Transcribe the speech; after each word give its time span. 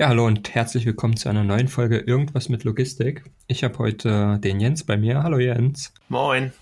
Ja, 0.00 0.08
hallo 0.08 0.26
und 0.26 0.54
herzlich 0.54 0.86
willkommen 0.86 1.18
zu 1.18 1.28
einer 1.28 1.44
neuen 1.44 1.68
Folge 1.68 1.98
Irgendwas 1.98 2.48
mit 2.48 2.64
Logistik. 2.64 3.22
Ich 3.48 3.62
habe 3.64 3.76
heute 3.76 4.38
den 4.42 4.58
Jens 4.58 4.82
bei 4.84 4.96
mir. 4.96 5.22
Hallo 5.22 5.38
Jens. 5.38 5.92
Moin. 6.08 6.54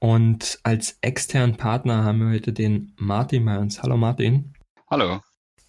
Und 0.00 0.58
als 0.64 0.98
externen 1.00 1.56
Partner 1.56 2.02
haben 2.02 2.18
wir 2.18 2.34
heute 2.34 2.52
den 2.52 2.92
Martin 2.98 3.44
bei 3.44 3.56
uns. 3.56 3.84
Hallo 3.84 3.96
Martin. 3.96 4.54
Hallo. 4.90 5.20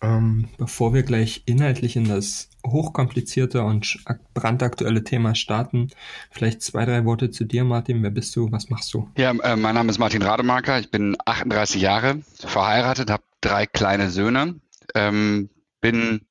Ähm, 0.02 0.50
bevor 0.58 0.96
wir 0.96 1.04
gleich 1.04 1.44
inhaltlich 1.46 1.96
in 1.96 2.08
das 2.08 2.50
hochkomplizierte 2.66 3.62
und 3.62 4.04
brandaktuelle 4.34 5.04
Thema 5.04 5.36
starten, 5.36 5.90
vielleicht 6.32 6.64
zwei, 6.64 6.84
drei 6.84 7.06
Worte 7.06 7.30
zu 7.30 7.44
dir, 7.44 7.64
Martin. 7.64 8.02
Wer 8.02 8.10
bist 8.10 8.36
du? 8.36 8.52
Was 8.52 8.72
machst 8.72 8.92
du? 8.92 9.08
Ja, 9.20 9.30
äh, 9.44 9.56
mein 9.56 9.76
Name 9.76 9.92
ist 9.92 10.00
Martin 10.00 10.24
Rademarker. 10.24 10.80
Ich 10.80 10.90
bin 10.90 11.16
38 11.26 11.80
Jahre, 11.80 12.24
verheiratet, 12.40 13.12
habe 13.12 13.22
drei 13.40 13.68
kleine 13.68 14.10
Söhne, 14.10 14.56
ähm, 14.96 15.52
bin 15.80 16.22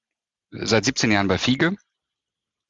seit 0.52 0.84
17 0.84 1.10
Jahren 1.10 1.28
bei 1.28 1.38
Fiege, 1.38 1.76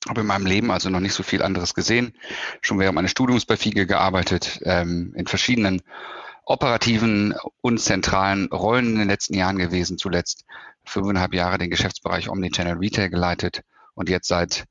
habe 0.08 0.22
in 0.22 0.26
meinem 0.26 0.46
Leben 0.46 0.70
also 0.70 0.90
noch 0.90 1.00
nicht 1.00 1.14
so 1.14 1.22
viel 1.22 1.42
anderes 1.42 1.74
gesehen, 1.74 2.14
schon 2.60 2.78
während 2.78 2.94
meines 2.94 3.10
Studiums 3.10 3.44
bei 3.44 3.56
Fiege 3.56 3.86
gearbeitet, 3.86 4.60
ähm, 4.64 5.12
in 5.16 5.26
verschiedenen 5.26 5.82
operativen 6.44 7.34
und 7.60 7.78
zentralen 7.78 8.46
Rollen 8.46 8.92
in 8.92 8.98
den 8.98 9.08
letzten 9.08 9.34
Jahren 9.34 9.58
gewesen, 9.58 9.98
zuletzt 9.98 10.44
fünfeinhalb 10.84 11.34
Jahre 11.34 11.58
den 11.58 11.70
Geschäftsbereich 11.70 12.28
Omnichannel 12.28 12.78
Retail 12.78 13.10
geleitet 13.10 13.62
und 13.94 14.08
jetzt 14.08 14.28
seit 14.28 14.64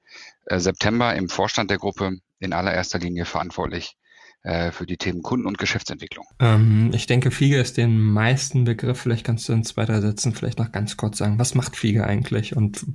äh, 0.46 0.60
September 0.60 1.16
im 1.16 1.30
Vorstand 1.30 1.70
der 1.72 1.78
Gruppe 1.78 2.18
in 2.40 2.54
allererster 2.54 3.00
Linie 3.00 3.26
verantwortlich 3.26 3.96
äh, 4.44 4.72
für 4.72 4.86
die 4.86 4.98
Themen 4.98 5.22
Kunden- 5.22 5.46
und 5.46 5.58
Geschäftsentwicklung. 5.58 6.26
Ähm, 6.40 6.92
ich 6.94 7.06
denke, 7.06 7.32
Fiege 7.32 7.60
ist 7.60 7.78
den 7.78 8.00
meisten 8.00 8.64
Begriff. 8.64 9.00
Vielleicht 9.00 9.26
kannst 9.26 9.48
du 9.48 9.54
in 9.54 9.64
zwei, 9.64 9.86
drei 9.86 10.02
Sätzen 10.02 10.34
vielleicht 10.34 10.60
noch 10.60 10.72
ganz 10.72 10.98
kurz 10.98 11.18
sagen, 11.18 11.38
was 11.40 11.56
macht 11.56 11.76
Fiege 11.76 12.06
eigentlich 12.06 12.56
und 12.56 12.86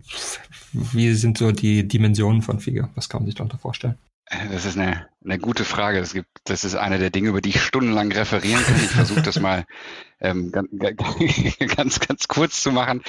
wie 0.73 1.15
sind 1.15 1.39
so 1.39 1.53
die 1.53 1.87
Dimensionen 1.87 2.43
von 2.43 2.61
Fiege? 2.61 2.91
Was 2.95 3.09
kann 3.09 3.21
man 3.21 3.27
sich 3.27 3.37
darunter 3.37 3.59
vorstellen? 3.59 3.97
Äh, 4.27 4.49
das 4.51 4.65
ist 4.65 4.77
eine, 4.77 5.07
eine 5.25 5.39
gute 5.39 5.65
Frage. 5.65 6.01
Das, 6.01 6.13
gibt, 6.13 6.29
das 6.45 6.65
ist 6.65 6.75
eine 6.75 6.99
der 6.99 7.11
Dinge, 7.11 7.29
über 7.29 7.41
die 7.41 7.51
ich 7.51 7.63
stundenlang 7.63 8.11
referieren 8.13 8.63
kann. 8.65 8.77
Ich 8.77 8.91
versuche 8.91 9.23
das 9.23 9.41
mal 9.41 9.65
ähm, 10.21 10.51
ganz, 10.53 10.69
ganz, 11.77 12.01
ganz 12.01 12.29
kurz 12.29 12.63
zu 12.63 12.73
machen. 12.73 13.03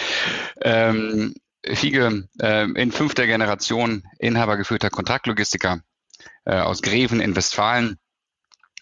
Ähm, 0.62 1.34
Fiege 1.66 2.28
äh, 2.40 2.70
in 2.72 2.92
fünfter 2.92 3.26
Generation 3.26 4.04
inhabergeführter 4.20 4.90
Kontraktlogistiker 4.90 5.82
äh, 6.46 6.60
aus 6.60 6.82
Greven 6.82 7.20
in 7.20 7.36
Westfalen 7.36 7.98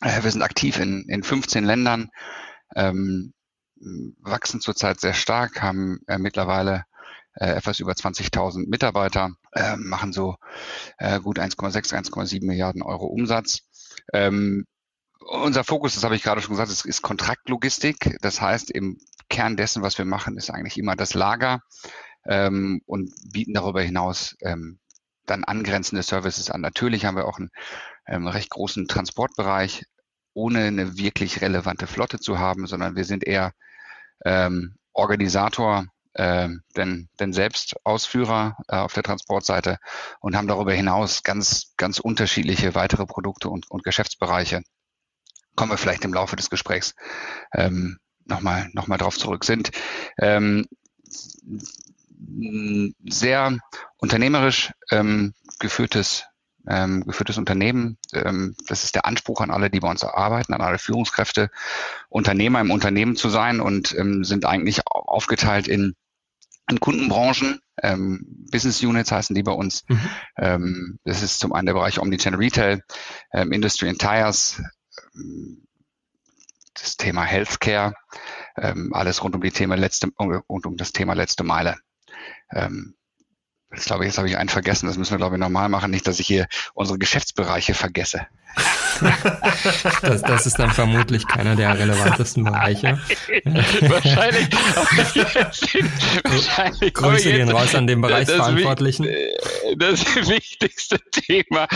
wir 0.02 0.32
sind 0.32 0.42
aktiv 0.42 0.80
in, 0.80 1.06
in 1.08 1.24
15 1.24 1.64
Ländern, 1.64 2.10
ähm, 2.76 3.34
wachsen 4.22 4.62
zurzeit 4.62 5.00
sehr 5.00 5.14
stark, 5.14 5.62
haben 5.62 6.00
äh, 6.08 6.18
mittlerweile 6.18 6.86
äh, 7.36 7.52
etwas 7.52 7.80
über 7.80 7.92
20.000 7.92 8.70
Mitarbeiter, 8.70 9.32
äh, 9.52 9.76
machen 9.78 10.14
so 10.14 10.38
äh, 10.98 11.20
gut 11.20 11.40
1,6, 11.40 11.94
1,7 11.94 12.46
Milliarden 12.46 12.82
Euro 12.82 13.06
Umsatz. 13.06 13.62
Ähm, 14.14 14.66
unser 15.20 15.64
Fokus, 15.64 15.96
das 15.96 16.04
habe 16.04 16.16
ich 16.16 16.24
gerade 16.24 16.42
schon 16.42 16.52
gesagt, 16.52 16.72
ist, 16.72 16.86
ist 16.86 17.02
Kontraktlogistik. 17.02 18.18
Das 18.22 18.42
heißt, 18.42 18.72
im 18.72 19.00
Kern 19.30 19.58
dessen, 19.58 19.82
was 19.82 19.98
wir 19.98 20.06
machen, 20.06 20.38
ist 20.38 20.52
eigentlich 20.52 20.78
immer 20.78 20.96
das 20.96 21.14
Lager 21.14 21.62
ähm, 22.26 22.82
und 22.86 23.12
bieten 23.32 23.54
darüber 23.54 23.82
hinaus 23.82 24.36
ähm, 24.42 24.80
dann 25.26 25.44
angrenzende 25.44 26.04
Services 26.04 26.52
an. 26.52 26.62
Natürlich 26.62 27.06
haben 27.06 27.18
wir 27.18 27.26
auch 27.26 27.40
einen 27.40 27.50
ähm, 28.08 28.28
recht 28.28 28.50
großen 28.50 28.88
Transportbereich, 28.88 29.86
ohne 30.34 30.66
eine 30.66 30.98
wirklich 30.98 31.42
relevante 31.42 31.88
Flotte 31.88 32.20
zu 32.20 32.40
haben, 32.40 32.68
sondern 32.68 32.96
wir 32.96 33.06
sind 33.06 33.26
eher 33.26 33.54
ähm, 34.26 34.76
Organisator, 34.94 35.86
äh, 36.14 36.50
denn, 36.76 37.10
denn 37.20 37.34
selbst 37.34 37.76
Ausführer 37.84 38.58
äh, 38.68 38.78
auf 38.78 38.94
der 38.94 39.04
Transportseite 39.04 39.78
und 40.20 40.36
haben 40.36 40.48
darüber 40.48 40.74
hinaus 40.74 41.24
ganz, 41.24 41.74
ganz 41.78 42.00
unterschiedliche 42.00 42.76
weitere 42.76 43.06
Produkte 43.06 43.50
und, 43.50 43.70
und 43.70 43.84
Geschäftsbereiche. 43.84 44.62
Kommen 45.56 45.72
wir 45.72 45.78
vielleicht 45.78 46.06
im 46.06 46.14
Laufe 46.14 46.36
des 46.36 46.50
Gesprächs 46.50 46.96
ähm, 47.54 47.98
nochmal 48.26 48.70
noch 48.74 48.88
mal 48.88 48.98
drauf 48.98 49.18
zurück. 49.18 49.46
Sind 49.46 49.72
ähm, 50.18 50.66
sehr 53.06 53.58
unternehmerisch 53.98 54.72
ähm, 54.92 55.34
geführtes 55.60 56.26
ähm, 56.68 57.06
geführtes 57.06 57.38
Unternehmen. 57.38 57.98
Ähm, 58.14 58.56
das 58.68 58.84
ist 58.84 58.96
der 58.96 59.06
Anspruch 59.06 59.42
an 59.42 59.52
alle, 59.52 59.70
die 59.70 59.80
bei 59.80 59.90
uns 59.90 60.04
arbeiten, 60.04 60.54
an 60.54 60.62
alle 60.62 60.78
Führungskräfte, 60.78 61.50
Unternehmer 62.10 62.62
im 62.62 62.72
Unternehmen 62.72 63.16
zu 63.16 63.30
sein 63.30 63.60
und 63.60 63.96
ähm, 63.98 64.24
sind 64.24 64.46
eigentlich 64.46 64.82
aufgeteilt 64.88 65.68
in, 65.68 65.96
in 66.70 66.80
Kundenbranchen. 66.80 67.60
Ähm, 67.82 68.26
Business 68.52 68.82
Units 68.82 69.12
heißen 69.12 69.36
die 69.36 69.44
bei 69.44 69.52
uns. 69.52 69.84
Mhm. 69.88 70.10
Ähm, 70.38 71.00
das 71.04 71.22
ist 71.22 71.40
zum 71.40 71.54
einen 71.54 71.66
der 71.66 71.74
Bereich 71.74 72.00
Omnichannel 72.00 72.40
Retail, 72.40 72.84
ähm, 73.34 73.52
Industry 73.52 73.90
and 73.90 74.00
Tires, 74.00 74.62
ähm, 75.16 75.66
das 76.74 76.98
Thema 76.98 77.24
Healthcare, 77.24 77.94
ähm, 78.58 78.92
alles 78.94 79.24
rund 79.24 79.36
um 79.36 79.42
die 79.42 79.52
Thema 79.52 79.76
letzte, 79.76 80.10
rund 80.18 80.66
um 80.66 80.78
das 80.78 80.92
Thema 80.92 81.14
letzte 81.14 81.44
Meile. 81.44 81.78
Ähm, 82.52 82.96
ich 83.74 83.86
glaube, 83.86 84.06
jetzt 84.06 84.18
habe 84.18 84.28
ich 84.28 84.38
einen 84.38 84.50
vergessen. 84.50 84.88
Das 84.88 84.98
müssen 84.98 85.12
wir, 85.12 85.18
glaube 85.18 85.36
ich, 85.36 85.40
normal 85.40 85.70
machen. 85.70 85.92
Nicht, 85.92 86.08
dass 86.08 86.20
ich 86.20 86.28
hier 86.28 86.48
unsere 86.74 86.98
Geschäftsbereiche 86.98 87.74
vergesse. 87.74 88.28
das, 90.02 90.22
das, 90.22 90.46
ist 90.46 90.58
dann 90.58 90.72
vermutlich 90.72 91.28
keiner 91.28 91.58
der 91.58 91.78
relevantesten 91.78 92.46
Bereiche. 92.46 92.98
wahrscheinlich. 93.44 94.48
wahrscheinlich 96.24 96.94
Grüße 96.94 97.32
gehen 97.32 97.50
raus 97.50 97.76
an 97.76 97.88
den 97.88 98.00
Bereichsverantwortlichen. 98.00 99.08
Das, 99.76 100.06
das 100.06 100.30
wichtigste 100.30 101.00
Thema 101.12 101.68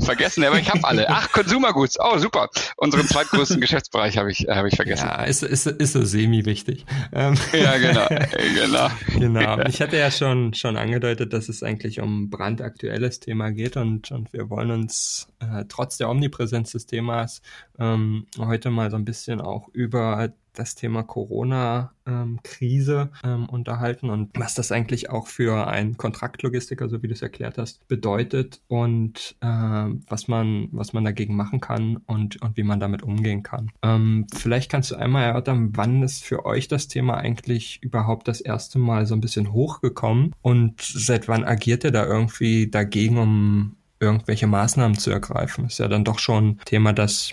vergessen, 0.00 0.44
aber 0.44 0.60
ich 0.60 0.70
habe 0.70 0.84
alle. 0.84 1.08
Ach, 1.08 1.32
Consumer 1.32 1.72
Goods. 1.72 1.98
Oh, 1.98 2.18
super. 2.18 2.48
Unseren 2.76 3.08
zweitgrößten 3.08 3.60
Geschäftsbereich 3.60 4.16
habe 4.16 4.30
ich, 4.30 4.46
hab 4.48 4.64
ich 4.66 4.76
vergessen. 4.76 5.08
Ja, 5.08 5.24
ist, 5.24 5.42
ist, 5.42 5.66
ist 5.66 5.92
so 5.94 6.04
semi-wichtig. 6.04 6.86
Ähm, 7.12 7.34
ja, 7.52 7.76
genau. 7.78 8.06
genau. 8.54 8.88
Genau. 9.18 9.58
Ich 9.66 9.80
hatte 9.80 9.96
ja 9.96 10.12
schon, 10.12 10.54
schon 10.54 10.76
angedeutet, 10.76 11.32
dass 11.32 11.37
es 11.46 11.62
eigentlich 11.62 12.00
um 12.00 12.30
brandaktuelles 12.30 13.20
Thema 13.20 13.52
geht 13.52 13.76
und, 13.76 14.10
und 14.10 14.32
wir 14.32 14.50
wollen 14.50 14.72
uns 14.72 15.28
äh, 15.38 15.64
trotz 15.68 15.98
der 15.98 16.10
Omnipräsenz 16.10 16.72
des 16.72 16.86
Themas 16.86 17.42
ähm, 17.78 18.26
heute 18.36 18.70
mal 18.70 18.90
so 18.90 18.96
ein 18.96 19.04
bisschen 19.04 19.40
auch 19.40 19.68
über 19.68 20.32
das 20.54 20.74
Thema 20.74 21.02
Corona-Krise 21.02 23.10
ähm, 23.24 23.48
unterhalten 23.48 24.10
und 24.10 24.38
was 24.38 24.54
das 24.54 24.72
eigentlich 24.72 25.10
auch 25.10 25.26
für 25.26 25.68
einen 25.68 25.96
Kontraktlogistiker, 25.96 26.88
so 26.88 27.02
wie 27.02 27.08
du 27.08 27.14
es 27.14 27.22
erklärt 27.22 27.58
hast, 27.58 27.86
bedeutet 27.88 28.60
und 28.68 29.36
äh, 29.40 29.46
was 29.46 30.28
man 30.28 30.68
was 30.72 30.92
man 30.92 31.04
dagegen 31.04 31.36
machen 31.36 31.60
kann 31.60 31.98
und 32.06 32.40
und 32.42 32.56
wie 32.56 32.62
man 32.62 32.80
damit 32.80 33.02
umgehen 33.02 33.42
kann. 33.42 33.70
Ähm, 33.82 34.26
vielleicht 34.34 34.70
kannst 34.70 34.90
du 34.90 34.96
einmal 34.96 35.24
erörtern, 35.24 35.70
wann 35.74 36.02
ist 36.02 36.24
für 36.24 36.46
euch 36.46 36.68
das 36.68 36.88
Thema 36.88 37.16
eigentlich 37.16 37.82
überhaupt 37.82 38.28
das 38.28 38.40
erste 38.40 38.78
Mal 38.78 39.06
so 39.06 39.14
ein 39.14 39.20
bisschen 39.20 39.52
hochgekommen 39.52 40.34
und 40.42 40.80
seit 40.80 41.28
wann 41.28 41.44
agiert 41.44 41.84
ihr 41.84 41.92
da 41.92 42.06
irgendwie 42.06 42.68
dagegen, 42.68 43.18
um 43.18 43.76
irgendwelche 44.00 44.46
Maßnahmen 44.46 44.96
zu 44.96 45.10
ergreifen. 45.10 45.66
Ist 45.66 45.78
ja 45.78 45.88
dann 45.88 46.04
doch 46.04 46.18
schon 46.18 46.50
ein 46.50 46.60
Thema, 46.64 46.92
das 46.92 47.32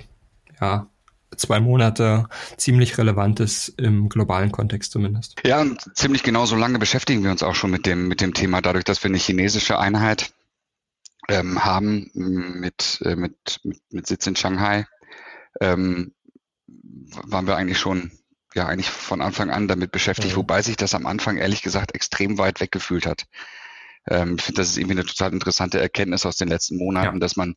ja 0.59 0.87
zwei 1.35 1.59
Monate 1.59 2.27
ziemlich 2.57 2.97
relevant 2.97 3.39
ist 3.39 3.69
im 3.77 4.09
globalen 4.09 4.51
Kontext 4.51 4.91
zumindest. 4.91 5.35
Ja, 5.45 5.61
und 5.61 5.81
ziemlich 5.95 6.23
genau 6.23 6.45
so 6.45 6.55
lange 6.55 6.79
beschäftigen 6.79 7.23
wir 7.23 7.31
uns 7.31 7.43
auch 7.43 7.55
schon 7.55 7.71
mit 7.71 7.85
dem, 7.85 8.07
mit 8.07 8.21
dem 8.21 8.33
Thema, 8.33 8.61
dadurch, 8.61 8.85
dass 8.85 9.03
wir 9.03 9.09
eine 9.09 9.17
chinesische 9.17 9.79
Einheit 9.79 10.33
ähm, 11.27 11.63
haben 11.63 12.09
mit, 12.13 13.01
äh, 13.03 13.15
mit, 13.15 13.59
mit, 13.63 13.81
mit 13.91 14.07
Sitz 14.07 14.27
in 14.27 14.35
Shanghai, 14.35 14.85
ähm, 15.59 16.13
waren 16.67 17.47
wir 17.47 17.55
eigentlich 17.55 17.79
schon 17.79 18.11
ja 18.53 18.67
eigentlich 18.67 18.89
von 18.89 19.21
Anfang 19.21 19.49
an 19.49 19.67
damit 19.67 19.91
beschäftigt, 19.91 20.33
mhm. 20.33 20.37
wobei 20.37 20.61
sich 20.61 20.77
das 20.77 20.95
am 20.95 21.05
Anfang 21.05 21.37
ehrlich 21.37 21.61
gesagt 21.61 21.93
extrem 21.93 22.37
weit 22.37 22.61
weggefühlt 22.61 23.05
hat. 23.05 23.25
Ähm, 24.07 24.35
ich 24.37 24.43
finde, 24.43 24.61
das 24.61 24.69
ist 24.69 24.77
irgendwie 24.77 24.99
eine 24.99 25.05
total 25.05 25.33
interessante 25.33 25.79
Erkenntnis 25.79 26.25
aus 26.25 26.37
den 26.37 26.47
letzten 26.47 26.77
Monaten, 26.77 27.15
ja. 27.15 27.19
dass 27.19 27.35
man 27.35 27.55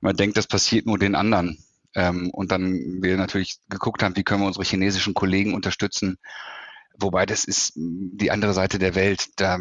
immer 0.00 0.14
denkt, 0.14 0.36
das 0.36 0.46
passiert 0.46 0.86
nur 0.86 0.98
den 0.98 1.14
anderen. 1.14 1.58
Ähm, 1.96 2.30
und 2.30 2.52
dann 2.52 3.02
wir 3.02 3.16
natürlich 3.16 3.58
geguckt 3.68 4.04
haben, 4.04 4.14
wie 4.16 4.22
können 4.22 4.42
wir 4.42 4.46
unsere 4.46 4.64
chinesischen 4.64 5.14
Kollegen 5.14 5.54
unterstützen, 5.54 6.18
Wobei 6.98 7.26
das 7.26 7.44
ist 7.44 7.72
die 7.76 8.30
andere 8.30 8.54
Seite 8.54 8.78
der 8.78 8.94
Welt. 8.94 9.28
Da, 9.36 9.58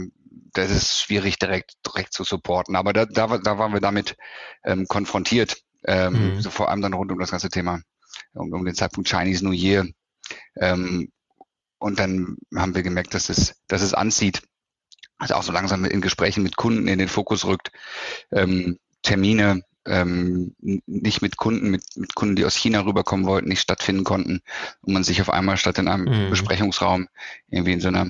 das 0.54 0.72
ist 0.72 1.02
schwierig 1.02 1.38
direkt, 1.38 1.76
direkt 1.86 2.14
zu 2.14 2.24
supporten. 2.24 2.76
Aber 2.76 2.94
da, 2.94 3.06
da, 3.06 3.38
da 3.38 3.58
waren 3.58 3.74
wir 3.74 3.82
damit 3.82 4.16
ähm, 4.64 4.88
konfrontiert. 4.88 5.58
Ähm, 5.88 6.36
mhm. 6.36 6.42
so 6.42 6.50
vor 6.50 6.70
allem 6.70 6.82
dann 6.82 6.94
rund 6.94 7.12
um 7.12 7.20
das 7.20 7.32
ganze 7.32 7.50
Thema, 7.50 7.80
um, 8.34 8.52
um 8.52 8.66
den 8.66 8.74
Zeitpunkt 8.74 9.10
Chinese 9.10 9.46
New 9.46 9.52
Year. 9.52 9.86
Ähm, 10.56 11.12
und 11.78 12.00
dann 12.00 12.38
haben 12.56 12.74
wir 12.74 12.84
gemerkt, 12.84 13.14
dass 13.14 13.30
es, 13.30 13.62
dass 13.68 13.82
es 13.82 13.94
anzieht. 13.94 14.42
Also 15.18 15.36
auch 15.36 15.44
so 15.44 15.52
langsam 15.52 15.86
in 15.86 16.02
Gesprächen 16.02 16.44
mit 16.44 16.56
Kunden 16.56 16.88
in 16.88 17.00
den 17.00 17.08
Fokus 17.08 17.46
rückt. 17.46 17.72
Ähm, 18.32 18.80
Termine 19.04 19.62
ähm, 19.86 20.56
nicht 20.60 21.22
mit 21.22 21.38
Kunden, 21.38 21.70
mit, 21.70 21.84
mit 21.96 22.16
Kunden, 22.16 22.36
die 22.36 22.46
aus 22.46 22.56
China 22.56 22.82
rüberkommen 22.82 23.26
wollten, 23.26 23.50
nicht 23.50 23.62
stattfinden 23.62 24.04
konnten 24.04 24.42
und 24.82 24.94
man 24.94 25.04
sich 25.04 25.22
auf 25.22 25.30
einmal 25.30 25.58
statt 25.58 25.78
in 25.78 25.88
einem 25.88 26.06
mhm. 26.06 26.30
Besprechungsraum 26.30 27.08
irgendwie 27.50 27.74
in 27.74 27.82
so 27.82 27.88
einer 27.88 28.10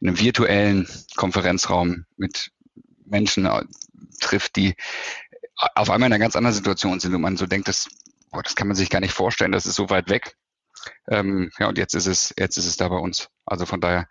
in 0.00 0.08
einem 0.08 0.18
virtuellen 0.18 0.88
Konferenzraum 1.16 2.06
mit 2.16 2.52
Menschen 3.04 3.46
äh, 3.46 3.64
trifft, 4.20 4.56
die 4.56 4.74
auf 5.56 5.90
einmal 5.90 6.08
in 6.08 6.12
einer 6.12 6.22
ganz 6.22 6.36
anderen 6.36 6.54
Situation 6.54 7.00
sind 7.00 7.14
und 7.14 7.20
man 7.20 7.36
so 7.36 7.46
denkt, 7.46 7.68
das, 7.68 7.88
boah, 8.30 8.42
das 8.42 8.54
kann 8.54 8.68
man 8.68 8.76
sich 8.76 8.90
gar 8.90 9.00
nicht 9.00 9.12
vorstellen, 9.12 9.52
das 9.52 9.66
ist 9.66 9.74
so 9.74 9.90
weit 9.90 10.08
weg. 10.08 10.36
Ähm, 11.08 11.50
ja, 11.58 11.68
und 11.68 11.78
jetzt 11.78 11.94
ist 11.94 12.06
es, 12.06 12.34
jetzt 12.38 12.56
ist 12.56 12.66
es 12.66 12.76
da 12.76 12.88
bei 12.88 12.96
uns. 12.96 13.28
Also 13.46 13.66
von 13.66 13.80
daher 13.80 14.08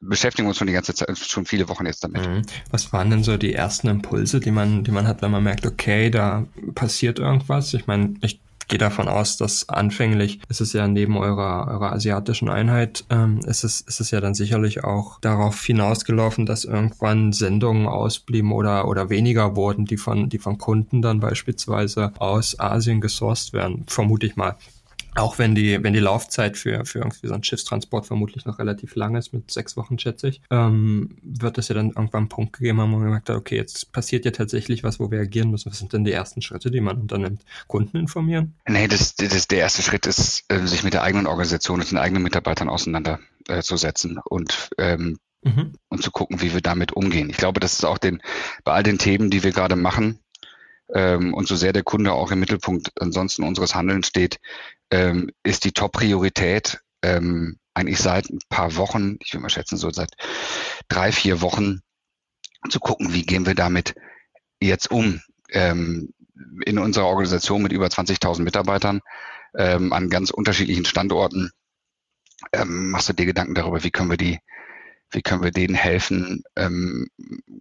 beschäftigen 0.00 0.46
wir 0.46 0.50
uns 0.50 0.58
schon 0.58 0.66
die 0.66 0.72
ganze 0.72 0.94
Zeit, 0.94 1.16
schon 1.18 1.44
viele 1.44 1.68
Wochen 1.68 1.86
jetzt 1.86 2.04
damit. 2.04 2.26
Mhm. 2.26 2.42
Was 2.70 2.92
waren 2.92 3.10
denn 3.10 3.22
so 3.22 3.36
die 3.36 3.52
ersten 3.52 3.88
Impulse, 3.88 4.40
die 4.40 4.50
man, 4.50 4.84
die 4.84 4.90
man 4.90 5.06
hat, 5.06 5.22
wenn 5.22 5.30
man 5.30 5.44
merkt, 5.44 5.66
okay, 5.66 6.10
da 6.10 6.46
passiert 6.74 7.18
irgendwas? 7.18 7.74
Ich 7.74 7.86
meine, 7.86 8.14
ich 8.22 8.40
gehe 8.68 8.78
davon 8.78 9.08
aus, 9.08 9.36
dass 9.36 9.68
anfänglich 9.68 10.40
ist 10.48 10.60
es 10.60 10.72
ja 10.74 10.86
neben 10.86 11.16
eurer, 11.16 11.66
eurer 11.68 11.92
asiatischen 11.92 12.48
Einheit, 12.48 13.04
ähm, 13.10 13.40
ist, 13.46 13.64
es, 13.64 13.80
ist 13.80 14.00
es 14.00 14.10
ja 14.10 14.20
dann 14.20 14.34
sicherlich 14.34 14.84
auch 14.84 15.20
darauf 15.20 15.64
hinausgelaufen, 15.64 16.46
dass 16.46 16.64
irgendwann 16.64 17.32
Sendungen 17.32 17.86
ausblieben 17.86 18.52
oder, 18.52 18.86
oder 18.86 19.10
weniger 19.10 19.56
wurden, 19.56 19.86
die 19.86 19.96
von, 19.96 20.28
die 20.28 20.38
von 20.38 20.58
Kunden 20.58 21.02
dann 21.02 21.20
beispielsweise 21.20 22.12
aus 22.18 22.60
Asien 22.60 23.00
gesourced 23.00 23.54
werden, 23.54 23.84
vermute 23.88 24.26
ich 24.26 24.36
mal. 24.36 24.56
Auch 25.18 25.38
wenn 25.38 25.54
die, 25.54 25.82
wenn 25.82 25.92
die 25.92 25.98
Laufzeit 25.98 26.56
für, 26.56 26.84
für 26.84 27.00
irgendwie 27.00 27.26
so 27.26 27.34
einen 27.34 27.44
Schiffstransport 27.44 28.06
vermutlich 28.06 28.44
noch 28.44 28.58
relativ 28.58 28.94
lang 28.94 29.16
ist, 29.16 29.32
mit 29.32 29.50
sechs 29.50 29.76
Wochen 29.76 29.98
schätze 29.98 30.28
ich, 30.28 30.40
ähm, 30.50 31.16
wird 31.22 31.58
es 31.58 31.68
ja 31.68 31.74
dann 31.74 31.88
irgendwann 31.88 32.22
einen 32.22 32.28
Punkt 32.28 32.54
gegeben 32.54 32.80
haben, 32.80 32.92
wo 32.92 32.96
man 32.96 33.06
gemerkt 33.06 33.28
hat, 33.28 33.36
okay, 33.36 33.56
jetzt 33.56 33.92
passiert 33.92 34.24
ja 34.24 34.30
tatsächlich 34.30 34.84
was, 34.84 35.00
wo 35.00 35.10
wir 35.10 35.20
agieren 35.20 35.50
müssen. 35.50 35.70
Was 35.70 35.78
sind 35.78 35.92
denn 35.92 36.04
die 36.04 36.12
ersten 36.12 36.42
Schritte, 36.42 36.70
die 36.70 36.80
man 36.80 37.00
unternimmt? 37.00 37.42
Kunden 37.66 37.96
informieren? 37.96 38.54
Nee, 38.68 38.88
das, 38.88 39.14
das, 39.16 39.48
der 39.48 39.58
erste 39.58 39.82
Schritt 39.82 40.06
ist, 40.06 40.44
äh, 40.48 40.66
sich 40.66 40.84
mit 40.84 40.94
der 40.94 41.02
eigenen 41.02 41.26
Organisation 41.26 41.80
und 41.80 41.90
den 41.90 41.98
eigenen 41.98 42.22
Mitarbeitern 42.22 42.68
auseinanderzusetzen 42.68 44.18
und 44.24 44.70
ähm, 44.78 45.18
mhm. 45.42 45.72
und 45.88 46.02
zu 46.02 46.10
gucken, 46.10 46.40
wie 46.40 46.52
wir 46.52 46.60
damit 46.60 46.92
umgehen. 46.92 47.30
Ich 47.30 47.36
glaube, 47.36 47.60
das 47.60 47.74
ist 47.74 47.84
auch 47.84 47.98
den, 47.98 48.22
bei 48.64 48.72
all 48.72 48.82
den 48.82 48.98
Themen, 48.98 49.30
die 49.30 49.42
wir 49.42 49.52
gerade 49.52 49.76
machen, 49.76 50.20
ähm, 50.94 51.34
und 51.34 51.46
so 51.46 51.56
sehr 51.56 51.72
der 51.72 51.82
Kunde 51.82 52.12
auch 52.12 52.30
im 52.30 52.40
Mittelpunkt 52.40 52.92
ansonsten 53.00 53.42
unseres 53.42 53.74
Handelns 53.74 54.08
steht, 54.08 54.38
ähm, 54.90 55.30
ist 55.42 55.64
die 55.64 55.72
Top-Priorität 55.72 56.80
ähm, 57.02 57.58
eigentlich 57.74 57.98
seit 57.98 58.28
ein 58.28 58.40
paar 58.48 58.76
Wochen, 58.76 59.16
ich 59.20 59.32
will 59.32 59.40
mal 59.40 59.50
schätzen, 59.50 59.76
so 59.76 59.90
seit 59.90 60.12
drei, 60.88 61.12
vier 61.12 61.40
Wochen 61.40 61.80
zu 62.68 62.80
gucken, 62.80 63.12
wie 63.12 63.24
gehen 63.24 63.46
wir 63.46 63.54
damit 63.54 63.94
jetzt 64.60 64.90
um. 64.90 65.20
Ähm, 65.50 66.12
in 66.64 66.78
unserer 66.78 67.06
Organisation 67.06 67.62
mit 67.62 67.72
über 67.72 67.86
20.000 67.86 68.42
Mitarbeitern 68.42 69.00
ähm, 69.56 69.92
an 69.92 70.10
ganz 70.10 70.30
unterschiedlichen 70.30 70.84
Standorten 70.84 71.50
ähm, 72.52 72.90
machst 72.90 73.08
du 73.08 73.12
dir 73.12 73.26
Gedanken 73.26 73.54
darüber, 73.54 73.82
wie 73.82 73.90
können 73.90 74.10
wir 74.10 74.16
die, 74.16 74.38
wie 75.10 75.22
können 75.22 75.42
wir 75.42 75.50
denen 75.50 75.74
helfen, 75.74 76.42
ähm, 76.56 77.08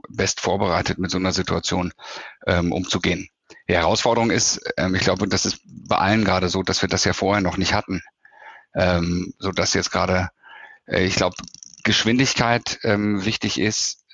best 0.09 0.41
vorbereitet 0.41 0.99
mit 0.99 1.11
so 1.11 1.17
einer 1.17 1.31
Situation 1.31 1.93
ähm, 2.45 2.71
umzugehen. 2.71 3.29
Die 3.67 3.73
Herausforderung 3.73 4.31
ist, 4.31 4.61
ähm, 4.77 4.95
ich 4.95 5.01
glaube, 5.01 5.27
das 5.27 5.45
ist 5.45 5.59
bei 5.65 5.97
allen 5.97 6.23
gerade 6.23 6.49
so, 6.49 6.63
dass 6.63 6.81
wir 6.81 6.89
das 6.89 7.03
ja 7.03 7.13
vorher 7.13 7.41
noch 7.41 7.57
nicht 7.57 7.73
hatten. 7.73 8.01
Ähm, 8.75 9.33
so 9.39 9.51
dass 9.51 9.73
jetzt 9.73 9.91
gerade, 9.91 10.29
äh, 10.87 11.03
ich 11.03 11.15
glaube, 11.15 11.35
Geschwindigkeit 11.83 12.79
ähm, 12.83 13.25
wichtig 13.25 13.59
ist 13.59 14.05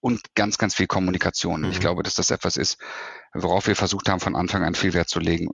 und 0.00 0.34
ganz, 0.34 0.58
ganz 0.58 0.74
viel 0.74 0.86
Kommunikation. 0.86 1.62
Mhm. 1.62 1.70
Ich 1.70 1.80
glaube, 1.80 2.02
dass 2.02 2.14
das 2.14 2.30
etwas 2.30 2.56
ist, 2.56 2.78
worauf 3.34 3.66
wir 3.66 3.76
versucht 3.76 4.08
haben, 4.08 4.20
von 4.20 4.36
Anfang 4.36 4.64
an 4.64 4.74
viel 4.74 4.94
Wert 4.94 5.08
zu 5.08 5.20
legen. 5.20 5.50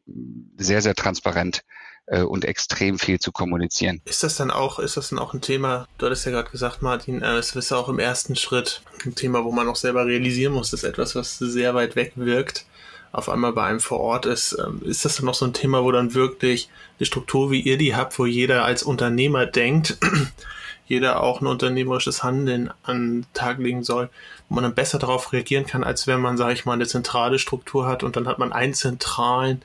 Sehr, 0.57 0.83
sehr 0.83 0.95
transparent 0.95 1.63
äh, 2.07 2.23
und 2.23 2.45
extrem 2.45 2.99
viel 2.99 3.19
zu 3.19 3.33
kommunizieren. 3.33 4.01
Ist 4.05 4.23
das 4.23 4.37
dann 4.37 4.51
auch, 4.51 4.79
ist 4.79 4.97
das 4.97 5.11
dann 5.11 5.19
auch 5.19 5.35
ein 5.35 5.41
Thema, 5.41 5.87
du 5.99 6.07
hattest 6.07 6.27
ja 6.27 6.33
gerade 6.33 6.51
gesagt, 6.51 6.83
Martin, 6.83 7.23
äh, 7.23 7.37
es 7.37 7.55
ist 7.55 7.73
auch 7.73 7.89
im 7.89 7.99
ersten 7.99 8.37
Schritt 8.37 8.83
ein 9.05 9.15
Thema, 9.15 9.45
wo 9.45 9.53
man 9.53 9.69
auch 9.69 9.77
selber 9.77 10.07
realisieren 10.07 10.53
muss, 10.53 10.71
dass 10.71 10.85
etwas, 10.85 11.15
was 11.15 11.39
sehr 11.39 11.75
weit 11.75 11.97
weg 11.97 12.13
wirkt, 12.17 12.67
auf 13.13 13.29
einmal 13.29 13.53
bei 13.53 13.65
einem 13.65 13.81
vor 13.81 14.01
Ort 14.01 14.27
ist. 14.27 14.57
Ähm, 14.59 14.83
ist 14.85 15.05
das 15.05 15.17
dann 15.17 15.27
noch 15.27 15.35
so 15.35 15.45
ein 15.45 15.53
Thema, 15.53 15.85
wo 15.85 15.93
dann 15.93 16.15
wirklich 16.15 16.69
die 17.01 17.07
Struktur, 17.07 17.51
wie 17.51 17.61
ihr 17.61 17.79
die 17.79 17.95
habt, 17.95 18.19
wo 18.19 18.27
jeder 18.27 18.65
als 18.65 18.83
Unternehmer 18.83 19.47
denkt, 19.47 19.99
jeder 20.87 21.23
auch 21.23 21.41
ein 21.41 21.47
unternehmerisches 21.47 22.23
Handeln 22.23 22.71
an 22.83 23.23
den 23.23 23.27
Tag 23.33 23.59
legen 23.59 23.85
soll, 23.85 24.11
wo 24.49 24.57
man 24.57 24.65
dann 24.65 24.75
besser 24.75 24.99
darauf 24.99 25.33
reagieren 25.33 25.65
kann, 25.65 25.85
als 25.85 26.07
wenn 26.07 26.21
man, 26.21 26.37
sage 26.37 26.53
ich 26.53 26.67
mal, 26.67 26.75
eine 26.75 26.87
zentrale 26.87 27.39
Struktur 27.39 27.87
hat 27.87 28.03
und 28.03 28.17
dann 28.17 28.29
hat 28.29 28.39
man 28.39 28.53
einen 28.53 28.75
zentralen 28.75 29.63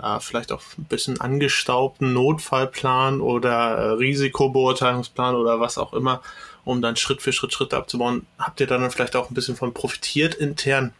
äh, 0.00 0.20
vielleicht 0.20 0.52
auch 0.52 0.62
ein 0.78 0.84
bisschen 0.84 1.20
angestaubten 1.20 2.12
Notfallplan 2.12 3.20
oder 3.20 3.76
äh, 3.76 3.88
Risikobeurteilungsplan 3.92 5.34
oder 5.34 5.60
was 5.60 5.78
auch 5.78 5.92
immer, 5.92 6.22
um 6.64 6.82
dann 6.82 6.96
Schritt 6.96 7.22
für 7.22 7.32
Schritt 7.32 7.52
Schritte 7.52 7.76
abzubauen. 7.76 8.26
Habt 8.38 8.60
ihr 8.60 8.66
dann 8.66 8.90
vielleicht 8.90 9.16
auch 9.16 9.30
ein 9.30 9.34
bisschen 9.34 9.56
von 9.56 9.74
profitiert 9.74 10.34
intern, 10.34 10.92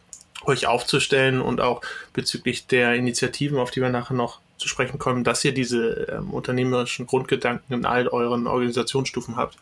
euch 0.45 0.67
aufzustellen 0.67 1.41
und 1.41 1.61
auch 1.61 1.81
bezüglich 2.13 2.67
der 2.67 2.95
Initiativen, 2.95 3.57
auf 3.57 3.71
die 3.71 3.81
wir 3.81 3.89
nachher 3.89 4.15
noch 4.15 4.39
zu 4.57 4.67
sprechen 4.67 4.99
kommen, 4.99 5.23
dass 5.23 5.43
ihr 5.43 5.53
diese 5.53 6.07
ähm, 6.11 6.31
unternehmerischen 6.31 7.07
Grundgedanken 7.07 7.73
in 7.75 7.85
all 7.85 8.07
euren 8.07 8.47
Organisationsstufen 8.47 9.35
habt? 9.35 9.57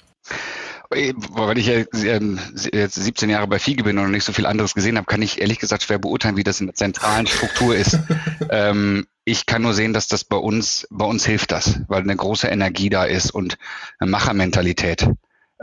weil 0.91 1.57
ich 1.57 1.67
ja 1.67 1.85
ähm, 2.03 2.37
jetzt 2.73 2.95
17 2.95 3.29
Jahre 3.29 3.47
bei 3.47 3.59
Fiege 3.59 3.83
bin 3.83 3.97
und 3.97 4.03
noch 4.03 4.11
nicht 4.11 4.25
so 4.25 4.33
viel 4.33 4.45
anderes 4.45 4.73
gesehen 4.73 4.97
habe, 4.97 5.07
kann 5.07 5.21
ich 5.21 5.39
ehrlich 5.39 5.57
gesagt 5.57 5.83
schwer 5.83 5.99
beurteilen, 5.99 6.35
wie 6.35 6.43
das 6.43 6.59
in 6.59 6.67
der 6.67 6.75
zentralen 6.75 7.27
Struktur 7.27 7.75
ist. 7.75 7.97
ähm, 8.49 9.07
ich 9.23 9.45
kann 9.45 9.61
nur 9.61 9.73
sehen, 9.73 9.93
dass 9.93 10.07
das 10.07 10.23
bei 10.23 10.37
uns, 10.37 10.87
bei 10.89 11.05
uns 11.05 11.25
hilft 11.25 11.51
das, 11.51 11.81
weil 11.87 12.01
eine 12.01 12.15
große 12.15 12.47
Energie 12.47 12.89
da 12.89 13.05
ist 13.05 13.31
und 13.31 13.57
eine 13.99 14.09
Machermentalität. 14.09 15.07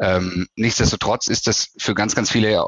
Ähm, 0.00 0.46
nichtsdestotrotz 0.55 1.27
ist 1.27 1.46
das 1.46 1.72
für 1.77 1.94
ganz, 1.94 2.15
ganz 2.15 2.31
viele, 2.31 2.65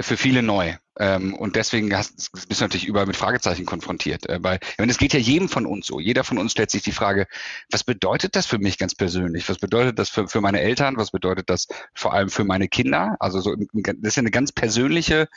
für 0.00 0.16
viele 0.16 0.42
neu. 0.42 0.74
Ähm, 0.98 1.34
und 1.34 1.56
deswegen 1.56 1.96
hast, 1.96 2.30
bist 2.48 2.60
du 2.60 2.64
natürlich 2.64 2.86
überall 2.86 3.06
mit 3.06 3.16
Fragezeichen 3.16 3.64
konfrontiert. 3.64 4.28
Äh, 4.28 4.38
weil, 4.42 4.60
ich 4.62 4.78
meine, 4.78 4.92
es 4.92 4.98
geht 4.98 5.12
ja 5.12 5.18
jedem 5.18 5.48
von 5.48 5.66
uns 5.66 5.86
so. 5.86 5.98
Jeder 5.98 6.22
von 6.22 6.38
uns 6.38 6.52
stellt 6.52 6.70
sich 6.70 6.82
die 6.82 6.92
Frage, 6.92 7.26
was 7.70 7.82
bedeutet 7.82 8.36
das 8.36 8.46
für 8.46 8.58
mich 8.58 8.78
ganz 8.78 8.94
persönlich? 8.94 9.48
Was 9.48 9.58
bedeutet 9.58 9.98
das 9.98 10.10
für, 10.10 10.28
für 10.28 10.40
meine 10.40 10.60
Eltern? 10.60 10.96
Was 10.98 11.10
bedeutet 11.10 11.50
das 11.50 11.66
vor 11.94 12.12
allem 12.12 12.30
für 12.30 12.44
meine 12.44 12.68
Kinder? 12.68 13.16
Also 13.18 13.40
so, 13.40 13.56
das 13.56 13.96
ist 14.02 14.16
ja 14.16 14.20
eine 14.20 14.30
ganz 14.30 14.52
persönliche 14.52 15.28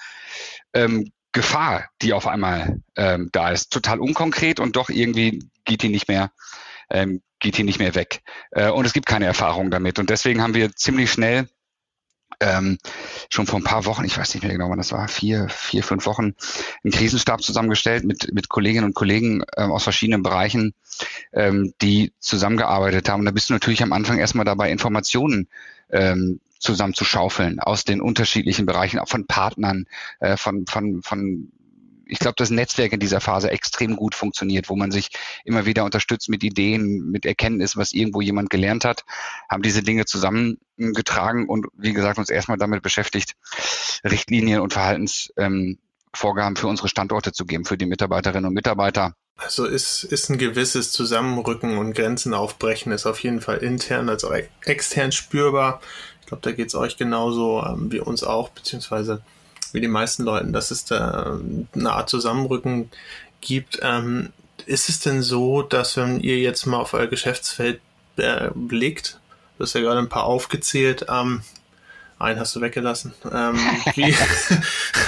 ähm, 0.74 1.12
Gefahr, 1.36 1.90
die 2.02 2.14
auf 2.14 2.28
einmal 2.28 2.82
ähm, 2.96 3.30
da 3.34 3.52
ist. 3.52 3.70
Total 3.70 4.00
unkonkret 4.00 4.62
und 4.62 4.78
doch 4.78 4.90
irgendwie 4.90 5.44
geht 5.66 5.84
die 5.84 5.90
nicht 5.90 6.08
mehr, 6.08 6.32
ähm, 6.90 7.22
geht 7.40 7.58
die 7.58 7.64
nicht 7.64 7.78
mehr 7.78 7.94
weg. 7.94 8.22
Äh, 8.52 8.70
und 8.70 8.86
es 8.86 8.94
gibt 8.94 9.06
keine 9.06 9.26
Erfahrung 9.26 9.70
damit. 9.70 10.00
Und 10.00 10.10
deswegen 10.10 10.42
haben 10.42 10.54
wir 10.54 10.74
ziemlich 10.76 11.12
schnell 11.12 11.50
ähm, 12.40 12.78
schon 13.30 13.48
vor 13.48 13.60
ein 13.60 13.66
paar 13.66 13.84
Wochen, 13.84 14.06
ich 14.06 14.18
weiß 14.18 14.34
nicht 14.34 14.44
mehr 14.44 14.54
genau, 14.54 14.70
wann 14.70 14.78
das 14.78 14.94
war, 14.94 15.10
vier, 15.10 15.50
vier, 15.50 15.84
fünf 15.84 16.06
Wochen, 16.06 16.36
einen 16.84 16.94
Krisenstab 16.94 17.42
zusammengestellt 17.42 18.06
mit, 18.06 18.34
mit 18.34 18.48
Kolleginnen 18.48 18.86
und 18.86 18.96
Kollegen 18.96 19.44
ähm, 19.58 19.72
aus 19.74 19.84
verschiedenen 19.84 20.24
Bereichen, 20.24 20.74
ähm, 21.34 21.74
die 21.82 22.14
zusammengearbeitet 22.20 23.10
haben. 23.10 23.20
Und 23.20 23.26
da 23.26 23.32
bist 23.32 23.50
du 23.50 23.54
natürlich 23.54 23.84
am 23.84 23.92
Anfang 23.92 24.20
erstmal 24.20 24.46
dabei, 24.46 24.72
Informationen 24.72 25.50
ähm, 25.90 26.40
zusammen 26.60 26.94
zu 26.94 27.06
schaufeln 27.06 27.60
aus 27.60 27.84
den 27.84 28.02
unterschiedlichen 28.02 28.66
Bereichen, 28.66 29.00
auch 29.00 29.10
von 29.10 29.28
Partnern, 29.28 29.86
äh, 30.20 30.38
von, 30.38 30.66
von, 30.68 31.02
von 31.02 31.52
ich 32.08 32.20
glaube, 32.20 32.36
das 32.38 32.50
Netzwerk 32.50 32.94
in 32.94 33.00
dieser 33.00 33.20
Phase 33.20 33.50
extrem 33.50 33.96
gut 33.96 34.16
funktioniert, 34.16 34.70
wo 34.70 34.76
man 34.76 34.92
sich 34.92 35.10
immer 35.44 35.66
wieder 35.66 35.84
unterstützt 35.84 36.30
mit 36.30 36.44
Ideen, 36.44 37.10
mit 37.10 37.26
Erkenntnissen, 37.26 37.80
was 37.80 37.94
irgendwo 37.94 38.22
jemand 38.22 38.50
gelernt 38.50 38.86
hat, 38.86 39.06
haben 39.50 39.64
diese 39.64 39.84
Dinge 39.84 40.06
zusammengetragen 40.06 41.48
und 41.48 41.68
wie 41.74 41.94
gesagt 41.94 42.20
uns 42.20 42.30
erstmal 42.30 42.58
damit 42.58 42.84
beschäftigt, 42.84 43.34
Richtlinien 44.04 44.62
und 44.62 44.74
Verhaltensvorgaben 44.74 46.56
ähm, 46.56 46.56
für 46.56 46.68
unsere 46.68 46.90
Standorte 46.90 47.32
zu 47.32 47.46
geben, 47.46 47.66
für 47.66 47.78
die 47.78 47.88
Mitarbeiterinnen 47.88 48.46
und 48.46 48.54
Mitarbeiter. 48.54 49.16
Also 49.38 49.66
ist, 49.66 50.06
ist 50.06 50.30
ein 50.30 50.38
gewisses 50.38 50.94
Zusammenrücken 50.94 51.78
und 51.78 51.94
Grenzen 51.94 52.34
aufbrechen, 52.34 52.94
ist 52.94 53.06
auf 53.06 53.20
jeden 53.20 53.42
Fall 53.42 53.58
intern 53.58 54.08
als 54.08 54.24
auch 54.24 54.34
extern 54.64 55.12
spürbar. 55.12 55.82
Ich 56.26 56.30
glaube, 56.30 56.42
da 56.42 56.52
geht 56.52 56.68
es 56.68 56.76
euch 56.76 56.98
genauso 56.98 57.64
ähm, 57.64 57.92
wie 57.92 58.00
uns 58.00 58.24
auch, 58.24 58.50
beziehungsweise 58.50 59.22
wie 59.74 59.82
die 59.82 59.88
meisten 59.88 60.24
Leuten, 60.24 60.54
dass 60.54 60.72
es 60.72 60.86
da 60.86 61.40
eine 61.74 61.92
Art 61.92 62.10
Zusammenrücken 62.10 62.90
gibt. 63.42 63.80
Ähm, 63.84 64.34
ist 64.66 64.90
es 64.90 65.00
denn 65.00 65.22
so, 65.22 65.62
dass 65.62 65.98
wenn 65.98 66.20
ihr 66.20 66.40
jetzt 66.40 66.66
mal 66.66 66.80
auf 66.80 66.94
euer 66.94 67.08
Geschäftsfeld 67.08 67.80
äh, 68.18 68.50
blickt, 68.56 69.20
Du 69.58 69.64
hast 69.64 69.74
ja 69.74 69.82
gerade 69.82 70.00
ein 70.00 70.10
paar 70.10 70.26
aufgezählt. 70.26 71.06
Ähm, 71.10 71.42
einen 72.18 72.40
hast 72.40 72.56
du 72.56 72.62
weggelassen. 72.62 73.14
Ähm, 73.32 73.56
wie, 73.96 74.14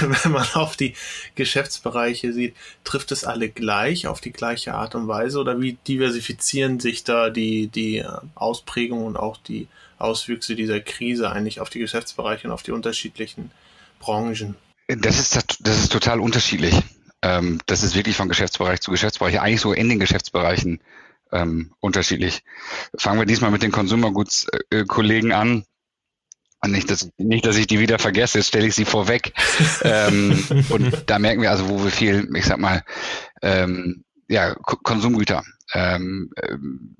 wenn 0.00 0.32
man 0.32 0.46
auf 0.54 0.76
die 0.76 0.94
Geschäftsbereiche 1.34 2.32
sieht, 2.32 2.54
trifft 2.84 3.12
es 3.12 3.24
alle 3.24 3.48
gleich 3.48 4.06
auf 4.06 4.20
die 4.20 4.32
gleiche 4.32 4.74
Art 4.74 4.94
und 4.94 5.08
Weise 5.08 5.38
oder 5.38 5.60
wie 5.60 5.74
diversifizieren 5.86 6.80
sich 6.80 7.04
da 7.04 7.30
die, 7.30 7.68
die 7.68 7.98
äh, 7.98 8.08
Ausprägungen 8.34 9.06
und 9.06 9.16
auch 9.16 9.36
die 9.36 9.68
Auswüchse 9.98 10.54
dieser 10.54 10.80
Krise 10.80 11.30
eigentlich 11.30 11.60
auf 11.60 11.70
die 11.70 11.78
Geschäftsbereiche 11.78 12.46
und 12.46 12.52
auf 12.52 12.62
die 12.62 12.72
unterschiedlichen 12.72 13.50
Branchen? 14.00 14.56
Das 14.86 15.18
ist, 15.18 15.58
das 15.60 15.78
ist 15.78 15.92
total 15.92 16.20
unterschiedlich. 16.20 16.74
Ähm, 17.22 17.60
das 17.66 17.82
ist 17.82 17.94
wirklich 17.94 18.16
von 18.16 18.28
Geschäftsbereich 18.28 18.80
zu 18.80 18.90
Geschäftsbereich, 18.90 19.40
eigentlich 19.40 19.60
so 19.60 19.72
in 19.72 19.88
den 19.88 19.98
Geschäftsbereichen 19.98 20.80
ähm, 21.32 21.72
unterschiedlich. 21.80 22.42
Fangen 22.96 23.18
wir 23.18 23.26
diesmal 23.26 23.50
mit 23.50 23.62
den 23.62 23.72
Consumer 23.72 24.12
Goods 24.12 24.46
Kollegen 24.86 25.32
an. 25.32 25.64
Und 26.60 26.72
nicht, 26.72 26.90
dass, 26.90 27.10
nicht, 27.18 27.46
dass 27.46 27.56
ich 27.56 27.68
die 27.68 27.78
wieder 27.78 28.00
vergesse, 28.00 28.38
jetzt 28.38 28.48
stelle 28.48 28.66
ich 28.66 28.74
sie 28.74 28.84
vorweg. 28.84 29.32
ähm, 29.82 30.44
und 30.70 31.04
da 31.06 31.18
merken 31.18 31.42
wir 31.42 31.50
also, 31.50 31.68
wo 31.68 31.84
wir 31.84 31.90
viel, 31.90 32.28
ich 32.34 32.46
sag 32.46 32.58
mal, 32.58 32.82
ähm, 33.42 34.04
ja, 34.28 34.54
Konsumgüter 34.54 35.44
ähm, 35.72 36.30
ähm, 36.42 36.96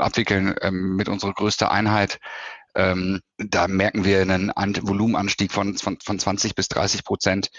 abwickeln 0.00 0.54
ähm, 0.60 0.96
mit 0.96 1.08
unserer 1.08 1.32
größten 1.32 1.68
Einheit. 1.68 2.18
Ähm, 2.74 3.20
da 3.38 3.68
merken 3.68 4.04
wir 4.04 4.20
einen 4.20 4.52
Volumenanstieg 4.54 5.50
von, 5.50 5.76
von, 5.78 5.98
von 6.04 6.18
20 6.18 6.54
bis 6.54 6.68
30 6.68 7.04
Prozent, 7.04 7.50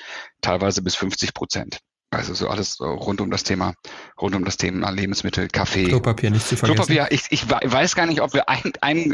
teilweise 0.42 0.82
bis 0.84 0.96
50 0.96 1.34
Prozent. 1.34 1.80
Also 2.10 2.34
so 2.34 2.48
alles 2.48 2.80
rund 2.80 3.20
um 3.20 3.30
das 3.30 3.44
Thema, 3.44 3.74
rund 4.20 4.34
um 4.34 4.46
das 4.46 4.56
Thema 4.56 4.90
Lebensmittel, 4.92 5.50
Kaffee. 5.50 5.88
Klopapier 5.88 6.30
nicht 6.32 6.48
zu 6.48 6.56
vergessen. 6.56 6.76
Klopapier, 6.76 7.08
ich, 7.10 7.26
ich 7.32 7.50
weiß 7.50 7.96
gar 7.96 8.06
nicht, 8.06 8.22
ob 8.22 8.34
wir 8.34 8.48
einen, 8.48 8.72
einen, 8.80 9.14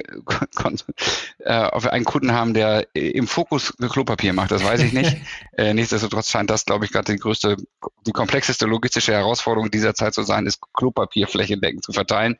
äh, 1.39 1.65
ob 1.71 1.83
wir 1.83 1.91
einen 1.91 2.05
Kunden 2.05 2.33
haben, 2.33 2.53
der 2.53 2.85
im 2.93 3.25
Fokus 3.25 3.73
Klopapier 3.77 4.33
macht, 4.33 4.51
das 4.51 4.63
weiß 4.63 4.81
ich 4.81 4.93
nicht. 4.93 5.17
äh, 5.57 5.73
nichtsdestotrotz 5.73 6.29
scheint 6.29 6.51
das, 6.51 6.65
glaube 6.65 6.85
ich, 6.85 6.91
gerade 6.91 7.11
die 7.11 7.17
größte, 7.17 7.57
die 8.05 8.11
komplexeste 8.11 8.67
logistische 8.67 9.13
Herausforderung 9.13 9.71
dieser 9.71 9.95
Zeit 9.95 10.13
zu 10.13 10.21
sein, 10.21 10.45
ist 10.45 10.61
Klopapier 10.73 11.27
flächendeckend 11.27 11.83
zu 11.83 11.93
verteilen. 11.93 12.37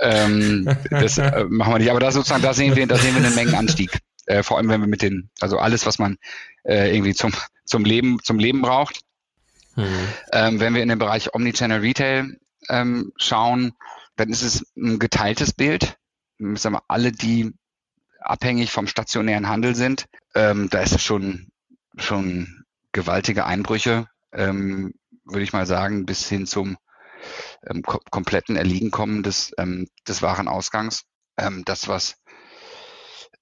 Ähm, 0.00 0.68
das 0.90 1.16
äh, 1.16 1.46
machen 1.48 1.72
wir 1.72 1.78
nicht. 1.78 1.90
Aber 1.90 2.00
da 2.00 2.12
sozusagen, 2.12 2.42
da 2.42 2.52
sehen 2.52 2.76
wir, 2.76 2.86
da 2.86 2.96
sehen 2.96 3.14
wir 3.14 3.24
einen 3.24 3.34
Mengenanstieg. 3.34 4.00
Äh, 4.26 4.42
vor 4.42 4.58
allem, 4.58 4.68
wenn 4.68 4.80
wir 4.80 4.88
mit 4.88 5.02
den, 5.02 5.30
also 5.40 5.58
alles, 5.58 5.86
was 5.86 5.98
man 5.98 6.18
äh, 6.64 6.94
irgendwie 6.94 7.14
zum, 7.14 7.32
zum 7.64 7.84
Leben, 7.84 8.18
zum 8.22 8.38
Leben 8.38 8.60
braucht. 8.60 9.00
Mhm. 9.76 10.08
Ähm, 10.32 10.60
wenn 10.60 10.74
wir 10.74 10.82
in 10.82 10.88
den 10.88 10.98
Bereich 10.98 11.34
Omnichannel 11.34 11.80
Retail 11.80 12.38
ähm, 12.68 13.12
schauen, 13.16 13.74
dann 14.16 14.30
ist 14.30 14.42
es 14.42 14.72
ein 14.76 14.98
geteiltes 14.98 15.52
Bild. 15.52 15.96
Sagen 16.38 16.74
wir, 16.74 16.82
alle, 16.88 17.12
die 17.12 17.52
abhängig 18.20 18.72
vom 18.72 18.86
stationären 18.86 19.48
Handel 19.48 19.74
sind, 19.74 20.06
ähm, 20.34 20.68
da 20.70 20.80
ist 20.80 20.94
es 20.94 21.02
schon, 21.02 21.48
schon 21.96 22.64
gewaltige 22.92 23.46
Einbrüche, 23.46 24.08
ähm, 24.32 24.94
würde 25.24 25.42
ich 25.42 25.52
mal 25.52 25.66
sagen, 25.66 26.06
bis 26.06 26.28
hin 26.28 26.46
zum 26.46 26.76
ähm, 27.66 27.82
ko 27.82 28.00
kompletten 28.10 28.56
Erliegen 28.56 28.90
kommen 28.90 29.22
des, 29.22 29.52
ähm, 29.58 29.88
des 30.08 30.22
Warenausgangs. 30.22 31.04
Ähm, 31.36 31.64
das, 31.64 31.88
was 31.88 32.16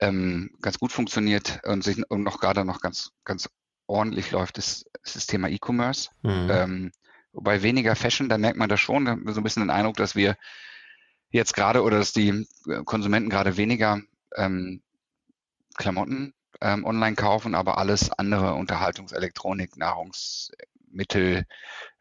ähm, 0.00 0.50
ganz 0.60 0.78
gut 0.78 0.92
funktioniert 0.92 1.60
und 1.64 1.84
sich 1.84 2.02
und 2.10 2.22
noch 2.22 2.40
gerade 2.40 2.64
noch 2.64 2.80
ganz, 2.80 3.10
ganz 3.24 3.48
ordentlich 3.86 4.30
läuft, 4.30 4.58
ist, 4.58 4.90
ist 5.02 5.16
das 5.16 5.26
Thema 5.26 5.48
E-Commerce. 5.48 6.10
Mhm. 6.22 6.48
Ähm, 6.50 6.92
wobei 7.32 7.62
weniger 7.62 7.96
Fashion, 7.96 8.28
da 8.28 8.38
merkt 8.38 8.58
man 8.58 8.68
das 8.68 8.80
schon, 8.80 9.04
da 9.04 9.12
haben 9.12 9.26
wir 9.26 9.32
so 9.32 9.40
ein 9.40 9.44
bisschen 9.44 9.62
den 9.62 9.70
Eindruck, 9.70 9.96
dass 9.96 10.14
wir 10.14 10.36
jetzt 11.30 11.54
gerade 11.54 11.82
oder 11.82 11.98
dass 11.98 12.12
die 12.12 12.46
Konsumenten 12.84 13.28
gerade 13.28 13.56
weniger 13.56 14.00
ähm, 14.36 14.82
Klamotten 15.76 16.34
ähm, 16.60 16.84
online 16.84 17.16
kaufen, 17.16 17.54
aber 17.54 17.78
alles 17.78 18.10
andere, 18.12 18.54
Unterhaltungselektronik, 18.54 19.76
Nahrungsmittel, 19.76 21.44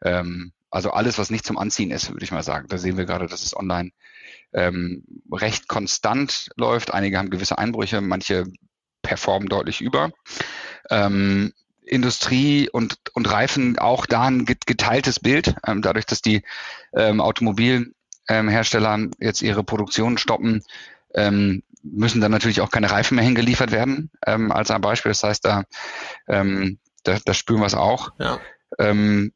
ähm, 0.02 0.52
also 0.70 0.90
alles, 0.90 1.18
was 1.18 1.30
nicht 1.30 1.44
zum 1.44 1.58
Anziehen 1.58 1.90
ist, 1.90 2.10
würde 2.10 2.24
ich 2.24 2.32
mal 2.32 2.42
sagen. 2.42 2.66
Da 2.68 2.78
sehen 2.78 2.96
wir 2.96 3.04
gerade, 3.04 3.26
dass 3.26 3.44
es 3.44 3.56
online 3.56 3.92
ähm, 4.52 5.04
recht 5.30 5.68
konstant 5.68 6.48
läuft. 6.56 6.92
Einige 6.92 7.18
haben 7.18 7.30
gewisse 7.30 7.58
Einbrüche, 7.58 8.00
manche 8.00 8.44
performen 9.02 9.48
deutlich 9.48 9.80
über. 9.80 10.10
Ähm, 10.90 11.52
Industrie 11.86 12.68
und, 12.70 12.98
und 13.12 13.30
Reifen 13.30 13.78
auch 13.78 14.06
da 14.06 14.22
ein 14.22 14.44
geteiltes 14.44 15.20
Bild, 15.20 15.54
ähm, 15.66 15.82
dadurch, 15.82 16.06
dass 16.06 16.22
die 16.22 16.42
ähm, 16.94 17.20
Automobilhersteller 17.20 18.94
ähm, 18.94 19.10
jetzt 19.20 19.42
ihre 19.42 19.64
Produktion 19.64 20.18
stoppen, 20.18 20.62
ähm, 21.14 21.62
müssen 21.82 22.20
dann 22.20 22.32
natürlich 22.32 22.60
auch 22.60 22.70
keine 22.70 22.90
Reifen 22.90 23.16
mehr 23.16 23.24
hingeliefert 23.24 23.70
werden, 23.70 24.10
ähm, 24.26 24.50
als 24.50 24.70
ein 24.70 24.80
Beispiel. 24.80 25.10
Das 25.10 25.22
heißt, 25.22 25.44
da, 25.44 25.64
ähm, 26.28 26.78
da, 27.02 27.18
da 27.24 27.34
spüren 27.34 27.60
wir 27.60 27.66
es 27.66 27.74
auch. 27.74 28.10
Ja. 28.18 28.40
Ähm, 28.78 29.32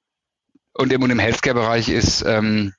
und 0.72 0.92
im, 0.92 1.10
im 1.10 1.18
Healthcare-Bereich 1.18 1.90
ist, 1.90 2.22
ähm, 2.22 2.72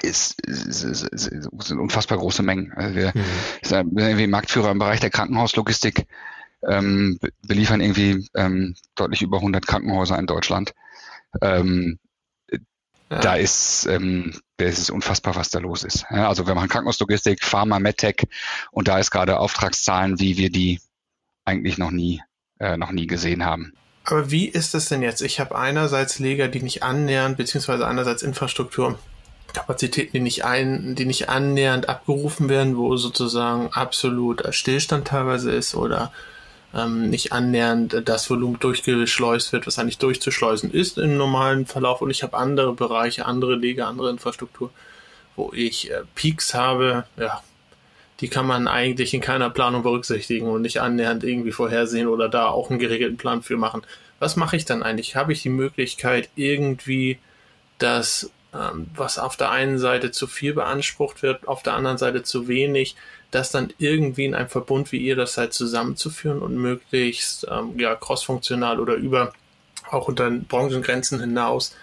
ist, 0.00 0.40
ist, 0.42 0.84
ist, 0.84 1.04
ist, 1.04 1.24
sind 1.24 1.78
unfassbar 1.78 2.18
große 2.18 2.42
Mengen. 2.42 2.72
Also 2.72 2.94
wir 2.94 3.12
mhm. 3.14 3.24
sind 3.62 3.98
irgendwie 3.98 4.26
Marktführer 4.26 4.70
im 4.70 4.78
Bereich 4.78 5.00
der 5.00 5.10
Krankenhauslogistik 5.10 6.06
ähm, 6.68 7.18
beliefern 7.46 7.80
irgendwie 7.80 8.28
ähm, 8.34 8.74
deutlich 8.94 9.22
über 9.22 9.38
100 9.38 9.66
Krankenhäuser 9.66 10.18
in 10.18 10.26
Deutschland. 10.26 10.74
Ähm, 11.40 11.98
ja. 13.10 13.20
Da 13.20 13.34
ist, 13.34 13.86
ähm, 13.86 14.40
es 14.56 14.78
ist 14.78 14.90
unfassbar, 14.90 15.36
was 15.36 15.50
da 15.50 15.58
los 15.58 15.84
ist. 15.84 16.06
Ja, 16.10 16.28
also 16.28 16.46
wir 16.46 16.54
machen 16.54 16.68
Krankenhauslogistik, 16.68 17.44
Pharma, 17.44 17.78
MedTech 17.78 18.26
und 18.70 18.88
da 18.88 18.98
ist 18.98 19.10
gerade 19.10 19.38
Auftragszahlen, 19.38 20.18
wie 20.18 20.38
wir 20.38 20.50
die 20.50 20.80
eigentlich 21.44 21.76
noch 21.76 21.90
nie, 21.90 22.22
äh, 22.58 22.76
noch 22.76 22.92
nie 22.92 23.06
gesehen 23.06 23.44
haben. 23.44 23.74
Aber 24.04 24.30
wie 24.30 24.48
ist 24.48 24.74
es 24.74 24.88
denn 24.88 25.02
jetzt? 25.02 25.20
Ich 25.20 25.40
habe 25.40 25.56
einerseits 25.56 26.18
Leger, 26.18 26.48
die 26.48 26.62
nicht 26.62 26.82
annähernd, 26.82 27.36
beziehungsweise 27.36 27.86
einerseits 27.86 28.22
Infrastruktur, 28.22 28.98
Kapazitäten, 29.52 30.12
die 30.14 30.20
nicht 30.20 30.44
ein, 30.44 30.94
die 30.94 31.04
nicht 31.04 31.28
annähernd 31.28 31.88
abgerufen 31.88 32.48
werden, 32.48 32.76
wo 32.76 32.96
sozusagen 32.96 33.68
absolut 33.72 34.42
Stillstand 34.54 35.08
teilweise 35.08 35.52
ist 35.52 35.74
oder 35.74 36.12
ähm, 36.74 37.10
nicht 37.10 37.32
annähernd 37.32 38.02
das 38.04 38.28
Volumen 38.30 38.58
durchgeschleust 38.58 39.52
wird, 39.52 39.66
was 39.66 39.78
eigentlich 39.78 39.98
durchzuschleusen 39.98 40.72
ist 40.72 40.98
im 40.98 41.16
normalen 41.16 41.66
Verlauf. 41.66 42.00
Und 42.00 42.10
ich 42.10 42.22
habe 42.22 42.36
andere 42.36 42.72
Bereiche, 42.72 43.26
andere 43.26 43.60
Wege, 43.60 43.86
andere 43.86 44.10
Infrastruktur, 44.10 44.70
wo 45.36 45.52
ich 45.54 45.90
äh, 45.90 46.02
Peaks 46.14 46.54
habe, 46.54 47.04
ja, 47.16 47.42
die 48.20 48.28
kann 48.28 48.46
man 48.46 48.68
eigentlich 48.68 49.14
in 49.14 49.20
keiner 49.20 49.50
Planung 49.50 49.82
berücksichtigen 49.82 50.48
und 50.48 50.62
nicht 50.62 50.80
annähernd 50.80 51.24
irgendwie 51.24 51.52
vorhersehen 51.52 52.06
oder 52.06 52.28
da 52.28 52.46
auch 52.46 52.70
einen 52.70 52.78
geregelten 52.78 53.16
Plan 53.16 53.42
für 53.42 53.56
machen. 53.56 53.82
Was 54.20 54.36
mache 54.36 54.56
ich 54.56 54.64
dann 54.64 54.84
eigentlich? 54.84 55.16
Habe 55.16 55.32
ich 55.32 55.42
die 55.42 55.48
Möglichkeit, 55.48 56.30
irgendwie 56.36 57.18
das, 57.78 58.30
was 58.94 59.18
auf 59.18 59.36
der 59.36 59.50
einen 59.50 59.78
Seite 59.78 60.10
zu 60.10 60.26
viel 60.26 60.54
beansprucht 60.54 61.22
wird, 61.22 61.48
auf 61.48 61.62
der 61.62 61.74
anderen 61.74 61.98
Seite 61.98 62.22
zu 62.22 62.48
wenig, 62.48 62.96
das 63.30 63.50
dann 63.50 63.72
irgendwie 63.78 64.26
in 64.26 64.34
einem 64.34 64.50
Verbund 64.50 64.92
wie 64.92 64.98
ihr 64.98 65.16
das 65.16 65.34
seid 65.34 65.54
zusammenzuführen 65.54 66.40
und 66.40 66.56
möglichst 66.56 67.46
ähm, 67.50 67.78
ja 67.78 67.94
crossfunktional 67.94 68.78
oder 68.78 68.94
über 68.94 69.32
auch 69.90 70.08
unter 70.08 70.30
Branchengrenzen 70.30 71.20
hinaus 71.20 71.74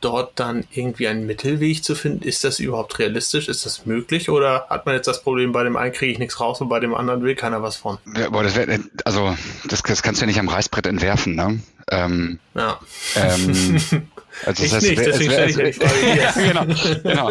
dort 0.00 0.38
dann 0.40 0.64
irgendwie 0.72 1.08
einen 1.08 1.26
Mittelweg 1.26 1.84
zu 1.84 1.94
finden. 1.94 2.24
Ist 2.24 2.44
das 2.44 2.58
überhaupt 2.58 2.98
realistisch? 2.98 3.48
Ist 3.48 3.66
das 3.66 3.86
möglich? 3.86 4.30
Oder 4.30 4.66
hat 4.68 4.86
man 4.86 4.94
jetzt 4.94 5.06
das 5.06 5.22
Problem, 5.22 5.52
bei 5.52 5.62
dem 5.64 5.76
einen 5.76 5.92
kriege 5.92 6.12
ich 6.12 6.18
nichts 6.18 6.40
raus 6.40 6.60
und 6.60 6.68
bei 6.68 6.80
dem 6.80 6.94
anderen 6.94 7.22
will 7.22 7.34
keiner 7.34 7.62
was 7.62 7.76
von? 7.76 7.98
Ja, 8.16 8.26
aber 8.26 8.42
das 8.42 8.56
wär, 8.56 8.80
also 9.04 9.36
das, 9.68 9.82
das 9.82 10.02
kannst 10.02 10.20
du 10.20 10.24
ja 10.24 10.26
nicht 10.26 10.40
am 10.40 10.48
Reißbrett 10.48 10.86
entwerfen, 10.86 11.34
ne? 11.34 11.60
Ähm, 11.90 12.38
ja. 12.54 12.78
Ähm, 13.16 13.80
also 14.46 14.64
ich 14.64 14.70
das 14.70 14.82
nicht, 14.82 14.98
deswegen 14.98 15.32
stelle 15.32 15.68
ich 15.68 15.78
die 15.78 15.86
Frage. 15.86 16.48
genau, 16.48 16.66
genau. 17.02 17.30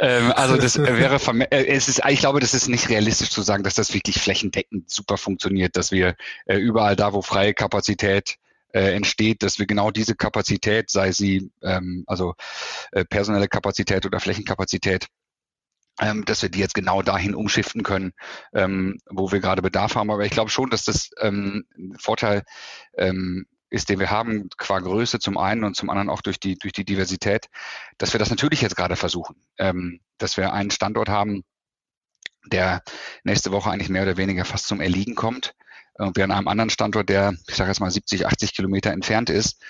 Ähm, 0.00 0.32
also 0.36 0.56
das 0.56 0.78
wäre, 0.78 1.18
äh, 1.50 1.66
es 1.66 1.88
ist, 1.88 2.02
ich 2.08 2.20
glaube, 2.20 2.40
das 2.40 2.54
ist 2.54 2.68
nicht 2.68 2.88
realistisch 2.88 3.30
zu 3.30 3.42
sagen, 3.42 3.64
dass 3.64 3.74
das 3.74 3.94
wirklich 3.94 4.20
flächendeckend 4.20 4.90
super 4.90 5.16
funktioniert, 5.16 5.76
dass 5.76 5.90
wir 5.90 6.16
äh, 6.46 6.56
überall 6.56 6.96
da, 6.96 7.12
wo 7.12 7.22
freie 7.22 7.54
Kapazität 7.54 8.36
äh, 8.74 8.92
entsteht, 8.94 9.42
dass 9.42 9.58
wir 9.58 9.66
genau 9.66 9.90
diese 9.90 10.16
Kapazität, 10.16 10.90
sei 10.90 11.12
sie 11.12 11.50
ähm, 11.62 12.04
also 12.06 12.34
äh, 12.92 13.04
personelle 13.04 13.48
Kapazität 13.48 14.04
oder 14.04 14.20
Flächenkapazität, 14.20 15.06
ähm, 16.00 16.24
dass 16.24 16.42
wir 16.42 16.48
die 16.48 16.58
jetzt 16.58 16.74
genau 16.74 17.00
dahin 17.02 17.34
umschiften 17.34 17.84
können, 17.84 18.12
ähm, 18.52 18.98
wo 19.08 19.30
wir 19.30 19.40
gerade 19.40 19.62
Bedarf 19.62 19.94
haben. 19.94 20.10
Aber 20.10 20.24
ich 20.24 20.32
glaube 20.32 20.50
schon, 20.50 20.70
dass 20.70 20.84
das 20.84 21.10
ähm, 21.20 21.64
ein 21.78 21.96
Vorteil 21.98 22.42
ähm, 22.98 23.46
ist, 23.70 23.88
den 23.88 24.00
wir 24.00 24.10
haben, 24.10 24.48
qua 24.56 24.80
Größe 24.80 25.20
zum 25.20 25.38
einen 25.38 25.62
und 25.62 25.76
zum 25.76 25.88
anderen 25.88 26.10
auch 26.10 26.20
durch 26.20 26.40
die, 26.40 26.56
durch 26.58 26.72
die 26.72 26.84
Diversität, 26.84 27.46
dass 27.98 28.12
wir 28.12 28.18
das 28.18 28.30
natürlich 28.30 28.60
jetzt 28.60 28.76
gerade 28.76 28.96
versuchen, 28.96 29.36
ähm, 29.58 30.00
dass 30.18 30.36
wir 30.36 30.52
einen 30.52 30.70
Standort 30.72 31.08
haben, 31.08 31.44
der 32.46 32.82
nächste 33.22 33.52
Woche 33.52 33.70
eigentlich 33.70 33.88
mehr 33.88 34.02
oder 34.02 34.16
weniger 34.16 34.44
fast 34.44 34.66
zum 34.66 34.80
Erliegen 34.80 35.14
kommt, 35.14 35.54
wir 35.98 36.24
an 36.24 36.32
einem 36.32 36.48
anderen 36.48 36.70
Standort, 36.70 37.08
der, 37.08 37.34
ich 37.48 37.54
sage 37.54 37.70
jetzt 37.70 37.80
mal 37.80 37.90
70, 37.90 38.26
80 38.26 38.54
Kilometer 38.54 38.90
entfernt 38.90 39.30
ist, 39.30 39.62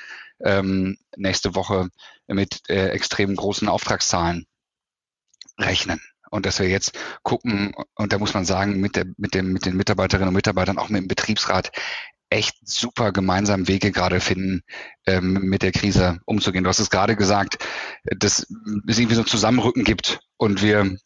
ähm, 0.43 0.97
nächste 1.17 1.55
Woche 1.55 1.89
mit 2.27 2.69
äh, 2.69 2.89
extrem 2.89 3.37
großen 3.37 3.69
Auftragszahlen 3.69 4.47
rechnen. 5.59 6.01
und 6.31 6.47
dass 6.47 6.59
wir 6.59 6.69
jetzt 6.69 6.99
gucken, 7.23 7.75
und 7.95 8.13
da 8.13 8.19
muss 8.19 8.35
man 8.35 8.45
sagen, 8.45 8.81
mit, 8.81 8.97
der, 8.97 9.07
mit, 9.17 9.35
dem, 9.35 9.53
mit 9.53 9.67
den 9.67 9.77
Mitarbeiterinnen 9.77 10.29
und 10.29 10.35
Mitarbeitern, 10.35 10.79
auch 10.79 10.89
mit 10.89 11.03
dem 11.03 11.09
Betriebsrat, 11.09 11.71
echt 12.29 12.57
super 12.65 13.13
gemeinsam 13.13 13.69
Wege 13.69 13.93
gerade 13.93 14.21
finden, 14.21 14.63
ähm, 15.07 15.35
mit 15.35 15.63
der 15.63 15.71
Krise 15.71 16.21
umzugehen. 16.25 16.65
Du 16.65 16.71
hast 16.71 16.81
es 16.81 16.91
gerade 16.91 17.15
gesagt, 17.15 17.65
dass 18.05 18.41
es 18.89 18.99
irgendwie 18.99 19.15
so 19.15 19.23
ein 19.23 19.29
Zusammenrücken 19.29 19.85
gibt 19.85 20.21
und 20.37 20.61
wir 20.61 20.99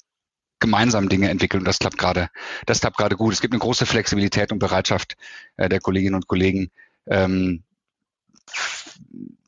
gemeinsam 0.61 1.09
Dinge 1.09 1.29
entwickeln. 1.31 1.65
Das 1.65 1.79
klappt 1.79 1.99
gerade, 1.99 2.31
das 2.67 2.81
klappt 2.81 2.97
gerade 2.97 3.17
gut. 3.17 3.33
Es 3.33 3.41
gibt 3.41 3.55
eine 3.55 3.61
große 3.61 3.87
Flexibilität 3.87 4.53
und 4.53 4.59
Bereitschaft 4.59 5.17
äh, 5.57 5.69
der 5.69 5.81
Kolleginnen 5.81 6.15
und 6.15 6.27
Kollegen, 6.27 6.71
ähm, 7.07 7.63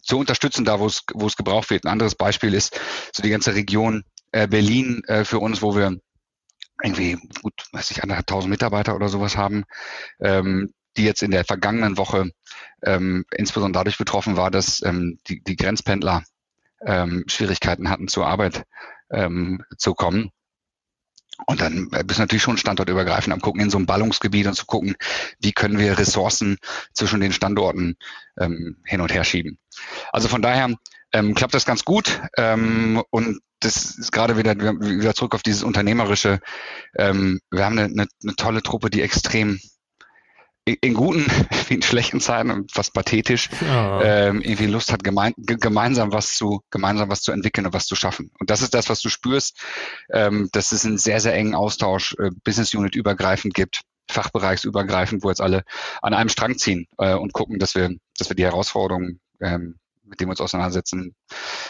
zu 0.02 0.19
unterstützen, 0.19 0.64
da 0.64 0.81
wo 0.81 0.87
es, 0.87 1.05
wo 1.14 1.26
es 1.26 1.37
gebraucht 1.37 1.71
wird. 1.71 1.85
Ein 1.85 1.93
anderes 1.93 2.14
Beispiel 2.14 2.55
ist 2.55 2.79
so 3.12 3.23
die 3.23 3.31
ganze 3.31 3.55
Region 3.55 4.05
äh, 4.33 4.49
Berlin 4.49 5.02
äh, 5.07 5.25
für 5.25 5.38
uns, 5.38 5.62
wo 5.62 5.76
wir 5.76 6.00
irgendwie 6.83 7.19
gut, 7.43 7.52
weiß 7.73 7.90
ich, 7.90 8.02
anderthalb 8.02 8.26
tausend 8.26 8.50
Mitarbeiter 8.50 8.95
oder 8.97 9.09
sowas 9.09 9.37
haben, 9.37 9.64
ähm, 10.21 10.73
die 10.97 11.05
jetzt 11.05 11.23
in 11.23 11.31
der 11.31 11.45
vergangenen 11.45 11.97
Woche 11.97 12.31
ähm, 12.83 13.25
insbesondere 13.37 13.81
dadurch 13.81 13.99
betroffen 13.99 14.37
war, 14.37 14.50
dass 14.50 14.83
ähm, 14.83 15.21
die, 15.29 15.43
die 15.43 15.57
Grenzpendler 15.57 16.25
ähm, 16.85 17.25
Schwierigkeiten 17.29 17.90
hatten, 17.90 18.09
zur 18.09 18.26
Arbeit 18.26 18.64
ähm, 19.11 19.62
zu 19.76 19.95
kommen. 19.95 20.31
Und 21.47 21.61
dann 21.61 21.88
bist 21.88 22.18
du 22.18 22.23
natürlich 22.23 22.42
schon 22.42 22.56
standortübergreifend 22.56 23.32
am 23.32 23.40
gucken 23.40 23.61
in 23.61 23.70
so 23.70 23.78
einem 23.78 23.87
Ballungsgebiet 23.87 24.47
und 24.47 24.54
zu 24.54 24.66
gucken, 24.66 24.97
wie 25.38 25.52
können 25.52 25.78
wir 25.78 25.99
Ressourcen 25.99 26.59
zwischen 26.92 27.20
den 27.20 27.32
Standorten 27.32 27.97
ähm, 28.38 28.76
hin 28.85 29.00
und 29.00 29.12
her 29.12 29.25
schieben. 29.25 29.59
Also 30.12 30.28
von 30.28 30.42
daher 30.42 30.75
ähm, 31.12 31.35
klappt 31.35 31.54
das 31.54 31.66
ganz 31.66 31.85
gut 31.85 32.20
ähm, 32.37 33.02
und 33.11 33.40
das 33.61 33.99
ist 33.99 34.12
gerade 34.12 34.38
wieder, 34.38 34.56
wieder 34.56 35.14
zurück 35.14 35.35
auf 35.35 35.42
dieses 35.42 35.62
Unternehmerische. 35.62 36.40
Ähm, 36.97 37.40
wir 37.50 37.64
haben 37.64 37.78
eine, 37.78 37.88
eine, 37.88 38.09
eine 38.23 38.37
tolle 38.37 38.62
Truppe, 38.62 38.88
die 38.88 39.02
extrem 39.02 39.61
in 40.64 40.95
guten 40.95 41.26
wie 41.69 41.75
in 41.75 41.83
schlechten 41.83 42.21
Zeiten 42.21 42.67
fast 42.71 42.93
pathetisch 42.93 43.49
ja. 43.61 44.02
ähm, 44.02 44.40
irgendwie 44.40 44.67
Lust 44.67 44.93
hat 44.93 45.02
gemein, 45.02 45.33
gemeinsam 45.37 46.12
was 46.12 46.35
zu 46.35 46.62
gemeinsam 46.71 47.09
was 47.09 47.23
zu 47.23 47.33
entwickeln 47.33 47.67
und 47.67 47.73
was 47.73 47.87
zu 47.87 47.97
schaffen 47.97 48.31
und 48.38 48.50
das 48.50 48.62
ist 48.62 48.75
das 48.75 48.88
was 48.88 49.00
du 49.00 49.09
spürst 49.09 49.59
ähm, 50.12 50.49
dass 50.52 50.73
es 50.73 50.85
einen 50.85 50.99
sehr 50.99 51.21
sehr 51.21 51.35
engen 51.35 51.55
Austausch 51.55 52.14
äh, 52.19 52.31
Business 52.45 52.75
Unit 52.75 52.95
übergreifend 52.95 53.55
gibt 53.55 53.83
Fachbereichsübergreifend 54.09 55.23
wo 55.23 55.29
jetzt 55.29 55.40
alle 55.40 55.64
an 56.02 56.14
einem 56.14 56.29
Strang 56.29 56.59
ziehen 56.59 56.87
äh, 56.99 57.14
und 57.14 57.33
gucken 57.33 57.59
dass 57.59 57.75
wir 57.75 57.90
dass 58.19 58.29
wir 58.29 58.37
die 58.37 58.45
Herausforderungen 58.45 59.21
ähm, 59.40 59.79
mit 60.05 60.21
denen 60.21 60.29
wir 60.29 60.33
uns 60.33 60.40
auseinandersetzen 60.40 61.14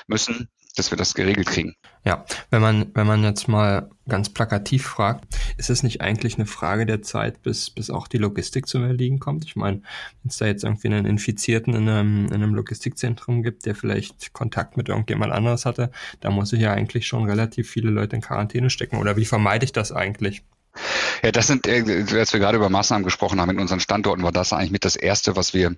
müssen 0.07 0.49
dass 0.73 0.91
wir 0.91 0.99
das 0.99 1.15
geregelt 1.15 1.49
kriegen. 1.49 1.75
Ja, 2.05 2.25
wenn 2.51 2.63
man, 2.63 2.91
wenn 2.95 3.07
man 3.07 3.23
jetzt 3.23 3.49
mal 3.49 3.91
ganz 4.09 4.29
plakativ 4.29 4.85
fragt, 4.85 5.25
ist 5.57 5.71
es 5.71 5.83
nicht 5.83 6.01
eigentlich 6.01 6.37
eine 6.37 6.47
Frage 6.47 6.87
der 6.87 7.03
Zeit, 7.03 7.43
bis, 7.43 7.71
bis 7.71 7.91
auch 7.91 8.09
die 8.09 8.19
Logistik 8.19 8.67
zum 8.67 8.85
Erliegen 8.85 9.19
kommt? 9.19 9.45
Ich 9.45 9.57
meine, 9.57 9.79
wenn 10.23 10.31
es 10.31 10.39
da 10.39 10.47
jetzt 10.47 10.65
irgendwie 10.65 10.89
einen 10.89 11.07
Infizierten 11.07 11.75
in 11.75 11.89
einem, 11.89 12.27
in 12.27 12.35
einem 12.35 12.55
Logistikzentrum 12.55 13.43
gibt, 13.43 13.67
der 13.67 13.75
vielleicht 13.75 14.33
Kontakt 14.33 14.77
mit 14.77 14.89
irgendjemand 14.89 15.33
anderes 15.33 15.67
hatte, 15.67 15.91
da 16.21 16.31
muss 16.31 16.53
ich 16.53 16.61
ja 16.61 16.73
eigentlich 16.73 17.07
schon 17.07 17.25
relativ 17.25 17.69
viele 17.69 17.91
Leute 17.91 18.17
in 18.17 18.23
Quarantäne 18.23 18.71
stecken. 18.71 18.97
Oder 18.97 19.17
wie 19.17 19.27
vermeide 19.27 19.65
ich 19.65 19.73
das 19.73 19.93
eigentlich? 19.93 20.43
Ja, 21.23 21.33
das 21.33 21.47
sind, 21.47 21.67
äh, 21.67 22.05
als 22.13 22.33
wir 22.33 22.41
gerade 22.41 22.57
über 22.57 22.69
Maßnahmen 22.69 23.05
gesprochen 23.05 23.41
haben 23.41 23.51
in 23.51 23.59
unseren 23.59 23.81
Standorten, 23.81 24.23
war 24.23 24.33
das 24.33 24.53
eigentlich 24.53 24.71
mit 24.71 24.85
das 24.85 24.97
Erste, 24.97 25.37
was 25.37 25.53
wir, 25.53 25.77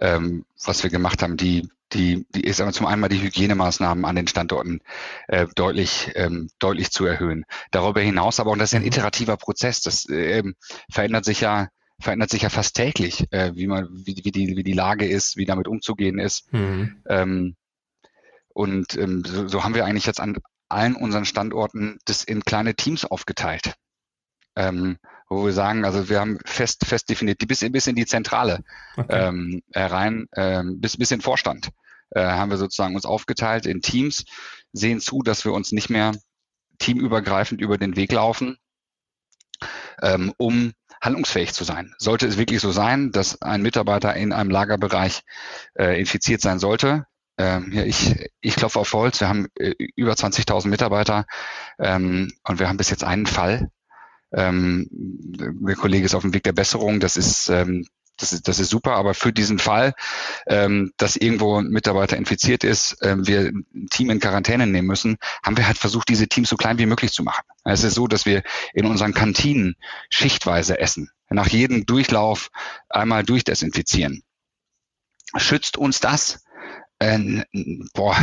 ähm, 0.00 0.44
was 0.64 0.82
wir 0.82 0.90
gemacht 0.90 1.22
haben, 1.22 1.36
die 1.36 1.68
die, 1.94 2.26
die 2.34 2.44
ist 2.44 2.60
aber 2.60 2.72
zum 2.72 2.86
einen 2.86 3.00
mal 3.00 3.08
die 3.08 3.22
Hygienemaßnahmen 3.22 4.04
an 4.04 4.16
den 4.16 4.26
Standorten 4.26 4.80
äh, 5.28 5.46
deutlich, 5.54 6.10
ähm, 6.14 6.50
deutlich 6.58 6.90
zu 6.90 7.06
erhöhen. 7.06 7.44
Darüber 7.70 8.00
hinaus 8.00 8.40
aber, 8.40 8.50
und 8.50 8.58
das 8.58 8.72
ist 8.72 8.76
ein 8.76 8.82
mhm. 8.82 8.88
iterativer 8.88 9.36
Prozess, 9.36 9.80
das 9.80 10.08
äh, 10.08 10.42
verändert 10.90 11.24
sich 11.24 11.40
ja 11.40 11.68
verändert 12.00 12.30
sich 12.30 12.42
ja 12.42 12.48
fast 12.48 12.74
täglich, 12.74 13.32
äh, 13.32 13.52
wie 13.54 13.68
man, 13.68 13.88
wie, 13.90 14.20
wie, 14.24 14.32
die, 14.32 14.56
wie 14.56 14.64
die 14.64 14.72
Lage 14.72 15.06
ist, 15.06 15.36
wie 15.36 15.44
damit 15.44 15.68
umzugehen 15.68 16.18
ist. 16.18 16.52
Mhm. 16.52 17.02
Ähm, 17.08 17.56
und 18.48 18.96
ähm, 18.96 19.22
so, 19.24 19.46
so 19.46 19.62
haben 19.62 19.76
wir 19.76 19.84
eigentlich 19.84 20.06
jetzt 20.06 20.20
an 20.20 20.36
allen 20.68 20.96
unseren 20.96 21.24
Standorten 21.24 21.98
das 22.04 22.24
in 22.24 22.44
kleine 22.44 22.74
Teams 22.74 23.04
aufgeteilt. 23.04 23.74
Ähm, 24.56 24.98
wo 25.28 25.46
wir 25.46 25.52
sagen, 25.52 25.84
also 25.84 26.08
wir 26.08 26.20
haben 26.20 26.38
fest, 26.44 26.84
fest 26.84 27.08
definiert, 27.08 27.40
die 27.40 27.46
bis, 27.46 27.60
bis 27.60 27.86
in 27.86 27.96
die 27.96 28.06
Zentrale 28.06 28.60
okay. 28.96 29.28
ähm, 29.28 29.62
herein, 29.72 30.26
ähm, 30.36 30.80
bis, 30.80 30.96
bis 30.96 31.10
in 31.10 31.20
Vorstand 31.20 31.70
äh, 32.14 32.24
haben 32.24 32.50
wir 32.50 32.56
sozusagen 32.56 32.94
uns 32.94 33.04
aufgeteilt 33.04 33.66
in 33.66 33.80
Teams, 33.80 34.24
sehen 34.72 35.00
zu, 35.00 35.22
dass 35.22 35.44
wir 35.44 35.52
uns 35.52 35.72
nicht 35.72 35.90
mehr 35.90 36.12
teamübergreifend 36.78 37.60
über 37.60 37.78
den 37.78 37.96
Weg 37.96 38.12
laufen, 38.12 38.56
ähm, 40.02 40.32
um 40.36 40.72
handlungsfähig 41.00 41.52
zu 41.52 41.64
sein. 41.64 41.94
Sollte 41.98 42.26
es 42.26 42.38
wirklich 42.38 42.60
so 42.60 42.72
sein, 42.72 43.12
dass 43.12 43.40
ein 43.42 43.62
Mitarbeiter 43.62 44.14
in 44.14 44.32
einem 44.32 44.50
Lagerbereich 44.50 45.22
äh, 45.78 46.00
infiziert 46.00 46.40
sein 46.40 46.58
sollte, 46.58 47.06
ähm, 47.36 47.72
ja, 47.72 47.82
ich, 47.82 48.14
ich 48.40 48.54
klopfe 48.54 48.78
auf 48.78 48.92
Holz, 48.92 49.20
wir 49.20 49.28
haben 49.28 49.48
äh, 49.58 49.74
über 49.96 50.12
20.000 50.12 50.68
Mitarbeiter 50.68 51.26
ähm, 51.78 52.32
und 52.44 52.60
wir 52.60 52.68
haben 52.68 52.76
bis 52.76 52.90
jetzt 52.90 53.02
einen 53.02 53.26
Fall. 53.26 53.70
Ähm, 54.32 54.86
der 54.90 55.76
Kollege 55.76 56.06
ist 56.06 56.14
auf 56.14 56.22
dem 56.22 56.34
Weg 56.34 56.44
der 56.44 56.52
Besserung. 56.52 57.00
Das 57.00 57.16
ist 57.16 57.48
ähm, 57.48 57.86
das 58.16 58.32
ist, 58.32 58.48
das 58.48 58.58
ist 58.58 58.70
super, 58.70 58.92
aber 58.92 59.14
für 59.14 59.32
diesen 59.32 59.58
Fall, 59.58 59.92
ähm, 60.46 60.92
dass 60.96 61.16
irgendwo 61.16 61.58
ein 61.58 61.68
Mitarbeiter 61.68 62.16
infiziert 62.16 62.64
ist, 62.64 62.96
ähm, 63.02 63.26
wir 63.26 63.52
ein 63.52 63.88
Team 63.90 64.10
in 64.10 64.20
Quarantäne 64.20 64.66
nehmen 64.66 64.88
müssen, 64.88 65.16
haben 65.42 65.56
wir 65.56 65.66
halt 65.66 65.78
versucht, 65.78 66.08
diese 66.08 66.28
Teams 66.28 66.48
so 66.48 66.56
klein 66.56 66.78
wie 66.78 66.86
möglich 66.86 67.12
zu 67.12 67.22
machen. 67.22 67.44
Es 67.64 67.82
ist 67.82 67.94
so, 67.94 68.06
dass 68.06 68.26
wir 68.26 68.42
in 68.72 68.86
unseren 68.86 69.14
Kantinen 69.14 69.76
schichtweise 70.10 70.78
essen, 70.78 71.10
nach 71.28 71.48
jedem 71.48 71.86
Durchlauf 71.86 72.50
einmal 72.88 73.24
durchdesinfizieren. 73.24 74.22
Schützt 75.36 75.76
uns 75.76 76.00
das? 76.00 76.44
Äh, 77.00 77.42
boah, 77.94 78.16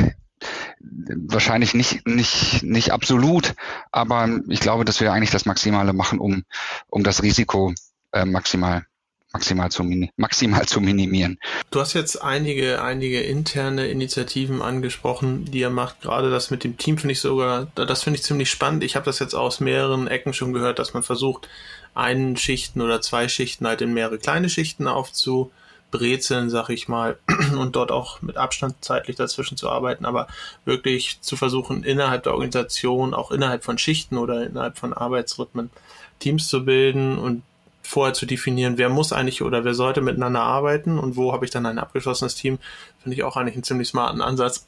wahrscheinlich 0.80 1.73
nicht, 1.73 2.08
nicht, 2.08 2.63
nicht 2.63 2.91
absolut, 2.91 3.54
aber 3.91 4.39
ich 4.47 4.62
glaube, 4.62 4.86
dass 4.86 5.01
wir 5.01 5.12
eigentlich 5.12 5.32
das 5.32 5.45
Maximale 5.45 5.93
machen, 5.93 6.19
um, 6.19 6.43
um 6.88 7.04
das 7.04 7.21
Risiko 7.21 7.73
äh, 8.13 8.25
maximal 8.25 8.86
maximal 9.34 9.72
zu, 9.72 9.84
maximal 10.17 10.65
zu 10.65 10.82
minimieren. 10.82 11.39
Du 11.70 11.80
hast 11.80 11.94
jetzt 11.94 12.22
einige, 12.22 12.82
einige 12.82 13.22
interne 13.22 13.88
Initiativen 13.88 14.62
angesprochen, 14.62 15.46
die 15.46 15.60
ihr 15.60 15.70
macht. 15.70 16.02
Gerade 16.02 16.30
das 16.30 16.52
mit 16.52 16.63
dem 16.63 16.78
Team 16.78 16.98
finde 16.98 17.13
ich 17.13 17.22
sogar, 17.22 17.67
das 17.76 18.04
finde 18.04 18.20
ich 18.20 18.24
ziemlich 18.24 18.50
spannend. 18.50 18.84
Ich 18.84 18.96
habe 18.96 19.06
das 19.06 19.20
jetzt 19.20 19.34
aus 19.34 19.60
mehreren 19.60 20.08
Ecken 20.08 20.34
schon 20.34 20.54
gehört, 20.54 20.80
dass 20.80 20.94
man 20.94 21.04
versucht, 21.04 21.48
einen 21.94 22.38
Schichten 22.38 22.82
oder 22.82 23.02
zwei 23.02 23.28
Schichten 23.28 23.67
halt 23.67 23.82
in 23.82 23.94
mehrere 23.94 24.17
kleine 24.17 24.50
Schichten 24.50 24.88
aufzubrezeln, 24.88 26.50
sag 26.50 26.70
ich 26.70 26.88
mal, 26.88 27.17
und 27.58 27.76
dort 27.76 27.91
auch 27.91 28.22
mit 28.22 28.38
Abstand 28.38 28.76
zeitlich 28.82 29.15
dazwischen 29.15 29.58
zu 29.58 29.70
arbeiten, 29.70 30.06
aber 30.06 30.28
wirklich 30.65 31.20
zu 31.22 31.36
versuchen, 31.36 31.84
innerhalb 31.84 32.24
der 32.24 32.34
Organisation, 32.34 33.13
auch 33.13 33.32
innerhalb 33.32 33.63
von 33.63 33.78
Schichten 33.78 34.17
oder 34.17 34.46
innerhalb 34.46 34.78
von 34.78 34.94
Arbeitsrhythmen 34.94 35.70
Teams 36.20 36.48
zu 36.48 36.63
bilden 36.63 37.17
und 37.17 37.44
vorher 37.91 38.13
zu 38.13 38.25
definieren, 38.25 38.77
wer 38.77 38.88
muss 38.88 39.12
eigentlich 39.12 39.41
oder 39.41 39.65
wer 39.65 39.73
sollte 39.73 39.99
miteinander 39.99 40.39
arbeiten 40.39 40.97
und 40.97 41.17
wo 41.17 41.34
habe 41.34 41.43
ich 41.43 41.51
dann 41.51 41.65
ein 41.65 41.77
abgeschlossenes 41.77 42.36
Team, 42.36 42.58
finde 43.04 43.17
ich 43.17 43.23
auch 43.23 43.36
eigentlich 43.36 43.56
einen 43.56 43.65
ziemlich 43.65 43.89
smarten 43.89 44.21
Ansatz, 44.21 44.65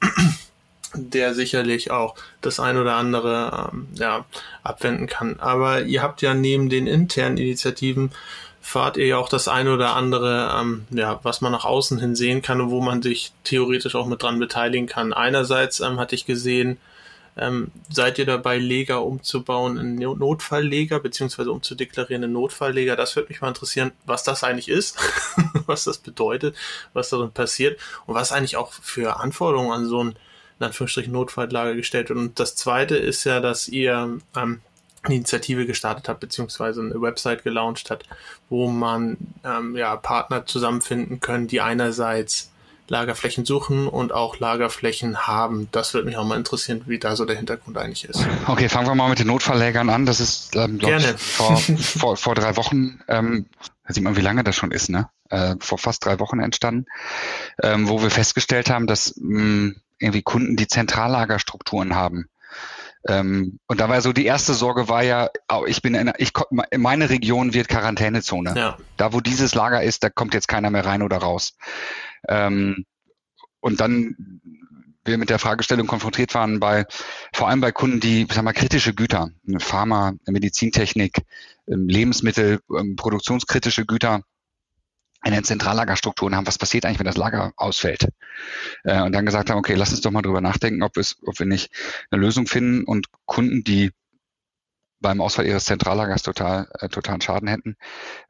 der 0.93 1.33
sicherlich 1.33 1.89
auch 1.89 2.15
das 2.41 2.59
ein 2.59 2.77
oder 2.77 2.95
andere 2.95 3.69
ähm, 3.71 3.87
ja, 3.95 4.25
abwenden 4.61 5.07
kann. 5.07 5.39
Aber 5.39 5.83
ihr 5.83 6.03
habt 6.03 6.21
ja 6.21 6.33
neben 6.33 6.67
den 6.67 6.85
internen 6.85 7.37
Initiativen 7.37 8.11
fahrt 8.59 8.97
ihr 8.97 9.07
ja 9.07 9.17
auch 9.17 9.29
das 9.29 9.47
ein 9.47 9.69
oder 9.69 9.95
andere, 9.95 10.57
ähm, 10.59 10.85
ja, 10.89 11.21
was 11.23 11.39
man 11.39 11.53
nach 11.53 11.65
außen 11.65 11.99
hin 11.99 12.15
sehen 12.15 12.41
kann 12.41 12.59
und 12.59 12.71
wo 12.71 12.81
man 12.81 13.01
sich 13.01 13.31
theoretisch 13.45 13.95
auch 13.95 14.05
mit 14.05 14.21
dran 14.21 14.37
beteiligen 14.37 14.87
kann. 14.87 15.13
Einerseits 15.13 15.79
ähm, 15.79 15.97
hatte 15.97 16.15
ich 16.15 16.25
gesehen, 16.25 16.77
ähm, 17.35 17.71
seid 17.89 18.19
ihr 18.19 18.25
dabei, 18.25 18.57
Leger 18.57 19.03
umzubauen 19.03 19.77
in 19.77 19.95
Notfallleger, 19.95 20.99
beziehungsweise 20.99 21.51
umzudeklarieren 21.51 22.23
in 22.23 22.31
Notfallleger? 22.33 22.95
Das 22.95 23.15
würde 23.15 23.29
mich 23.29 23.41
mal 23.41 23.47
interessieren, 23.49 23.91
was 24.05 24.23
das 24.23 24.43
eigentlich 24.43 24.69
ist, 24.69 24.97
was 25.65 25.83
das 25.83 25.97
bedeutet, 25.97 26.55
was 26.93 27.09
darin 27.09 27.31
passiert 27.31 27.79
und 28.05 28.15
was 28.15 28.31
eigentlich 28.31 28.55
auch 28.57 28.71
für 28.71 29.19
Anforderungen 29.19 29.71
an 29.71 29.85
so 29.85 30.03
ein, 30.03 30.15
in 30.59 30.65
Anführungsstrichen, 30.65 31.11
Notfalllager 31.11 31.75
gestellt 31.75 32.09
wird. 32.09 32.19
Und 32.19 32.39
das 32.39 32.55
zweite 32.55 32.95
ist 32.97 33.23
ja, 33.23 33.39
dass 33.39 33.67
ihr 33.67 34.19
ähm, 34.35 34.61
eine 35.03 35.15
Initiative 35.15 35.65
gestartet 35.65 36.07
habt, 36.07 36.21
beziehungsweise 36.21 36.81
eine 36.81 37.01
Website 37.01 37.43
gelauncht 37.43 37.89
hat, 37.89 38.03
wo 38.49 38.69
man 38.69 39.17
ähm, 39.43 39.75
ja 39.75 39.95
Partner 39.97 40.45
zusammenfinden 40.45 41.19
können, 41.19 41.47
die 41.47 41.61
einerseits 41.61 42.52
Lagerflächen 42.87 43.45
suchen 43.45 43.87
und 43.87 44.11
auch 44.11 44.39
Lagerflächen 44.39 45.25
haben. 45.25 45.69
Das 45.71 45.93
würde 45.93 46.07
mich 46.07 46.17
auch 46.17 46.25
mal 46.25 46.37
interessieren, 46.37 46.83
wie 46.85 46.99
da 46.99 47.15
so 47.15 47.25
der 47.25 47.37
Hintergrund 47.37 47.77
eigentlich 47.77 48.05
ist. 48.05 48.25
Okay, 48.47 48.69
fangen 48.69 48.87
wir 48.87 48.95
mal 48.95 49.09
mit 49.09 49.19
den 49.19 49.27
Notfalllägern 49.27 49.89
an. 49.89 50.05
Das 50.05 50.19
ist, 50.19 50.55
ähm, 50.55 50.79
Gerne. 50.79 51.15
Ich, 51.15 51.21
vor, 51.21 51.57
vor, 51.57 52.17
vor 52.17 52.35
drei 52.35 52.55
Wochen, 52.57 52.99
ähm, 53.07 53.45
da 53.87 53.93
sieht 53.93 54.03
man, 54.03 54.15
wie 54.17 54.21
lange 54.21 54.43
das 54.43 54.55
schon 54.55 54.71
ist, 54.71 54.89
ne? 54.89 55.09
Äh, 55.29 55.55
vor 55.59 55.77
fast 55.77 56.05
drei 56.05 56.19
Wochen 56.19 56.39
entstanden, 56.39 56.85
ähm, 57.61 57.87
wo 57.87 58.01
wir 58.01 58.11
festgestellt 58.11 58.69
haben, 58.69 58.85
dass 58.87 59.15
mh, 59.17 59.73
irgendwie 59.99 60.21
Kunden, 60.21 60.55
die 60.57 60.67
Zentrallagerstrukturen 60.67 61.95
haben, 61.95 62.27
Ähm, 63.05 63.59
und 63.67 63.81
da 63.81 63.89
war 63.89 63.99
so 64.01 64.13
die 64.13 64.25
erste 64.25 64.53
Sorge 64.53 64.87
war 64.87 65.03
ja, 65.03 65.29
ich 65.67 65.81
bin 65.81 65.93
in, 65.93 66.13
ich 66.17 66.31
meine 66.77 67.09
Region 67.09 67.53
wird 67.53 67.67
Quarantänezone. 67.67 68.53
Ja. 68.55 68.77
Da 68.95 69.11
wo 69.11 69.19
dieses 69.19 69.55
Lager 69.55 69.83
ist, 69.83 70.03
da 70.03 70.09
kommt 70.09 70.33
jetzt 70.33 70.47
keiner 70.47 70.69
mehr 70.69 70.85
rein 70.85 71.01
oder 71.01 71.17
raus. 71.17 71.57
Ähm, 72.27 72.85
und 73.59 73.79
dann 73.79 74.41
wir 75.05 75.17
mit 75.17 75.29
der 75.29 75.39
Fragestellung 75.39 75.87
konfrontiert 75.87 76.33
waren 76.33 76.59
bei 76.59 76.85
vor 77.33 77.49
allem 77.49 77.61
bei 77.61 77.71
Kunden, 77.71 77.99
die 77.99 78.25
sag 78.31 78.43
mal 78.43 78.53
kritische 78.53 78.93
Güter, 78.93 79.29
Pharma, 79.59 80.13
Medizintechnik, 80.25 81.21
ähm, 81.67 81.87
Lebensmittel, 81.87 82.59
ähm, 82.77 82.95
produktionskritische 82.95 83.85
Güter 83.85 84.21
in 85.25 85.33
den 85.33 85.43
Zentrallagerstrukturen 85.43 86.35
haben, 86.35 86.47
was 86.47 86.57
passiert 86.57 86.85
eigentlich, 86.85 86.99
wenn 86.99 87.05
das 87.05 87.17
Lager 87.17 87.53
ausfällt? 87.55 88.09
Äh, 88.83 89.01
und 89.01 89.13
dann 89.13 89.25
gesagt 89.25 89.49
haben, 89.49 89.57
okay, 89.57 89.75
lass 89.75 89.91
uns 89.91 90.01
doch 90.01 90.11
mal 90.11 90.21
drüber 90.21 90.41
nachdenken, 90.41 90.83
ob, 90.83 90.97
es, 90.97 91.17
ob 91.25 91.39
wir 91.39 91.45
nicht 91.45 91.71
eine 92.11 92.21
Lösung 92.21 92.45
finden 92.47 92.83
und 92.83 93.07
Kunden, 93.25 93.63
die 93.63 93.91
beim 95.03 95.21
Ausfall 95.21 95.45
ihres 95.45 95.65
Zentrallagers 95.65 96.23
total 96.23 96.67
äh, 96.79 96.89
totalen 96.89 97.21
Schaden 97.21 97.47
hätten, 97.47 97.75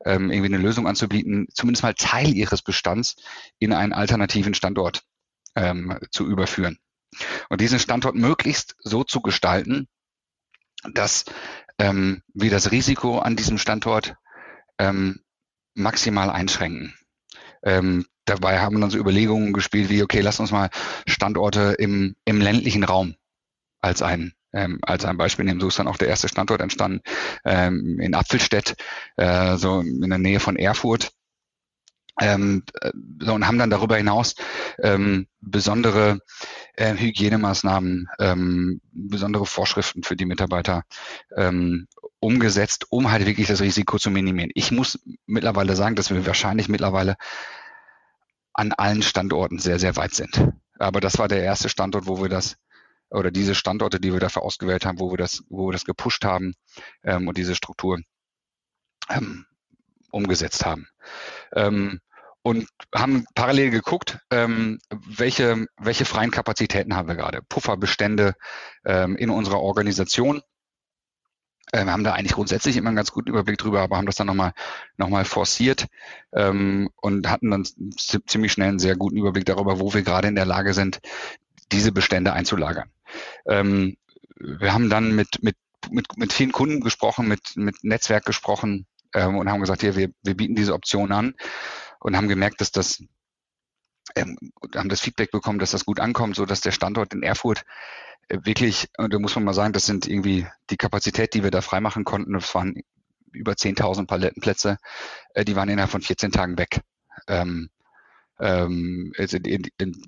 ähm, 0.03 0.29
irgendwie 0.29 0.53
eine 0.53 0.61
Lösung 0.61 0.87
anzubieten, 0.87 1.47
zumindest 1.53 1.83
mal 1.83 1.93
Teil 1.93 2.33
ihres 2.33 2.61
Bestands 2.61 3.15
in 3.59 3.71
einen 3.71 3.93
alternativen 3.93 4.53
Standort 4.53 5.03
ähm, 5.55 5.97
zu 6.11 6.27
überführen. 6.27 6.77
Und 7.49 7.61
diesen 7.61 7.79
Standort 7.79 8.15
möglichst 8.15 8.75
so 8.79 9.05
zu 9.05 9.21
gestalten, 9.21 9.87
dass 10.93 11.23
ähm, 11.77 12.23
wir 12.33 12.51
das 12.51 12.71
Risiko 12.71 13.19
an 13.19 13.37
diesem 13.37 13.57
Standort 13.57 14.15
ähm, 14.79 15.21
maximal 15.75 16.29
einschränken. 16.29 16.93
Ähm, 17.63 18.05
dabei 18.25 18.59
haben 18.59 18.81
dann 18.81 18.89
so 18.89 18.97
Überlegungen 18.97 19.53
gespielt 19.53 19.89
wie, 19.89 20.03
okay, 20.03 20.21
lass 20.21 20.39
uns 20.39 20.51
mal 20.51 20.69
Standorte 21.07 21.75
im, 21.77 22.15
im 22.25 22.41
ländlichen 22.41 22.83
Raum 22.83 23.15
als 23.79 24.01
ein 24.01 24.33
ähm, 24.53 24.79
als 24.81 25.05
ein 25.05 25.17
Beispiel 25.17 25.45
nehmen. 25.45 25.59
So 25.59 25.67
ist 25.67 25.79
dann 25.79 25.87
auch 25.87 25.97
der 25.97 26.07
erste 26.07 26.29
Standort 26.29 26.61
entstanden 26.61 27.01
ähm, 27.45 27.99
in 27.99 28.15
Apfelstedt, 28.15 28.75
äh, 29.17 29.57
so 29.57 29.81
in 29.81 30.09
der 30.09 30.19
Nähe 30.19 30.39
von 30.39 30.55
Erfurt. 30.55 31.11
Ähm, 32.21 32.63
so, 33.19 33.33
und 33.33 33.47
haben 33.47 33.57
dann 33.57 33.71
darüber 33.71 33.97
hinaus 33.97 34.35
ähm, 34.83 35.25
besondere 35.41 36.19
äh, 36.75 36.95
Hygienemaßnahmen, 36.95 38.07
ähm, 38.19 38.81
besondere 38.91 39.47
Vorschriften 39.47 40.03
für 40.03 40.15
die 40.15 40.25
Mitarbeiter 40.25 40.83
ähm, 41.35 41.87
umgesetzt, 42.19 42.85
um 42.91 43.11
halt 43.11 43.25
wirklich 43.25 43.47
das 43.47 43.61
Risiko 43.61 43.97
zu 43.97 44.11
minimieren. 44.11 44.51
Ich 44.53 44.71
muss 44.71 44.99
mittlerweile 45.25 45.75
sagen, 45.75 45.95
dass 45.95 46.11
wir 46.11 46.25
wahrscheinlich 46.27 46.69
mittlerweile 46.69 47.15
an 48.53 48.71
allen 48.73 49.01
Standorten 49.01 49.57
sehr, 49.57 49.79
sehr 49.79 49.95
weit 49.95 50.13
sind. 50.13 50.51
Aber 50.77 51.01
das 51.01 51.17
war 51.17 51.27
der 51.27 51.43
erste 51.43 51.69
Standort, 51.69 52.05
wo 52.07 52.21
wir 52.21 52.29
das 52.29 52.57
oder 53.13 53.31
diese 53.31 53.55
Standorte, 53.55 53.99
die 53.99 54.11
wir 54.11 54.19
dafür 54.19 54.43
ausgewählt 54.43 54.85
haben, 54.85 54.99
wo 54.99 55.11
wir 55.11 55.17
das, 55.17 55.43
wo 55.49 55.67
wir 55.67 55.73
das 55.73 55.85
gepusht 55.85 56.25
haben 56.25 56.53
ähm, 57.03 57.27
und 57.27 57.37
diese 57.37 57.55
Struktur 57.55 57.99
ähm, 59.09 59.45
umgesetzt 60.11 60.65
haben. 60.65 60.87
Ähm, 61.55 61.99
und 62.43 62.67
haben 62.93 63.25
parallel 63.35 63.69
geguckt, 63.69 64.19
ähm, 64.29 64.79
welche, 64.89 65.65
welche 65.77 66.03
freien 66.03 66.29
Kapazitäten 66.31 66.93
haben 66.95 67.07
wir 67.07 67.15
gerade. 67.15 67.41
Pufferbestände 67.47 68.35
ähm, 68.85 69.15
in 69.15 69.29
unserer 69.29 69.61
Organisation. 69.61 70.41
Ähm, 71.71 71.85
wir 71.85 71.93
haben 71.93 72.03
da 72.03 72.13
eigentlich 72.13 72.33
grundsätzlich 72.33 72.75
immer 72.75 72.89
einen 72.89 72.97
ganz 72.97 73.11
guten 73.11 73.29
Überblick 73.29 73.57
drüber, 73.57 73.81
aber 73.81 73.95
haben 73.95 74.05
das 74.05 74.17
dann 74.17 74.27
nochmal 74.27 74.51
noch 74.97 75.07
mal 75.07 75.23
forciert 75.23 75.87
ähm, 76.33 76.89
und 76.97 77.29
hatten 77.29 77.49
dann 77.49 77.65
ziemlich 77.95 78.51
schnell 78.51 78.69
einen 78.69 78.79
sehr 78.79 78.97
guten 78.97 79.17
Überblick 79.17 79.45
darüber, 79.45 79.79
wo 79.79 79.93
wir 79.93 80.01
gerade 80.01 80.27
in 80.27 80.35
der 80.35 80.45
Lage 80.45 80.73
sind, 80.73 80.99
diese 81.71 81.93
Bestände 81.93 82.33
einzulagern. 82.33 82.89
Ähm, 83.47 83.97
wir 84.35 84.73
haben 84.73 84.89
dann 84.89 85.15
mit, 85.15 85.41
mit, 85.41 85.55
mit, 85.89 86.17
mit 86.17 86.33
vielen 86.33 86.51
Kunden 86.51 86.81
gesprochen, 86.81 87.27
mit, 87.27 87.55
mit 87.55 87.83
Netzwerk 87.83 88.25
gesprochen, 88.25 88.87
ähm, 89.13 89.37
und 89.37 89.49
haben 89.49 89.61
gesagt, 89.61 89.81
hier, 89.81 89.95
wir, 89.95 90.09
wir 90.23 90.35
bieten 90.35 90.55
diese 90.55 90.73
Option 90.73 91.11
an 91.11 91.35
und 91.99 92.17
haben 92.17 92.27
gemerkt, 92.27 92.61
dass 92.61 92.71
das 92.71 93.03
ähm, 94.15 94.37
haben 94.75 94.89
das 94.89 95.01
Feedback 95.01 95.31
bekommen, 95.31 95.59
dass 95.59 95.71
das 95.71 95.85
gut 95.85 95.99
ankommt, 95.99 96.35
so 96.35 96.45
dass 96.45 96.61
der 96.61 96.71
Standort 96.71 97.13
in 97.13 97.23
Erfurt 97.23 97.63
äh, 98.27 98.39
wirklich, 98.43 98.89
und 98.97 99.13
da 99.13 99.19
muss 99.19 99.35
man 99.35 99.45
mal 99.45 99.53
sagen, 99.53 99.73
das 99.73 99.85
sind 99.85 100.07
irgendwie 100.07 100.47
die 100.69 100.77
Kapazität, 100.77 101.33
die 101.33 101.43
wir 101.43 101.51
da 101.51 101.61
freimachen 101.61 102.03
konnten, 102.03 102.33
das 102.33 102.53
waren 102.53 102.75
über 103.31 103.53
10.000 103.53 104.05
Palettenplätze, 104.05 104.77
äh, 105.33 105.45
die 105.45 105.55
waren 105.55 105.69
innerhalb 105.69 105.91
von 105.91 106.01
14 106.01 106.31
Tagen 106.31 106.57
weg. 106.57 106.81
Ähm, 107.27 107.69
ähm, 108.39 109.13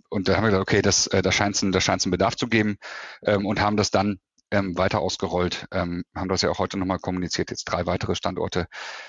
und 0.09 0.27
da 0.27 0.35
haben 0.35 0.43
wir 0.43 0.49
gesagt, 0.49 0.61
okay, 0.61 0.81
das, 0.81 1.07
äh, 1.07 1.21
da 1.21 1.31
scheint 1.31 1.55
es 1.55 1.63
einen 1.63 2.11
Bedarf 2.11 2.35
zu 2.35 2.47
geben 2.47 2.77
ähm, 3.23 3.45
und 3.45 3.61
haben 3.61 3.77
das 3.77 3.91
dann 3.91 4.19
ähm, 4.51 4.77
weiter 4.77 4.99
ausgerollt, 4.99 5.67
ähm, 5.71 6.03
haben 6.15 6.29
das 6.29 6.41
ja 6.41 6.49
auch 6.49 6.59
heute 6.59 6.77
nochmal 6.77 6.99
kommuniziert, 6.99 7.49
jetzt 7.49 7.65
drei 7.65 7.85
weitere 7.85 8.15
Standorte 8.15 8.67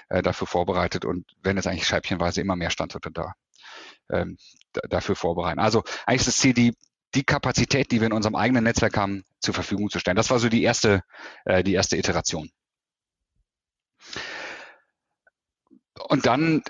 äh, 0.09 0.23
dafür 0.23 0.47
vorbereitet 0.47 1.05
und 1.05 1.27
werden 1.43 1.57
jetzt 1.57 1.67
eigentlich 1.67 1.87
scheibchenweise 1.87 2.41
immer 2.41 2.57
mehr 2.57 2.71
Standorte 2.71 3.11
da 3.11 3.35
ähm, 4.11 4.37
dafür 4.89 5.17
vorbereiten. 5.17 5.59
Also 5.61 5.83
eigentlich 6.07 6.21
ist 6.21 6.29
das 6.29 6.37
Ziel, 6.37 6.55
die, 6.55 6.75
die 7.15 7.25
Kapazität, 7.25 7.91
die 7.91 8.01
wir 8.01 8.07
in 8.07 8.13
unserem 8.13 8.35
eigenen 8.35 8.65
Netzwerk 8.65 8.97
haben, 8.97 9.25
zur 9.41 9.55
Verfügung 9.55 9.91
zu 9.91 9.99
stellen. 9.99 10.17
Das 10.17 10.31
war 10.31 10.39
so 10.39 10.49
die 10.49 10.63
erste, 10.63 11.03
äh, 11.45 11.63
die 11.63 11.75
erste 11.75 11.97
Iteration. 11.97 12.51
Und 16.09 16.27
dann 16.27 16.63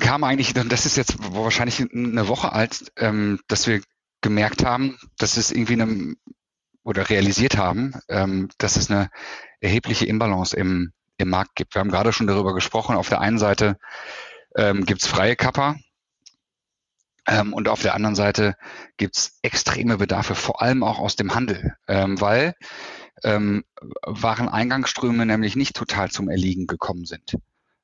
kam 0.00 0.24
eigentlich, 0.24 0.54
das 0.54 0.86
ist 0.86 0.96
jetzt 0.96 1.16
wahrscheinlich 1.34 1.80
eine 1.80 2.28
Woche 2.28 2.52
alt, 2.52 2.92
ähm, 2.96 3.40
dass 3.48 3.66
wir 3.66 3.80
gemerkt 4.20 4.64
haben, 4.64 4.98
dass 5.18 5.36
es 5.36 5.50
irgendwie 5.50 5.80
eine 5.80 6.14
oder 6.84 7.08
realisiert 7.08 7.56
haben, 7.56 7.94
ähm, 8.08 8.48
dass 8.58 8.76
es 8.76 8.90
eine 8.90 9.08
erhebliche 9.60 10.06
Imbalance 10.06 10.56
im, 10.56 10.92
im 11.16 11.28
Markt 11.28 11.54
gibt. 11.54 11.74
Wir 11.74 11.80
haben 11.80 11.90
gerade 11.90 12.12
schon 12.12 12.26
darüber 12.26 12.54
gesprochen. 12.54 12.96
Auf 12.96 13.08
der 13.08 13.20
einen 13.20 13.38
Seite 13.38 13.78
ähm, 14.56 14.84
gibt 14.84 15.02
es 15.02 15.08
freie 15.08 15.36
Kappa 15.36 15.76
ähm, 17.28 17.52
und 17.52 17.68
auf 17.68 17.82
der 17.82 17.94
anderen 17.94 18.16
Seite 18.16 18.56
gibt 18.96 19.16
es 19.16 19.38
extreme 19.42 19.96
Bedarfe, 19.96 20.34
vor 20.34 20.60
allem 20.60 20.82
auch 20.82 20.98
aus 20.98 21.14
dem 21.14 21.34
Handel, 21.34 21.76
ähm, 21.86 22.20
weil 22.20 22.54
ähm, 23.22 23.64
Wareneingangsströme 24.02 25.24
nämlich 25.24 25.54
nicht 25.54 25.76
total 25.76 26.10
zum 26.10 26.28
Erliegen 26.28 26.66
gekommen 26.66 27.04
sind 27.04 27.36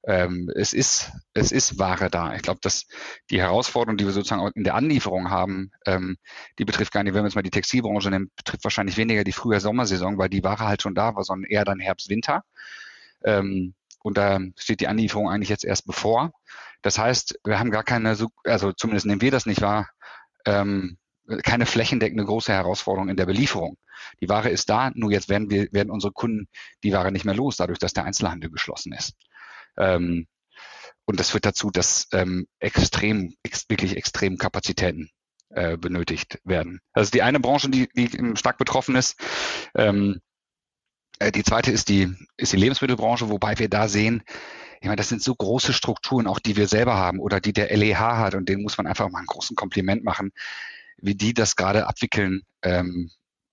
ähm, 0.07 0.51
es 0.55 0.73
ist 0.73 1.13
es 1.35 1.53
ist 1.53 1.79
Ware 1.79 2.11
da. 2.11 2.35
Ich 2.35 2.43
glaube, 2.43 2.61
dass 2.63 2.87
die 3.31 3.41
Herausforderung, 3.41 3.97
die 3.97 4.07
wir 4.07 4.13
sozusagen 4.13 4.41
auch 4.41 4.51
in 4.55 4.65
der 4.65 4.75
Anlieferung 4.75 5.31
haben, 5.31 5.71
ähm, 5.87 6.17
die 6.59 6.65
betrifft 6.65 6.93
gar 6.93 7.03
nicht, 7.03 7.15
wenn 7.15 7.23
wir 7.23 7.29
jetzt 7.29 7.35
mal 7.35 7.43
die 7.43 7.51
Textilbranche 7.51 8.11
nehmen, 8.11 8.31
betrifft 8.37 8.65
wahrscheinlich 8.65 8.97
weniger 8.97 9.25
die 9.25 9.33
frühe 9.33 9.61
Sommersaison, 9.61 10.19
weil 10.19 10.29
die 10.29 10.45
Ware 10.45 10.67
halt 10.67 10.83
schon 10.83 10.95
da 10.95 11.15
war, 11.15 11.25
sondern 11.25 11.51
eher 11.51 11.65
dann 11.65 11.81
Herbst, 11.81 12.09
Winter. 12.09 12.43
Ähm, 13.25 13.75
und 14.03 14.17
da 14.17 14.41
steht 14.57 14.81
die 14.81 14.89
Anlieferung 14.89 15.29
eigentlich 15.29 15.49
jetzt 15.49 15.65
erst 15.65 15.87
bevor. 15.87 16.33
Das 16.83 16.99
heißt, 16.99 17.41
wir 17.45 17.59
haben 17.59 17.71
gar 17.71 17.83
keine, 17.83 18.17
also 18.45 18.73
zumindest 18.73 19.07
nehmen 19.07 19.21
wir 19.21 19.33
das 19.33 19.47
nicht 19.47 19.61
wahr, 19.61 19.89
ähm, 20.47 20.99
keine 21.43 21.67
flächendeckende 21.67 22.25
große 22.25 22.53
Herausforderung 22.53 23.09
in 23.09 23.17
der 23.17 23.27
Belieferung. 23.27 23.77
Die 24.21 24.29
Ware 24.29 24.49
ist 24.49 24.71
da, 24.71 24.91
nur 24.95 25.11
jetzt 25.11 25.29
werden 25.29 25.51
wir, 25.51 25.69
werden 25.73 25.91
unsere 25.91 26.13
Kunden 26.13 26.49
die 26.85 26.93
Ware 26.93 27.13
nicht 27.13 27.25
mehr 27.25 27.35
los, 27.35 27.57
dadurch, 27.57 27.79
dass 27.79 27.93
der 27.93 28.05
Einzelhandel 28.05 28.51
geschlossen 28.51 28.93
ist. 28.93 29.15
Ähm, 29.79 30.27
und 31.05 31.19
das 31.19 31.31
führt 31.31 31.47
dazu, 31.47 31.71
dass 31.71 32.09
ähm, 32.13 32.47
extrem, 32.59 33.35
ex 33.43 33.65
wirklich 33.71 33.97
extrem 33.97 34.37
Kapazitäten 34.37 35.11
äh, 35.51 35.79
benötigt 35.79 36.39
werden. 36.45 36.81
Ist 36.95 37.15
die 37.15 37.23
eine 37.23 37.41
Branche, 37.41 37.71
die, 37.71 37.89
die 37.97 38.37
stark 38.37 38.59
betroffen 38.59 38.95
ist. 38.95 39.17
Ähm, 39.75 40.21
äh, 41.19 41.33
die 41.33 41.45
zweite 41.45 41.71
ist 41.71 41.89
die, 41.89 42.15
ist 42.37 42.53
die 42.53 42.59
Lebensmittelbranche, 42.59 43.31
wobei 43.31 43.59
wir 43.59 43.71
da 43.71 43.89
sehen, 43.89 44.23
ich 44.81 44.87
meine, 44.87 44.97
das 44.97 45.09
sind 45.09 45.23
so 45.23 45.35
große 45.35 45.73
Strukturen, 45.73 46.27
auch 46.27 46.39
die 46.39 46.57
wir 46.57 46.69
selber 46.69 46.97
haben 46.97 47.19
oder 47.19 47.41
die 47.41 47.53
der 47.53 47.75
LEH 47.75 47.99
hat 47.99 48.35
und 48.35 48.49
denen 48.49 48.63
muss 48.63 48.77
man 48.77 48.87
einfach 48.87 49.09
mal 49.09 49.19
einen 49.19 49.27
großen 49.27 49.57
Kompliment 49.57 50.05
machen, 50.05 50.31
wie 50.99 51.15
die 51.15 51.35
das 51.35 51.57
gerade 51.57 51.87
abwickeln. 51.87 52.43
Ähm, 52.63 53.11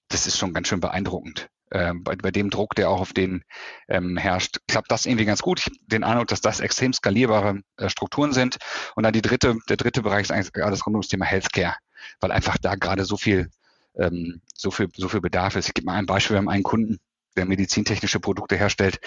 das 0.10 0.28
ist 0.28 0.38
schon 0.38 0.54
ganz 0.54 0.68
schön 0.68 0.82
beeindruckend 0.82 1.50
äh, 1.72 1.94
bei, 1.94 2.16
bei 2.16 2.32
dem 2.32 2.50
Druck, 2.50 2.76
der 2.76 2.90
auch 2.90 3.02
auf 3.02 3.14
den 3.14 3.44
ähm, 3.88 4.18
herrscht, 4.18 4.60
klappt 4.68 4.92
das 4.92 5.06
irgendwie 5.06 5.26
ganz 5.26 5.42
gut. 5.42 5.60
Ich 5.60 5.66
habe 5.66 5.78
den 5.82 6.04
Eindruck, 6.04 6.28
dass 6.28 6.42
das 6.42 6.60
extrem 6.60 6.94
skalierbare 6.94 7.62
äh, 7.78 7.90
Strukturen 7.90 8.34
sind. 8.34 8.58
Und 8.96 9.04
dann 9.04 9.14
die 9.14 9.22
dritte, 9.22 9.58
der 9.70 9.78
dritte 9.78 10.02
Bereich 10.02 10.24
ist 10.24 10.32
eigentlich 10.32 10.64
alles 10.64 10.86
rund 10.86 10.96
ums 10.96 11.08
Thema 11.08 11.26
Healthcare, 11.26 11.76
weil 12.20 12.32
einfach 12.32 12.58
da 12.58 12.76
gerade 12.76 13.06
so 13.06 13.18
viel, 13.18 13.50
ähm, 13.98 14.42
so 14.54 14.72
viel, 14.72 14.90
so 14.96 15.08
viel 15.08 15.22
Bedarf 15.22 15.56
ist. 15.56 15.68
Ich 15.68 15.74
gebe 15.74 15.86
mal 15.86 15.96
ein 15.96 16.06
Beispiel. 16.06 16.36
Wir 16.36 16.40
haben 16.40 16.50
einen 16.50 16.64
Kunden, 16.64 17.00
der 17.36 17.46
medizintechnische 17.46 18.20
Produkte 18.20 18.56
herstellt. 18.56 19.00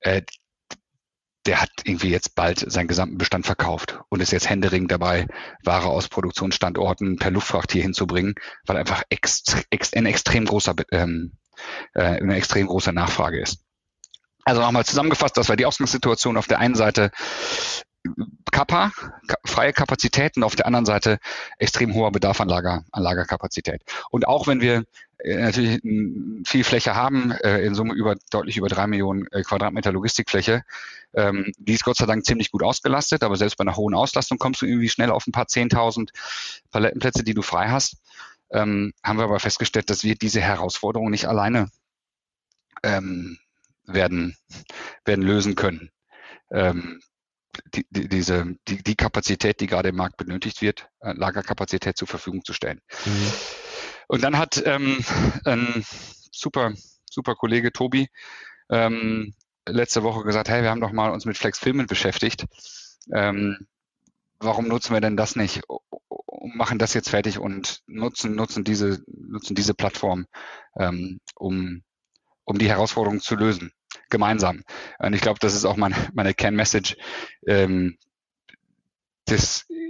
Äh, 0.00 0.22
der 1.46 1.60
hat 1.60 1.70
irgendwie 1.84 2.10
jetzt 2.10 2.34
bald 2.34 2.70
seinen 2.70 2.88
gesamten 2.88 3.18
Bestand 3.18 3.46
verkauft 3.46 4.00
und 4.08 4.20
ist 4.20 4.32
jetzt 4.32 4.50
händeringend 4.50 4.90
dabei, 4.90 5.26
Ware 5.62 5.86
aus 5.86 6.08
Produktionsstandorten 6.08 7.16
per 7.18 7.30
Luftfracht 7.30 7.70
hier 7.72 7.82
hinzubringen, 7.82 8.34
weil 8.66 8.76
einfach 8.76 9.04
ex, 9.10 9.44
ex, 9.70 9.92
ein 9.94 10.06
extrem 10.06 10.44
großer 10.44 10.74
ähm, 10.90 11.38
äh, 11.94 12.02
eine 12.02 12.36
extrem 12.36 12.66
große 12.66 12.92
Nachfrage 12.92 13.40
ist. 13.40 13.60
Also 14.44 14.60
nochmal 14.60 14.84
zusammengefasst, 14.84 15.36
das 15.36 15.48
war 15.48 15.56
die 15.56 15.66
Ausgangssituation. 15.66 16.36
Auf 16.36 16.46
der 16.46 16.60
einen 16.60 16.76
Seite 16.76 17.10
Kappa, 18.52 18.92
freie 19.44 19.72
Kapazitäten, 19.72 20.42
auf 20.42 20.56
der 20.56 20.66
anderen 20.66 20.86
Seite 20.86 21.18
extrem 21.58 21.94
hoher 21.94 22.12
Bedarf 22.12 22.40
an, 22.40 22.48
Lager, 22.48 22.84
an 22.92 23.02
Lagerkapazität. 23.02 23.82
Und 24.10 24.28
auch 24.28 24.46
wenn 24.46 24.60
wir 24.60 24.84
äh, 25.18 25.36
natürlich 25.36 25.80
viel 26.46 26.64
Fläche 26.64 26.94
haben, 26.94 27.32
äh, 27.32 27.64
in 27.64 27.74
Summe 27.74 27.94
über 27.94 28.16
deutlich 28.30 28.56
über 28.56 28.68
drei 28.68 28.86
Millionen 28.86 29.26
äh, 29.32 29.42
Quadratmeter 29.42 29.92
Logistikfläche, 29.92 30.62
ähm, 31.14 31.52
die 31.58 31.74
ist 31.74 31.84
Gott 31.84 31.96
sei 31.96 32.06
Dank 32.06 32.24
ziemlich 32.24 32.50
gut 32.50 32.62
ausgelastet, 32.62 33.24
aber 33.24 33.36
selbst 33.36 33.56
bei 33.56 33.62
einer 33.62 33.76
hohen 33.76 33.94
Auslastung 33.94 34.38
kommst 34.38 34.62
du 34.62 34.66
irgendwie 34.66 34.88
schnell 34.88 35.10
auf 35.10 35.26
ein 35.26 35.32
paar 35.32 35.48
Zehntausend 35.48 36.12
Palettenplätze, 36.70 37.24
die 37.24 37.34
du 37.34 37.42
frei 37.42 37.68
hast. 37.68 37.96
Ähm, 38.50 38.92
haben 39.02 39.18
wir 39.18 39.24
aber 39.24 39.40
festgestellt, 39.40 39.90
dass 39.90 40.04
wir 40.04 40.14
diese 40.14 40.40
Herausforderung 40.40 41.10
nicht 41.10 41.26
alleine 41.26 41.68
ähm, 42.82 43.38
werden, 43.84 44.36
werden 45.04 45.24
lösen 45.24 45.54
können. 45.54 45.90
Ähm, 46.50 47.00
die, 47.74 47.86
die, 47.90 48.08
diese, 48.08 48.54
die, 48.68 48.82
die 48.82 48.96
Kapazität, 48.96 49.60
die 49.60 49.66
gerade 49.66 49.88
im 49.88 49.96
Markt 49.96 50.16
benötigt 50.16 50.62
wird, 50.62 50.88
äh, 51.00 51.12
Lagerkapazität 51.12 51.96
zur 51.96 52.08
Verfügung 52.08 52.44
zu 52.44 52.52
stellen. 52.52 52.80
Mhm. 53.04 53.32
Und 54.08 54.22
dann 54.22 54.38
hat 54.38 54.62
ähm, 54.64 55.04
ein 55.44 55.84
super, 56.30 56.74
super 57.10 57.34
Kollege 57.34 57.72
Tobi 57.72 58.08
ähm, 58.70 59.34
letzte 59.68 60.02
Woche 60.02 60.24
gesagt, 60.24 60.48
hey, 60.48 60.62
wir 60.62 60.70
haben 60.70 60.80
doch 60.80 60.92
mal 60.92 61.10
uns 61.10 61.24
mit 61.24 61.36
Flex 61.36 61.58
Filmen 61.58 61.86
beschäftigt. 61.86 62.46
Ähm, 63.12 63.66
warum 64.38 64.68
nutzen 64.68 64.94
wir 64.94 65.00
denn 65.00 65.16
das 65.16 65.36
nicht? 65.36 65.62
Machen 66.54 66.78
das 66.78 66.94
jetzt 66.94 67.10
fertig 67.10 67.38
und 67.38 67.82
nutzen, 67.86 68.34
nutzen 68.34 68.64
diese, 68.64 69.02
nutzen 69.06 69.54
diese 69.54 69.74
Plattform, 69.74 70.26
ähm, 70.78 71.20
um, 71.34 71.82
um 72.44 72.58
die 72.58 72.68
Herausforderung 72.68 73.20
zu 73.20 73.34
lösen 73.34 73.72
gemeinsam. 74.10 74.62
Und 74.98 75.14
ich 75.14 75.20
glaube, 75.20 75.38
das 75.40 75.54
ist 75.54 75.64
auch 75.64 75.76
meine, 75.76 75.96
meine 76.14 76.34
Kernmessage. 76.34 76.96
Ähm, 77.46 77.96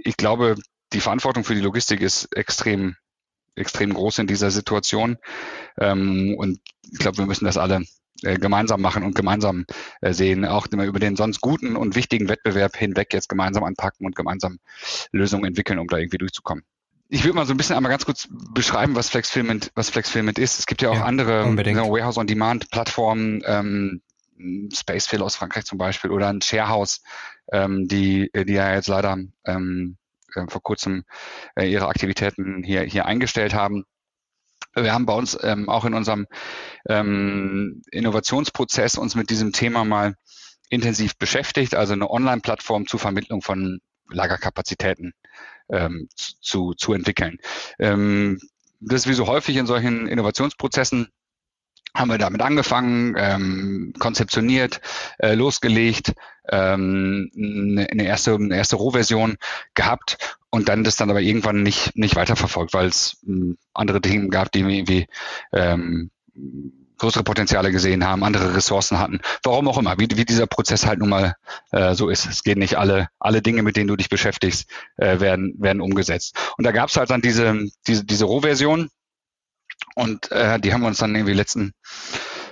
ich 0.03 0.17
glaube, 0.17 0.55
die 0.93 1.01
Verantwortung 1.01 1.43
für 1.43 1.53
die 1.53 1.61
Logistik 1.61 2.01
ist 2.01 2.35
extrem, 2.35 2.95
extrem 3.55 3.93
groß 3.93 4.19
in 4.19 4.27
dieser 4.27 4.51
Situation. 4.51 5.17
Ähm, 5.79 6.35
und 6.37 6.59
ich 6.91 6.99
glaube, 6.99 7.19
wir 7.19 7.25
müssen 7.25 7.45
das 7.45 7.57
alle 7.57 7.83
äh, 8.23 8.37
gemeinsam 8.37 8.81
machen 8.81 9.03
und 9.03 9.15
gemeinsam 9.15 9.65
äh, 10.01 10.13
sehen, 10.13 10.45
auch 10.45 10.67
immer 10.67 10.85
über 10.85 10.99
den 10.99 11.15
sonst 11.15 11.41
guten 11.41 11.75
und 11.75 11.95
wichtigen 11.95 12.29
Wettbewerb 12.29 12.75
hinweg 12.75 13.13
jetzt 13.13 13.29
gemeinsam 13.29 13.63
anpacken 13.63 14.05
und 14.05 14.15
gemeinsam 14.15 14.59
Lösungen 15.11 15.45
entwickeln, 15.45 15.79
um 15.79 15.87
da 15.87 15.97
irgendwie 15.97 16.17
durchzukommen 16.17 16.63
ich 17.09 17.23
würde 17.23 17.35
mal 17.35 17.45
so 17.45 17.53
ein 17.53 17.57
bisschen 17.57 17.75
einmal 17.75 17.91
ganz 17.91 18.05
kurz 18.05 18.27
beschreiben, 18.29 18.95
was 18.95 19.09
Flexfilment, 19.09 19.71
was 19.75 19.89
Flexfilment 19.89 20.39
ist. 20.39 20.59
Es 20.59 20.65
gibt 20.65 20.81
ja 20.81 20.89
auch 20.89 20.95
ja, 20.95 21.05
andere 21.05 21.45
Warehouse 21.55 22.17
on 22.17 22.27
Demand 22.27 22.69
Plattformen, 22.69 23.41
ähm, 23.45 24.01
Spacefill 24.73 25.21
aus 25.21 25.35
Frankreich 25.35 25.65
zum 25.65 25.77
Beispiel 25.77 26.11
oder 26.11 26.27
ein 26.27 26.41
Sharehouse, 26.41 27.01
ähm, 27.51 27.87
die, 27.87 28.29
die 28.33 28.53
ja 28.53 28.73
jetzt 28.73 28.87
leider 28.87 29.17
ähm, 29.45 29.97
äh, 30.35 30.45
vor 30.47 30.61
kurzem 30.61 31.05
äh, 31.55 31.71
ihre 31.71 31.87
Aktivitäten 31.87 32.63
hier, 32.63 32.81
hier 32.81 33.05
eingestellt 33.05 33.53
haben. 33.53 33.85
Wir 34.83 34.93
haben 34.93 35.05
bei 35.05 35.13
uns 35.13 35.37
ähm, 35.41 35.69
auch 35.69 35.85
in 35.85 35.93
unserem 35.93 36.27
ähm, 36.87 37.81
Innovationsprozess 37.91 38.97
uns 38.97 39.15
mit 39.15 39.29
diesem 39.29 39.51
Thema 39.51 39.83
mal 39.85 40.15
intensiv 40.69 41.17
beschäftigt, 41.17 41.75
also 41.75 41.93
eine 41.93 42.09
Online-Plattform 42.09 42.87
zur 42.87 42.99
Vermittlung 42.99 43.41
von 43.41 43.79
Lagerkapazitäten 44.09 45.13
ähm, 45.69 46.07
zu, 46.15 46.73
zu 46.73 46.93
entwickeln. 46.93 47.37
Ähm, 47.79 48.39
das 48.79 49.01
ist 49.01 49.07
wie 49.07 49.13
so 49.13 49.27
häufig 49.27 49.55
in 49.57 49.65
solchen 49.65 50.07
Innovationsprozessen 50.07 51.09
haben 51.95 52.11
wir 52.11 52.17
damit 52.17 52.41
angefangen, 52.41 53.15
ähm, 53.17 53.93
konzeptioniert, 53.99 54.81
äh, 55.19 55.33
losgelegt, 55.33 56.13
ähm, 56.49 57.31
eine, 57.35 57.87
eine 57.89 58.05
erste, 58.05 58.35
eine 58.35 58.55
erste 58.55 58.75
Rohversion 58.75 59.37
gehabt 59.73 60.17
und 60.49 60.69
dann 60.69 60.83
das 60.83 60.95
dann 60.95 61.09
aber 61.09 61.21
irgendwann 61.21 61.63
nicht, 61.63 61.95
nicht 61.95 62.15
weiterverfolgt, 62.15 62.73
weil 62.73 62.87
es 62.87 63.17
ähm, 63.27 63.57
andere 63.73 64.01
Dinge 64.01 64.29
gab, 64.29 64.51
die 64.51 64.59
irgendwie 64.59 65.07
ähm, 65.53 66.11
größere 66.97 67.23
Potenziale 67.23 67.71
gesehen 67.71 68.05
haben, 68.05 68.23
andere 68.23 68.55
Ressourcen 68.55 68.99
hatten, 68.99 69.19
warum 69.43 69.67
auch 69.67 69.77
immer, 69.77 69.97
wie, 69.99 70.07
wie 70.15 70.25
dieser 70.25 70.47
Prozess 70.47 70.85
halt 70.85 70.99
nun 70.99 71.09
mal 71.09 71.35
äh, 71.71 71.93
so 71.93 72.09
ist. 72.09 72.25
Es 72.25 72.43
geht 72.43 72.57
nicht 72.57 72.77
alle, 72.77 73.09
alle 73.19 73.41
Dinge, 73.41 73.61
mit 73.63 73.77
denen 73.77 73.87
du 73.87 73.95
dich 73.95 74.09
beschäftigst, 74.09 74.69
äh, 74.97 75.19
werden, 75.19 75.55
werden 75.59 75.81
umgesetzt. 75.81 76.35
Und 76.57 76.65
da 76.65 76.71
gab 76.71 76.89
es 76.89 76.97
halt 76.97 77.09
dann 77.09 77.21
diese, 77.21 77.67
diese, 77.87 78.03
diese 78.03 78.25
Rohversion, 78.25 78.89
und 79.95 80.31
äh, 80.31 80.59
die 80.59 80.73
haben 80.73 80.81
wir 80.81 80.87
uns 80.87 80.99
dann 80.99 81.15
irgendwie 81.15 81.33
letzten 81.33 81.73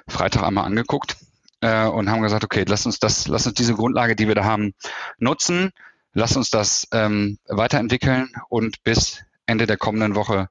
Freitag 0.08 0.44
einmal 0.44 0.66
angeguckt 0.66 1.18
äh, 1.62 1.86
und 1.86 2.10
haben 2.10 2.22
gesagt, 2.22 2.44
okay, 2.44 2.66
lass 2.68 2.86
uns 2.86 3.00
das, 3.00 3.28
lass 3.28 3.46
uns 3.46 3.56
diese 3.56 3.76
Grundlage, 3.76 4.16
die 4.16 4.28
wir 4.28 4.36
da 4.36 4.44
haben, 4.44 4.74
nutzen, 5.18 5.72
lass 6.14 6.36
uns 6.36 6.50
das 6.50 6.88
ähm, 6.92 7.38
weiterentwickeln 7.46 8.32
und 8.50 8.84
bis 8.84 9.24
Ende 9.46 9.68
der 9.68 9.78
kommenden 9.78 10.16
Woche 10.16 10.50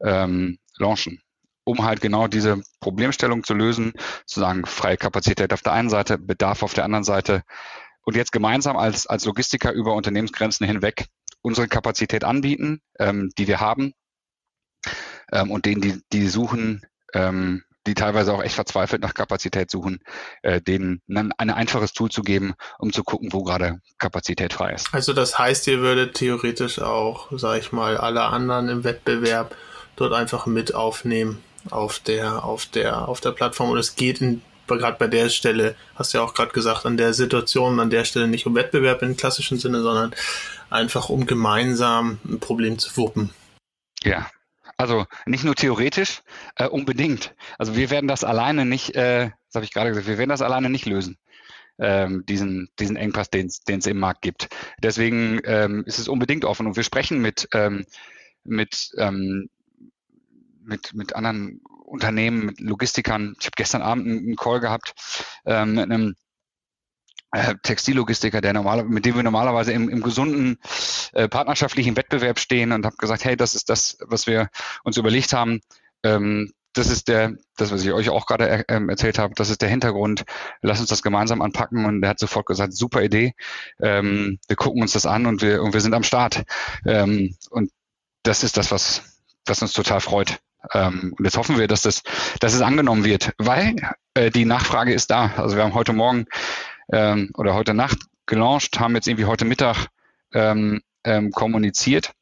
ähm, 0.00 0.58
launchen. 0.76 1.20
Um 1.64 1.84
halt 1.84 2.00
genau 2.00 2.26
diese 2.26 2.62
Problemstellung 2.80 3.44
zu 3.44 3.54
lösen, 3.54 3.92
zu 4.24 4.40
sagen, 4.40 4.64
freie 4.66 4.96
Kapazität 4.96 5.52
auf 5.52 5.62
der 5.62 5.72
einen 5.72 5.90
Seite, 5.90 6.18
Bedarf 6.18 6.62
auf 6.62 6.74
der 6.74 6.84
anderen 6.84 7.04
Seite. 7.04 7.42
Und 8.02 8.16
jetzt 8.16 8.32
gemeinsam 8.32 8.76
als, 8.76 9.06
als 9.06 9.26
Logistiker 9.26 9.72
über 9.72 9.94
Unternehmensgrenzen 9.94 10.66
hinweg 10.66 11.06
unsere 11.42 11.68
Kapazität 11.68 12.24
anbieten, 12.24 12.80
ähm, 12.98 13.30
die 13.38 13.46
wir 13.46 13.60
haben, 13.60 13.92
ähm, 15.32 15.50
und 15.50 15.66
denen, 15.66 15.80
die, 15.80 16.00
die 16.12 16.28
suchen, 16.28 16.86
ähm, 17.14 17.62
die 17.86 17.94
teilweise 17.94 18.32
auch 18.32 18.42
echt 18.42 18.54
verzweifelt 18.54 19.00
nach 19.02 19.14
Kapazität 19.14 19.70
suchen, 19.70 20.00
äh, 20.42 20.60
denen 20.60 21.00
dann 21.08 21.32
ein 21.38 21.50
einfaches 21.50 21.92
Tool 21.92 22.10
zu 22.10 22.22
geben, 22.22 22.54
um 22.78 22.92
zu 22.92 23.02
gucken, 23.02 23.32
wo 23.32 23.42
gerade 23.42 23.80
Kapazität 23.98 24.52
frei 24.52 24.74
ist. 24.74 24.92
Also 24.92 25.12
das 25.12 25.38
heißt, 25.38 25.66
ihr 25.66 25.80
würdet 25.80 26.14
theoretisch 26.14 26.78
auch, 26.78 27.28
sag 27.32 27.58
ich 27.58 27.72
mal, 27.72 27.96
alle 27.96 28.24
anderen 28.24 28.68
im 28.68 28.84
Wettbewerb 28.84 29.56
dort 29.96 30.12
einfach 30.12 30.46
mit 30.46 30.74
aufnehmen 30.74 31.42
auf 31.70 31.98
der, 31.98 32.44
auf 32.44 32.66
der, 32.66 33.08
auf 33.08 33.20
der 33.20 33.32
Plattform. 33.32 33.70
Und 33.70 33.78
es 33.78 33.96
geht 33.96 34.20
in 34.20 34.42
gerade 34.66 34.98
bei 34.98 35.08
der 35.08 35.28
Stelle, 35.30 35.74
hast 35.96 36.14
du 36.14 36.18
ja 36.18 36.24
auch 36.24 36.32
gerade 36.32 36.52
gesagt, 36.52 36.86
an 36.86 36.96
der 36.96 37.12
Situation, 37.12 37.80
an 37.80 37.90
der 37.90 38.04
Stelle 38.04 38.28
nicht 38.28 38.46
um 38.46 38.54
Wettbewerb 38.54 39.02
im 39.02 39.16
klassischen 39.16 39.58
Sinne, 39.58 39.82
sondern 39.82 40.14
einfach 40.68 41.08
um 41.08 41.26
gemeinsam 41.26 42.20
ein 42.24 42.38
Problem 42.38 42.78
zu 42.78 42.96
wuppen. 42.96 43.30
Ja, 44.04 44.30
also 44.80 45.04
nicht 45.26 45.44
nur 45.44 45.54
theoretisch, 45.54 46.22
äh, 46.56 46.66
unbedingt. 46.66 47.34
Also 47.58 47.76
wir 47.76 47.90
werden 47.90 48.08
das 48.08 48.24
alleine 48.24 48.64
nicht, 48.64 48.94
äh, 48.96 49.30
das 49.46 49.54
habe 49.54 49.64
ich 49.64 49.72
gerade 49.72 49.90
gesagt, 49.90 50.06
wir 50.06 50.16
werden 50.16 50.30
das 50.30 50.42
alleine 50.42 50.70
nicht 50.70 50.86
lösen. 50.86 51.18
Ähm, 51.78 52.24
diesen, 52.26 52.68
diesen 52.78 52.96
Engpass, 52.96 53.30
den 53.30 53.48
es 53.48 53.86
im 53.86 53.98
Markt 53.98 54.22
gibt. 54.22 54.48
Deswegen 54.82 55.40
ähm, 55.44 55.84
ist 55.86 55.98
es 55.98 56.08
unbedingt 56.08 56.44
offen 56.44 56.66
und 56.66 56.76
wir 56.76 56.82
sprechen 56.82 57.20
mit, 57.20 57.48
ähm, 57.52 57.86
mit, 58.44 58.90
ähm, 58.98 59.48
mit, 60.62 60.94
mit 60.94 61.14
anderen 61.14 61.62
Unternehmen, 61.84 62.46
mit 62.46 62.60
Logistikern. 62.60 63.34
Ich 63.38 63.46
habe 63.46 63.54
gestern 63.56 63.82
Abend 63.82 64.06
einen 64.06 64.36
Call 64.36 64.60
gehabt 64.60 64.94
ähm, 65.46 65.74
mit 65.74 65.90
einem 65.90 66.16
äh, 67.32 67.54
Textillogistiker, 67.62 68.40
der 68.40 68.52
normal, 68.52 68.84
mit 68.84 69.04
dem 69.04 69.16
wir 69.16 69.22
normalerweise 69.22 69.72
im, 69.72 69.88
im 69.88 70.02
gesunden 70.02 70.58
äh, 71.12 71.28
partnerschaftlichen 71.28 71.96
Wettbewerb 71.96 72.38
stehen 72.38 72.72
und 72.72 72.86
habe 72.86 72.96
gesagt, 72.96 73.24
hey, 73.24 73.36
das 73.36 73.54
ist 73.54 73.68
das, 73.68 73.98
was 74.00 74.26
wir 74.26 74.48
uns 74.84 74.96
überlegt 74.96 75.32
haben. 75.32 75.60
Ähm, 76.02 76.52
das 76.72 76.88
ist 76.88 77.08
der, 77.08 77.34
das, 77.56 77.72
was 77.72 77.82
ich 77.82 77.92
euch 77.92 78.10
auch 78.10 78.26
gerade 78.26 78.48
er, 78.48 78.68
ähm, 78.68 78.88
erzählt 78.88 79.18
habe, 79.18 79.34
das 79.34 79.50
ist 79.50 79.60
der 79.60 79.68
Hintergrund. 79.68 80.24
Lass 80.62 80.80
uns 80.80 80.88
das 80.88 81.02
gemeinsam 81.02 81.42
anpacken. 81.42 81.84
Und 81.84 82.02
er 82.02 82.10
hat 82.10 82.18
sofort 82.18 82.46
gesagt, 82.46 82.74
super 82.74 83.02
Idee. 83.02 83.34
Ähm, 83.80 84.38
wir 84.46 84.56
gucken 84.56 84.82
uns 84.82 84.92
das 84.92 85.06
an 85.06 85.26
und 85.26 85.42
wir, 85.42 85.62
und 85.62 85.74
wir 85.74 85.80
sind 85.80 85.94
am 85.94 86.04
Start. 86.04 86.44
Ähm, 86.86 87.36
und 87.50 87.70
das 88.22 88.44
ist 88.44 88.56
das, 88.56 88.70
was, 88.70 89.02
was 89.46 89.62
uns 89.62 89.72
total 89.72 90.00
freut. 90.00 90.38
Ähm, 90.72 91.14
und 91.18 91.24
jetzt 91.24 91.36
hoffen 91.36 91.58
wir, 91.58 91.66
dass 91.66 91.82
das, 91.82 92.02
dass 92.38 92.54
es 92.54 92.60
angenommen 92.60 93.04
wird, 93.04 93.32
weil 93.38 93.74
äh, 94.14 94.30
die 94.30 94.44
Nachfrage 94.44 94.92
ist 94.92 95.10
da. 95.10 95.32
Also 95.36 95.56
wir 95.56 95.64
haben 95.64 95.74
heute 95.74 95.92
Morgen 95.92 96.26
ähm, 96.92 97.30
oder 97.34 97.54
heute 97.54 97.74
Nacht 97.74 97.98
gelauncht, 98.26 98.78
haben 98.78 98.94
jetzt 98.94 99.08
irgendwie 99.08 99.24
heute 99.24 99.44
Mittag 99.44 99.88
ähm, 100.34 100.82
ähm, 101.04 101.30
kommuniziert 101.30 102.12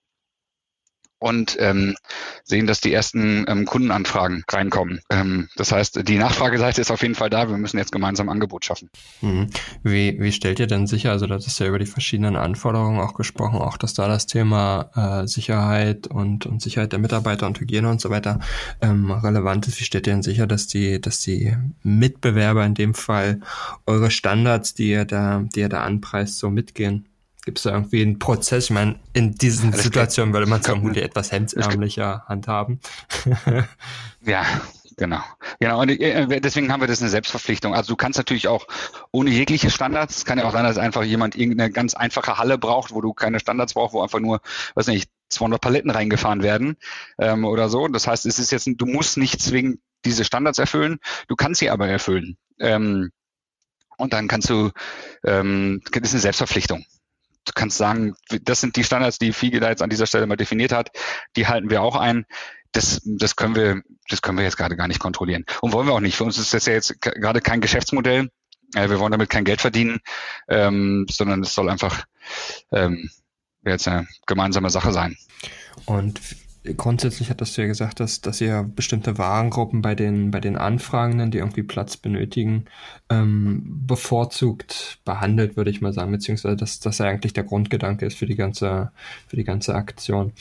und 1.19 1.57
ähm, 1.59 1.97
sehen, 2.45 2.67
dass 2.67 2.81
die 2.81 2.93
ersten 2.93 3.45
ähm, 3.49 3.67
Kundenanfragen 3.67 4.45
reinkommen. 4.49 5.01
Ähm, 5.11 5.49
das 5.57 5.73
heißt, 5.73 6.09
die 6.09 6.17
Nachfrageseite 6.17 6.81
ist 6.81 6.91
auf 6.91 7.03
jeden 7.03 7.14
Fall 7.14 7.31
da. 7.31 7.49
Wir 7.49 7.57
müssen 7.57 7.79
jetzt 7.79 7.93
gemeinsam 7.93 8.29
Angebot 8.29 8.64
schaffen. 8.64 8.88
Mhm. 9.21 9.49
Wie, 9.83 10.17
wie 10.21 10.33
stellt 10.33 10.61
ihr 10.61 10.69
denn 10.69 10.87
sicher, 10.87 11.11
also 11.11 11.27
das 11.27 11.47
ist 11.47 11.59
ja 11.59 11.67
über 11.67 11.79
die 11.79 11.87
verschiedenen 11.87 12.37
Anforderungen 12.37 13.01
auch 13.01 13.14
gesprochen, 13.14 13.59
auch 13.59 13.77
dass 13.77 13.95
da 13.95 14.07
das 14.07 14.27
Thema 14.27 15.23
äh, 15.23 15.27
Sicherheit 15.27 16.07
und, 16.07 16.47
und 16.47 16.62
Sicherheit 16.62 16.93
der 16.93 17.01
Mitarbeiter 17.01 17.47
und 17.47 17.59
Hygiene 17.61 17.88
und 17.88 18.01
so 18.01 18.11
weiter 18.11 18.38
ähm, 18.81 19.11
relevant 19.11 19.67
ist. 19.67 19.81
Wie 19.81 19.85
stellt 19.85 20.07
ihr 20.07 20.12
denn 20.12 20.23
sicher, 20.23 20.47
dass 20.47 20.69
die, 20.69 21.01
dass 21.01 21.21
die 21.21 21.57
Mitbewerber 21.83 22.64
in 22.64 22.75
dem 22.75 22.95
Fall 22.95 23.41
eure 23.87 24.11
Standards, 24.11 24.75
die 24.75 24.91
ihr 24.91 25.05
da, 25.05 25.45
die 25.55 25.61
ihr 25.61 25.69
da 25.69 25.83
anpreist, 25.83 26.38
so 26.38 26.51
mitgehen? 26.51 27.08
Gibt 27.49 27.61
es 27.61 27.63
da 27.63 27.71
irgendwie 27.71 28.03
einen 28.03 28.19
Prozess? 28.19 28.65
Ich 28.65 28.71
meine, 28.73 28.97
in 29.15 29.35
diesen 29.35 29.73
Situationen 29.87 30.35
würde 30.35 30.47
man 30.47 30.61
es 30.61 30.67
vermutlich 30.67 31.03
etwas 31.03 31.33
hemdsärmlicher 31.33 32.25
handhaben. 32.29 32.79
ja, 34.21 34.45
Genau, 34.99 35.23
genau. 35.59 35.81
Und 35.81 35.89
äh, 35.91 36.41
deswegen 36.41 36.71
haben 36.71 36.81
wir 36.81 36.89
das 36.89 37.01
eine 37.01 37.09
Selbstverpflichtung. 37.09 37.73
Also 37.75 37.93
du 37.93 37.97
kannst 37.97 38.19
natürlich 38.19 38.49
auch 38.49 38.67
ohne 39.13 39.31
jegliche 39.31 39.71
Standards. 39.71 40.19
Es 40.19 40.25
kann 40.27 40.39
ja 40.39 40.45
auch 40.45 40.53
sein, 40.53 40.65
dass 40.65 40.77
einfach 40.77 41.05
jemand 41.05 41.37
irgendeine 41.37 41.71
ganz 41.71 41.95
einfache 41.95 42.37
Halle 42.37 42.59
braucht, 42.59 42.93
wo 42.93 43.01
du 43.01 43.15
keine 43.15 43.41
Standards 43.41 43.73
brauchst, 43.73 43.95
wo 43.95 44.03
einfach 44.03 44.21
nur, 44.21 44.41
weiß 44.75 44.89
nicht, 44.89 45.09
200 45.31 45.59
Paletten 45.59 45.91
reingefahren 45.91 46.43
werden 46.43 46.77
ähm, 47.19 47.47
oder 47.47 47.71
so. 47.71 47.89
Das 47.89 48.07
heißt, 48.07 48.27
es 48.27 48.39
ist 48.39 48.51
jetzt, 48.51 48.69
du 48.77 48.87
musst 48.87 49.17
nicht 49.17 49.41
zwingend 49.41 49.81
diese 50.05 50.25
Standards 50.25 50.59
erfüllen. 50.59 50.99
Du 51.29 51.35
kannst 51.37 51.61
sie 51.61 51.71
aber 51.71 51.89
erfüllen. 51.89 52.37
Ähm, 52.59 53.11
und 53.97 54.13
dann 54.13 54.29
kannst 54.29 54.51
du, 54.51 54.71
ähm, 55.25 55.81
das 55.93 56.03
ist 56.03 56.13
eine 56.13 56.21
Selbstverpflichtung 56.21 56.85
du 57.49 57.53
kannst 57.55 57.79
sagen, 57.79 58.15
das 58.43 58.61
sind 58.61 58.77
die 58.77 58.85
Standards, 58.85 59.19
die 59.19 59.33
FIGE 59.33 59.61
da 59.61 59.71
jetzt 59.71 59.83
an 59.83 59.91
dieser 59.91 60.07
Stelle 60.07 60.27
mal 60.27 60.37
definiert 60.37 60.73
hat, 60.73 60.91
die 61.37 61.47
halten 61.47 61.71
wir 61.71 61.83
auch 61.83 61.97
ein 61.97 62.27
das, 62.73 63.01
das 63.05 63.37
können 63.37 63.55
wir, 63.55 63.83
das 64.09 64.23
können 64.23 64.39
wir 64.39 64.45
jetzt 64.45 64.57
gerade 64.57 64.77
gar 64.77 64.89
nicht 64.89 65.01
kontrollieren. 65.01 65.45
Und 65.61 65.73
wollen 65.73 65.87
wir 65.87 65.95
auch 65.95 66.01
nicht. 66.01 66.17
Für 66.17 66.25
uns 66.25 66.39
ist 66.39 66.53
das 66.53 66.67
ja 66.67 66.75
jetzt 66.75 67.01
gerade 67.01 67.41
kein 67.41 67.61
Geschäftsmodell. 67.61 68.29
Äh, 68.75 68.91
wir 68.91 69.01
wollen 69.01 69.13
damit 69.13 69.31
kein 69.31 69.45
Geld 69.45 69.61
verdienen, 69.61 70.01
ähm, 70.49 71.07
sondern 71.11 71.43
es 71.43 71.55
soll 71.55 71.71
einfach 71.71 72.05
ähm, 72.73 73.11
jetzt 73.65 73.89
eine 73.89 74.07
gemeinsame 74.27 74.71
Sache 74.71 74.93
sein. 74.93 75.17
Und 75.87 76.21
grundsätzlich 76.77 77.31
hattest 77.31 77.57
du 77.57 77.62
ja 77.62 77.66
gesagt, 77.68 78.01
dass, 78.01 78.21
dass 78.21 78.40
ihr 78.40 78.62
bestimmte 78.62 79.18
Warengruppen 79.18 79.83
bei 79.83 79.94
den, 79.94 80.31
bei 80.31 80.40
den 80.40 80.57
Anfragenden, 80.57 81.31
die 81.31 81.38
irgendwie 81.38 81.62
Platz 81.62 81.97
benötigen, 81.97 82.66
ähm, 83.11 83.83
bevorzugt 83.87 84.99
behandelt, 85.05 85.57
würde 85.57 85.71
ich 85.71 85.81
mal 85.81 85.92
sagen, 85.92 86.12
beziehungsweise 86.12 86.57
dass 86.57 86.81
das 86.81 87.01
eigentlich 87.01 87.33
der 87.33 87.44
Grundgedanke 87.44 88.07
ist 88.07 88.18
für 88.18 88.27
die 88.27 88.37
ganze, 88.37 88.92
für 89.27 89.37
die 89.37 89.44
ganze 89.44 89.75
Aktion 89.75 90.33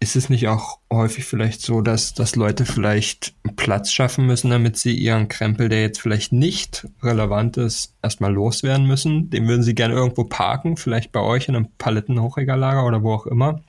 ist 0.00 0.16
es 0.16 0.28
nicht 0.28 0.46
auch 0.46 0.78
häufig 0.92 1.24
vielleicht 1.24 1.60
so, 1.60 1.80
dass, 1.80 2.14
dass 2.14 2.36
Leute 2.36 2.64
vielleicht 2.64 3.34
Platz 3.56 3.90
schaffen 3.90 4.26
müssen, 4.26 4.50
damit 4.50 4.76
sie 4.76 4.94
ihren 4.94 5.28
Krempel, 5.28 5.68
der 5.68 5.80
jetzt 5.80 6.00
vielleicht 6.00 6.32
nicht 6.32 6.86
relevant 7.02 7.56
ist, 7.56 7.94
erstmal 8.02 8.32
loswerden 8.32 8.86
müssen? 8.86 9.28
Den 9.30 9.48
würden 9.48 9.62
sie 9.64 9.74
gerne 9.74 9.94
irgendwo 9.94 10.24
parken, 10.24 10.76
vielleicht 10.76 11.10
bei 11.10 11.20
euch 11.20 11.48
in 11.48 11.56
einem 11.56 11.68
Palettenhochregallager 11.78 12.86
oder 12.86 13.02
wo 13.02 13.12
auch 13.12 13.26
immer, 13.26 13.60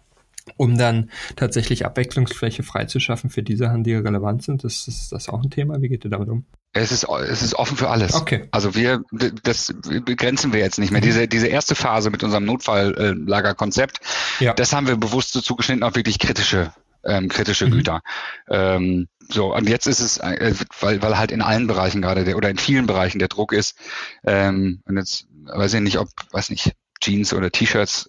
um 0.59 0.77
dann 0.77 1.09
tatsächlich 1.37 1.85
Abwechslungsfläche 1.85 2.63
freizuschaffen 2.63 3.29
für 3.29 3.41
die 3.41 3.55
Sachen, 3.55 3.85
die 3.85 3.93
relevant 3.93 4.43
sind. 4.43 4.65
Das 4.65 4.89
ist 4.89 5.13
das 5.13 5.29
auch 5.29 5.41
ein 5.41 5.49
Thema. 5.49 5.81
Wie 5.81 5.87
geht 5.87 6.03
ihr 6.03 6.11
damit 6.11 6.27
um? 6.27 6.43
Es 6.73 6.91
ist, 6.91 7.07
es 7.07 7.41
ist 7.41 7.55
offen 7.55 7.77
für 7.77 7.89
alles. 7.89 8.13
Okay. 8.13 8.49
Also 8.51 8.75
wir, 8.75 9.01
das 9.43 9.73
begrenzen 9.81 10.51
wir 10.51 10.59
jetzt 10.59 10.77
nicht 10.77 10.91
mehr. 10.91 10.99
Mhm. 10.99 11.05
Diese, 11.05 11.27
diese 11.29 11.47
erste 11.47 11.75
Phase 11.75 12.09
mit 12.09 12.23
unserem 12.25 12.43
Notfalllagerkonzept, 12.43 13.99
ja. 14.41 14.53
das 14.53 14.73
haben 14.73 14.85
wir 14.85 14.97
bewusst 14.97 15.31
so 15.31 15.39
zugeschnitten 15.39 15.81
auf 15.81 15.95
wirklich 15.95 16.19
kritische, 16.19 16.73
ähm, 17.05 17.29
kritische 17.29 17.67
mhm. 17.67 17.71
Güter. 17.71 18.01
Ähm, 18.49 19.07
so, 19.29 19.55
und 19.55 19.69
jetzt 19.69 19.87
ist 19.87 20.01
es, 20.01 20.17
äh, 20.17 20.53
weil, 20.81 21.01
weil 21.01 21.17
halt 21.17 21.31
in 21.31 21.41
allen 21.41 21.67
Bereichen 21.67 22.01
gerade 22.01 22.25
der, 22.25 22.35
oder 22.35 22.49
in 22.49 22.57
vielen 22.57 22.85
Bereichen 22.85 23.19
der 23.19 23.29
Druck 23.29 23.53
ist, 23.53 23.77
ähm, 24.25 24.81
und 24.85 24.97
jetzt 24.97 25.25
weiß 25.45 25.73
ich 25.75 25.81
nicht, 25.81 25.99
ob, 25.99 26.09
weiß 26.31 26.49
nicht, 26.49 26.75
Jeans 27.01 27.33
oder 27.33 27.51
T-Shirts 27.51 28.07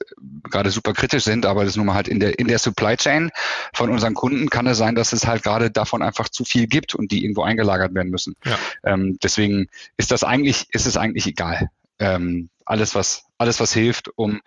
gerade 0.50 0.70
super 0.70 0.92
kritisch 0.92 1.24
sind, 1.24 1.46
aber 1.46 1.62
das 1.62 1.72
ist 1.72 1.76
nun 1.76 1.86
mal 1.86 1.94
halt 1.94 2.08
in 2.08 2.20
der, 2.20 2.38
in 2.38 2.48
der 2.48 2.58
Supply 2.58 2.96
Chain 2.96 3.30
von 3.72 3.90
unseren 3.90 4.14
Kunden 4.14 4.50
kann 4.50 4.66
es 4.66 4.78
sein, 4.78 4.94
dass 4.94 5.12
es 5.12 5.26
halt 5.26 5.42
gerade 5.42 5.70
davon 5.70 6.02
einfach 6.02 6.28
zu 6.28 6.44
viel 6.44 6.66
gibt 6.66 6.94
und 6.94 7.12
die 7.12 7.22
irgendwo 7.24 7.42
eingelagert 7.42 7.94
werden 7.94 8.10
müssen. 8.10 8.34
Ja. 8.44 8.58
Ähm, 8.84 9.18
deswegen 9.22 9.68
ist 9.96 10.10
das 10.10 10.24
eigentlich, 10.24 10.66
ist 10.72 10.86
es 10.86 10.96
eigentlich 10.96 11.26
egal. 11.26 11.70
Ähm, 11.98 12.48
alles, 12.64 12.94
was, 12.94 13.24
alles, 13.38 13.60
was 13.60 13.72
hilft, 13.72 14.08
um 14.16 14.40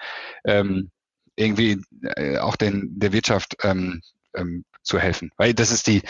ähm, 0.46 0.90
irgendwie 1.36 1.82
äh, 2.16 2.38
auch 2.38 2.56
den, 2.56 3.00
der 3.00 3.14
Wirtschaft 3.14 3.58
ähm, 3.64 4.02
ähm, 4.36 4.66
zu 4.84 5.00
helfen. 5.00 5.32
Weil 5.38 5.54
das 5.54 5.72
ist 5.72 5.88
die, 5.88 6.02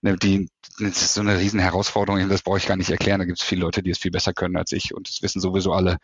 ne, 0.00 0.16
die, 0.16 0.48
das 0.78 1.02
ist 1.02 1.14
so 1.14 1.20
eine 1.20 1.38
riesen 1.38 1.60
Herausforderung, 1.60 2.28
das 2.28 2.42
brauche 2.42 2.58
ich 2.58 2.66
gar 2.66 2.76
nicht 2.76 2.90
erklären. 2.90 3.20
Da 3.20 3.26
gibt 3.26 3.40
es 3.40 3.44
viele 3.44 3.60
Leute, 3.60 3.82
die 3.82 3.90
es 3.90 3.98
viel 3.98 4.10
besser 4.10 4.32
können 4.32 4.56
als 4.56 4.72
ich 4.72 4.94
und 4.94 5.08
das 5.08 5.22
wissen 5.22 5.40
sowieso 5.40 5.72
alle. 5.72 5.98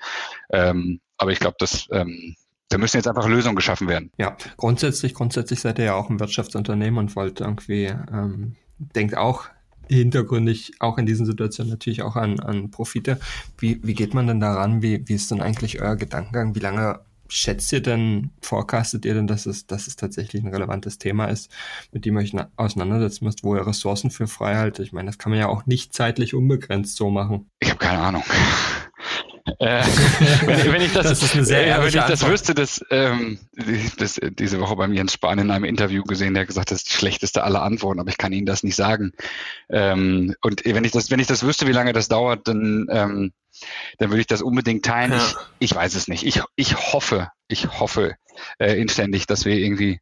Ähm, 0.50 1.00
aber 1.16 1.32
ich 1.32 1.40
glaube, 1.40 1.56
dass 1.58 1.88
ähm, 1.90 2.36
da 2.68 2.78
müssen 2.78 2.98
jetzt 2.98 3.08
einfach 3.08 3.26
Lösungen 3.26 3.56
geschaffen 3.56 3.88
werden. 3.88 4.12
Ja, 4.18 4.36
grundsätzlich, 4.56 5.14
grundsätzlich 5.14 5.60
seid 5.60 5.78
ihr 5.78 5.86
ja 5.86 5.94
auch 5.94 6.10
ein 6.10 6.20
Wirtschaftsunternehmen 6.20 6.98
und 6.98 7.16
wollt 7.16 7.40
irgendwie, 7.40 7.86
ähm, 7.86 8.56
denkt 8.78 9.16
auch 9.16 9.48
hintergründig 9.88 10.72
auch 10.80 10.98
in 10.98 11.06
diesen 11.06 11.24
Situationen 11.24 11.70
natürlich 11.70 12.02
auch 12.02 12.14
an, 12.14 12.40
an 12.40 12.70
Profite. 12.70 13.18
Wie, 13.56 13.80
wie 13.82 13.94
geht 13.94 14.12
man 14.12 14.26
denn 14.26 14.40
daran? 14.40 14.82
Wie, 14.82 15.08
wie 15.08 15.14
ist 15.14 15.30
denn 15.30 15.40
eigentlich 15.40 15.80
euer 15.80 15.96
Gedankengang? 15.96 16.54
Wie 16.54 16.60
lange 16.60 17.00
schätzt 17.28 17.72
ihr 17.72 17.80
denn, 17.80 18.30
forecastet 18.42 19.04
ihr 19.04 19.14
denn, 19.14 19.26
dass 19.26 19.46
es, 19.46 19.66
dass 19.66 19.86
es 19.86 19.96
tatsächlich 19.96 20.42
ein 20.42 20.52
relevantes 20.52 20.98
Thema 20.98 21.26
ist, 21.26 21.50
mit 21.92 22.04
dem 22.04 22.16
ihr 22.16 22.22
euch 22.22 22.34
auseinandersetzen 22.56 23.24
müsst, 23.24 23.44
wo 23.44 23.54
ihr 23.54 23.66
Ressourcen 23.66 24.10
für 24.10 24.26
frei 24.26 24.56
haltet? 24.56 24.86
Ich 24.86 24.92
meine, 24.92 25.06
das 25.06 25.18
kann 25.18 25.30
man 25.30 25.38
ja 25.38 25.48
auch 25.48 25.66
nicht 25.66 25.92
zeitlich 25.92 26.34
unbegrenzt 26.34 26.96
so 26.96 27.10
machen. 27.10 27.50
Ich 27.60 27.70
habe 27.70 27.78
keine 27.78 28.00
Ahnung. 28.00 28.24
Äh, 29.58 29.82
wenn, 30.46 30.72
wenn, 30.72 30.82
ich 30.82 30.92
das, 30.92 31.20
das 31.20 31.34
äh, 31.50 31.78
wenn 31.78 31.88
ich 31.88 31.94
das 31.94 32.26
wüsste, 32.26 32.54
das, 32.54 32.84
ähm, 32.90 33.38
das 33.96 34.20
diese 34.38 34.60
Woche 34.60 34.76
beim 34.76 34.92
Jens 34.92 35.14
Spahn 35.14 35.38
in 35.38 35.50
einem 35.50 35.64
Interview 35.64 36.04
gesehen, 36.04 36.34
der 36.34 36.42
hat 36.42 36.48
gesagt, 36.48 36.70
das 36.70 36.78
ist 36.78 36.88
die 36.88 36.96
schlechteste 36.96 37.42
aller 37.42 37.62
Antworten, 37.62 38.00
aber 38.00 38.10
ich 38.10 38.18
kann 38.18 38.32
Ihnen 38.32 38.46
das 38.46 38.62
nicht 38.62 38.76
sagen. 38.76 39.12
Ähm, 39.70 40.34
und 40.42 40.64
wenn 40.64 40.84
ich 40.84 40.92
das, 40.92 41.10
wenn 41.10 41.20
ich 41.20 41.26
das 41.26 41.44
wüsste, 41.44 41.66
wie 41.66 41.72
lange 41.72 41.92
das 41.92 42.08
dauert, 42.08 42.46
dann, 42.46 42.86
ähm, 42.90 43.32
dann 43.98 44.10
würde 44.10 44.20
ich 44.20 44.26
das 44.26 44.42
unbedingt 44.42 44.84
teilen. 44.84 45.12
Ja. 45.12 45.18
Ich, 45.18 45.70
ich 45.70 45.74
weiß 45.74 45.94
es 45.94 46.08
nicht. 46.08 46.24
Ich, 46.24 46.42
ich 46.56 46.76
hoffe, 46.92 47.30
ich 47.48 47.66
hoffe 47.80 48.16
äh, 48.58 48.80
inständig, 48.80 49.26
dass 49.26 49.44
wir 49.44 49.56
irgendwie 49.56 50.00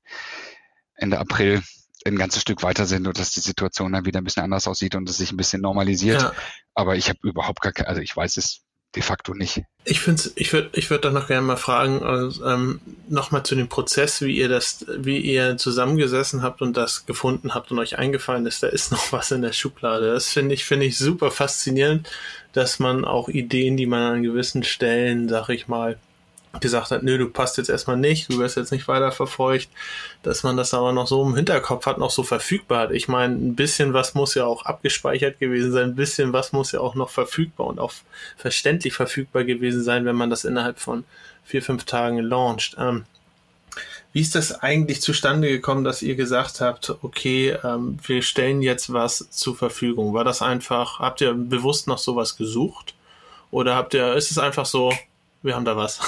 Ende 0.95 1.19
April 1.19 1.63
ein 2.05 2.17
ganzes 2.17 2.43
Stück 2.43 2.63
weiter 2.63 2.87
sind 2.87 3.07
und 3.07 3.19
dass 3.19 3.33
die 3.33 3.41
Situation 3.41 3.93
dann 3.93 4.05
wieder 4.05 4.21
ein 4.21 4.25
bisschen 4.25 4.45
anders 4.45 4.69
aussieht 4.69 4.95
und 4.95 5.09
es 5.09 5.17
sich 5.17 5.33
ein 5.33 5.37
bisschen 5.37 5.61
normalisiert. 5.61 6.23
Ja. 6.23 6.33
Aber 6.75 6.97
ich 6.97 7.09
habe 7.09 7.19
überhaupt 7.23 7.61
gar 7.61 7.73
keine, 7.73 7.89
also 7.89 8.01
ich 8.01 8.17
weiß 8.17 8.37
es 8.37 8.63
de 8.97 9.03
facto 9.03 9.35
nicht. 9.35 9.63
Ich 9.85 10.01
finde, 10.01 10.23
ich 10.35 10.53
würde, 10.53 10.71
ich 10.73 10.91
würde 10.91 11.03
doch 11.03 11.13
noch 11.13 11.29
gerne 11.29 11.47
mal 11.47 11.57
fragen, 11.57 12.03
also, 12.03 12.45
ähm, 12.45 12.81
nochmal 13.09 13.45
zu 13.45 13.55
dem 13.55 13.69
Prozess, 13.69 14.23
wie 14.23 14.37
ihr 14.37 14.49
das, 14.49 14.87
wie 14.89 15.19
ihr 15.19 15.59
zusammengesessen 15.59 16.43
habt 16.43 16.63
und 16.63 16.77
das 16.77 17.07
gefunden 17.07 17.55
habt 17.55 17.71
und 17.71 17.79
euch 17.79 17.99
eingefallen 17.99 18.47
ist, 18.47 18.63
da 18.63 18.69
ist 18.69 18.91
noch 18.93 19.13
was 19.13 19.31
in 19.31 19.43
der 19.43 19.53
Schublade. 19.53 20.13
Das 20.13 20.29
finde 20.31 20.55
ich, 20.55 20.65
finde 20.65 20.87
ich 20.87 20.99
super 20.99 21.31
faszinierend, 21.31 22.11
dass 22.53 22.79
man 22.79 23.05
auch 23.05 23.29
Ideen, 23.29 23.77
die 23.77 23.87
man 23.87 24.15
an 24.15 24.23
gewissen 24.23 24.65
Stellen, 24.65 25.29
sag 25.29 25.51
ich 25.51 25.69
mal, 25.69 25.99
gesagt 26.61 26.91
hat, 26.91 27.03
nö, 27.03 27.19
du 27.19 27.29
passt 27.29 27.59
jetzt 27.59 27.69
erstmal 27.69 27.97
nicht, 27.97 28.33
du 28.33 28.39
wirst 28.39 28.57
jetzt 28.57 28.73
nicht 28.73 28.89
weiter 28.89 29.13
verfolgt, 29.13 29.69
dass 30.23 30.43
man 30.43 30.57
das 30.57 30.75
aber 30.75 30.93
noch 30.93 31.07
so 31.07 31.23
im 31.23 31.35
Hinterkopf 31.35 31.87
hat, 31.87 31.99
noch 31.99 32.11
so 32.11 32.23
verfügbar 32.23 32.81
hat. 32.81 32.91
Ich 32.93 33.09
meine, 33.09 33.35
ein 33.35 33.57
bisschen 33.57 33.93
was 33.93 34.15
muss 34.15 34.35
ja 34.35 34.47
auch 34.47 34.65
abgespeichert 34.65 35.39
gewesen 35.39 35.73
sein, 35.73 35.91
ein 35.91 35.97
bisschen 35.97 36.33
was 36.33 36.53
muss 36.53 36.73
ja 36.73 36.81
auch 36.81 36.95
noch 36.95 37.11
verfügbar 37.11 37.67
und 37.67 37.79
auch 37.79 37.93
verständlich 38.37 38.95
verfügbar 38.95 39.45
gewesen 39.45 39.83
sein, 39.83 40.05
wenn 40.05 40.17
man 40.17 40.31
das 40.31 40.45
innerhalb 40.45 40.79
von 40.79 41.05
vier, 41.45 41.63
fünf 41.63 41.85
Tagen 41.85 42.19
launcht. 42.19 42.77
Ähm, 42.79 43.05
wie 44.13 44.23
ist 44.23 44.35
das 44.35 44.63
eigentlich 44.63 45.03
zustande 45.03 45.49
gekommen, 45.49 45.85
dass 45.85 46.01
ihr 46.01 46.15
gesagt 46.15 46.63
habt, 46.63 46.97
okay, 47.03 47.55
ähm, 47.63 47.99
wir 48.07 48.23
stellen 48.23 48.63
jetzt 48.63 48.91
was 48.93 49.29
zur 49.31 49.55
Verfügung? 49.55 50.15
War 50.15 50.25
das 50.25 50.41
einfach, 50.41 51.01
habt 51.01 51.21
ihr 51.21 51.35
bewusst 51.35 51.87
noch 51.87 51.99
sowas 51.99 52.39
gesucht? 52.39 52.95
Oder 53.51 53.75
habt 53.75 53.93
ihr, 53.93 54.15
ist 54.15 54.31
es 54.31 54.39
einfach 54.39 54.65
so, 54.65 54.91
wir 55.43 55.55
haben 55.55 55.65
da 55.65 55.77
was. 55.77 56.01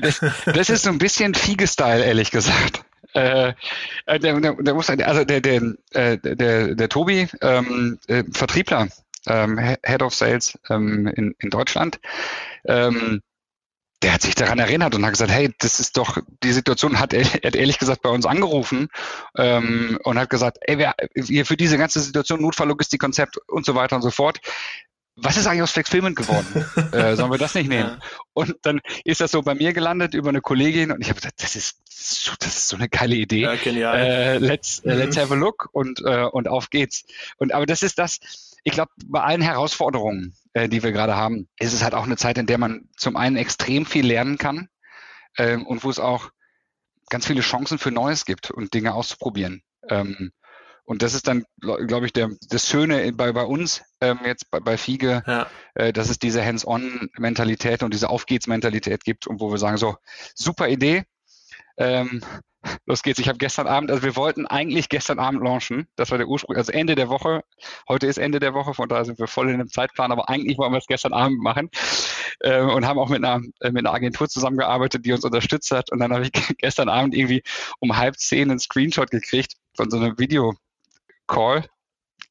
das, 0.00 0.24
das, 0.46 0.70
ist 0.70 0.82
so 0.82 0.90
ein 0.90 0.98
bisschen 0.98 1.34
Fiege-Style, 1.34 2.04
ehrlich 2.04 2.30
gesagt. 2.30 2.84
Äh, 3.14 3.54
äh 4.06 4.18
der, 4.18 4.40
der, 4.40 4.54
der, 4.54 4.74
muss, 4.74 4.88
also 4.88 5.24
der, 5.24 5.40
der, 5.40 5.62
äh, 5.92 6.18
der, 6.18 6.74
der 6.74 6.88
Tobi, 6.88 7.28
ähm, 7.40 7.98
äh, 8.06 8.24
Vertriebler, 8.32 8.88
ähm, 9.26 9.58
Head 9.58 10.02
of 10.02 10.14
Sales 10.14 10.58
ähm, 10.68 11.06
in, 11.08 11.34
in 11.38 11.50
Deutschland, 11.50 12.00
ähm, 12.64 13.22
der 14.02 14.14
hat 14.14 14.22
sich 14.22 14.34
daran 14.34 14.58
erinnert 14.58 14.94
und 14.94 15.04
hat 15.04 15.12
gesagt, 15.12 15.30
hey, 15.30 15.54
das 15.58 15.78
ist 15.78 15.96
doch, 15.96 16.16
die 16.42 16.52
Situation 16.52 16.98
hat 16.98 17.12
er 17.12 17.24
hat 17.24 17.54
ehrlich 17.54 17.78
gesagt 17.78 18.00
bei 18.00 18.08
uns 18.08 18.24
angerufen 18.24 18.88
ähm, 19.36 19.98
und 20.04 20.18
hat 20.18 20.30
gesagt, 20.30 20.58
ey, 20.62 20.78
wir, 20.78 20.94
wir 21.14 21.44
für 21.44 21.56
diese 21.56 21.76
ganze 21.76 22.00
Situation, 22.00 22.40
Notfalllogistikkonzept 22.40 23.36
und 23.48 23.66
so 23.66 23.74
weiter 23.74 23.96
und 23.96 24.02
so 24.02 24.10
fort, 24.10 24.40
was 25.22 25.36
ist 25.36 25.46
eigentlich 25.46 25.62
aus 25.62 25.72
Flexfilmen 25.72 26.14
geworden? 26.14 26.46
äh, 26.92 27.16
sollen 27.16 27.30
wir 27.30 27.38
das 27.38 27.54
nicht 27.54 27.68
nehmen? 27.68 27.90
Ja. 27.90 27.98
Und 28.32 28.56
dann 28.62 28.80
ist 29.04 29.20
das 29.20 29.30
so 29.30 29.42
bei 29.42 29.54
mir 29.54 29.72
gelandet 29.72 30.14
über 30.14 30.30
eine 30.30 30.40
Kollegin 30.40 30.90
und 30.92 31.00
ich 31.00 31.08
habe 31.08 31.20
gesagt, 31.20 31.42
das 31.42 31.56
ist 31.56 31.76
so, 31.88 32.32
das 32.38 32.56
ist 32.56 32.68
so 32.68 32.76
eine 32.76 32.88
geile 32.88 33.14
Idee. 33.14 33.42
Ja, 33.42 33.56
genial. 33.56 33.98
Äh, 33.98 34.38
let's, 34.38 34.80
äh, 34.80 34.92
mhm. 34.92 34.98
let's 34.98 35.16
have 35.16 35.32
a 35.32 35.36
look 35.36 35.68
und, 35.72 36.00
äh, 36.04 36.24
und 36.24 36.48
auf 36.48 36.70
geht's. 36.70 37.04
Und 37.36 37.52
aber 37.52 37.66
das 37.66 37.82
ist 37.82 37.98
das, 37.98 38.18
ich 38.64 38.72
glaube, 38.72 38.90
bei 39.06 39.20
allen 39.20 39.42
Herausforderungen, 39.42 40.34
äh, 40.52 40.68
die 40.68 40.82
wir 40.82 40.92
gerade 40.92 41.16
haben, 41.16 41.48
ist 41.58 41.72
es 41.72 41.82
halt 41.82 41.94
auch 41.94 42.04
eine 42.04 42.16
Zeit, 42.16 42.38
in 42.38 42.46
der 42.46 42.58
man 42.58 42.88
zum 42.96 43.16
einen 43.16 43.36
extrem 43.36 43.86
viel 43.86 44.06
lernen 44.06 44.38
kann 44.38 44.68
äh, 45.36 45.56
und 45.56 45.84
wo 45.84 45.90
es 45.90 45.98
auch 45.98 46.30
ganz 47.08 47.26
viele 47.26 47.40
Chancen 47.40 47.78
für 47.78 47.90
Neues 47.90 48.24
gibt 48.24 48.50
und 48.50 48.72
Dinge 48.72 48.94
auszuprobieren. 48.94 49.62
Ähm, 49.88 50.32
und 50.90 51.02
das 51.02 51.14
ist 51.14 51.28
dann, 51.28 51.44
glaube 51.60 52.06
ich, 52.06 52.12
der, 52.12 52.30
das 52.48 52.68
Schöne 52.68 53.12
bei, 53.12 53.30
bei 53.30 53.44
uns 53.44 53.84
ähm, 54.00 54.18
jetzt 54.24 54.50
bei, 54.50 54.58
bei 54.58 54.76
Fiege, 54.76 55.22
ja. 55.24 55.46
äh, 55.74 55.92
dass 55.92 56.10
es 56.10 56.18
diese 56.18 56.44
Hands-on-Mentalität 56.44 57.84
und 57.84 57.94
diese 57.94 58.10
Aufgeht's-Mentalität 58.10 59.04
gibt 59.04 59.28
und 59.28 59.40
wo 59.40 59.52
wir 59.52 59.58
sagen, 59.58 59.76
so, 59.76 59.94
super 60.34 60.66
Idee, 60.66 61.04
ähm, 61.76 62.22
los 62.86 63.04
geht's. 63.04 63.20
Ich 63.20 63.28
habe 63.28 63.38
gestern 63.38 63.68
Abend, 63.68 63.92
also 63.92 64.02
wir 64.02 64.16
wollten 64.16 64.48
eigentlich 64.48 64.88
gestern 64.88 65.20
Abend 65.20 65.44
launchen. 65.44 65.86
Das 65.94 66.10
war 66.10 66.18
der 66.18 66.26
Ursprung, 66.26 66.56
also 66.56 66.72
Ende 66.72 66.96
der 66.96 67.08
Woche. 67.08 67.42
Heute 67.88 68.08
ist 68.08 68.18
Ende 68.18 68.40
der 68.40 68.52
Woche, 68.52 68.74
von 68.74 68.88
daher 68.88 69.04
sind 69.04 69.20
wir 69.20 69.28
voll 69.28 69.48
in 69.48 69.58
dem 69.58 69.68
Zeitplan, 69.68 70.10
aber 70.10 70.28
eigentlich 70.28 70.58
wollen 70.58 70.72
wir 70.72 70.78
es 70.78 70.88
gestern 70.88 71.12
Abend 71.12 71.40
machen 71.40 71.70
äh, 72.40 72.62
und 72.62 72.84
haben 72.84 72.98
auch 72.98 73.10
mit 73.10 73.24
einer, 73.24 73.44
äh, 73.60 73.70
mit 73.70 73.86
einer 73.86 73.94
Agentur 73.94 74.28
zusammengearbeitet, 74.28 75.06
die 75.06 75.12
uns 75.12 75.24
unterstützt 75.24 75.70
hat. 75.70 75.92
Und 75.92 76.00
dann 76.00 76.12
habe 76.12 76.24
ich 76.24 76.32
gestern 76.58 76.88
Abend 76.88 77.14
irgendwie 77.14 77.44
um 77.78 77.96
halb 77.96 78.16
zehn 78.16 78.50
einen 78.50 78.58
Screenshot 78.58 79.12
gekriegt 79.12 79.54
von 79.76 79.88
so 79.88 79.96
einem 79.96 80.16
Video-Call, 81.30 81.64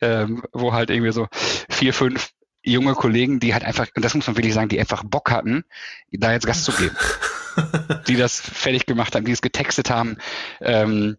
ähm, 0.02 0.44
wo 0.52 0.74
halt 0.74 0.90
irgendwie 0.90 1.12
so 1.12 1.28
vier, 1.70 1.94
fünf 1.94 2.32
junge 2.64 2.94
Kollegen, 2.94 3.40
die 3.40 3.54
halt 3.54 3.64
einfach, 3.64 3.88
und 3.96 4.04
das 4.04 4.14
muss 4.14 4.28
man 4.28 4.38
wirklich 4.38 4.54
sagen, 4.54 4.70
die 4.70 4.80
einfach 4.80 5.04
Bock 5.04 5.32
hatten, 5.32 5.64
da 6.12 6.32
jetzt 6.32 6.46
Gast 6.46 6.66
zu 6.66 6.72
geben. 6.74 6.96
die 8.08 8.16
das 8.16 8.40
fertig 8.40 8.86
gemacht 8.86 9.16
haben, 9.16 9.26
die 9.26 9.32
es 9.32 9.42
getextet 9.42 9.90
haben. 9.90 10.18
Ähm, 10.62 11.18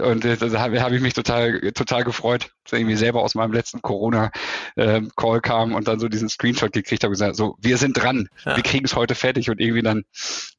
und 0.00 0.24
äh, 0.24 0.36
da 0.36 0.60
habe 0.60 0.82
hab 0.82 0.92
ich 0.92 1.00
mich 1.00 1.14
total, 1.14 1.72
total 1.72 2.04
gefreut, 2.04 2.50
dass 2.64 2.78
irgendwie 2.78 2.96
selber 2.96 3.22
aus 3.22 3.34
meinem 3.34 3.52
letzten 3.52 3.82
Corona-Call 3.82 4.32
ähm, 4.76 5.42
kam 5.42 5.74
und 5.74 5.88
dann 5.88 6.00
so 6.00 6.08
diesen 6.08 6.28
Screenshot 6.28 6.72
gekriegt 6.72 7.02
habe 7.02 7.10
und 7.10 7.14
gesagt, 7.14 7.36
so, 7.36 7.56
wir 7.60 7.78
sind 7.78 7.94
dran, 7.94 8.28
ja. 8.44 8.56
wir 8.56 8.62
kriegen 8.62 8.84
es 8.84 8.96
heute 8.96 9.14
fertig 9.14 9.50
und 9.50 9.60
irgendwie 9.60 9.82
dann 9.82 10.04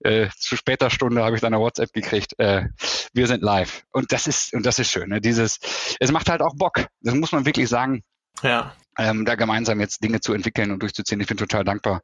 äh, 0.01 0.29
zu 0.37 0.55
später 0.55 0.89
Stunde 0.89 1.23
habe 1.23 1.35
ich 1.35 1.41
dann 1.41 1.53
eine 1.53 1.61
WhatsApp 1.61 1.93
gekriegt, 1.93 2.33
äh, 2.39 2.65
wir 3.13 3.27
sind 3.27 3.41
live. 3.41 3.83
Und 3.91 4.11
das 4.11 4.27
ist, 4.27 4.53
und 4.53 4.65
das 4.65 4.79
ist 4.79 4.91
schön, 4.91 5.09
ne? 5.09 5.21
dieses, 5.21 5.59
es 5.99 6.11
macht 6.11 6.29
halt 6.29 6.41
auch 6.41 6.55
Bock, 6.55 6.87
das 7.01 7.15
muss 7.15 7.31
man 7.31 7.45
wirklich 7.45 7.69
sagen. 7.69 8.03
Ja. 8.41 8.73
Ähm, 8.97 9.25
da 9.25 9.35
gemeinsam 9.35 9.79
jetzt 9.79 10.03
Dinge 10.03 10.19
zu 10.19 10.33
entwickeln 10.33 10.71
und 10.71 10.81
durchzuziehen. 10.81 11.21
Ich 11.21 11.27
bin 11.27 11.37
total 11.37 11.63
dankbar, 11.63 12.01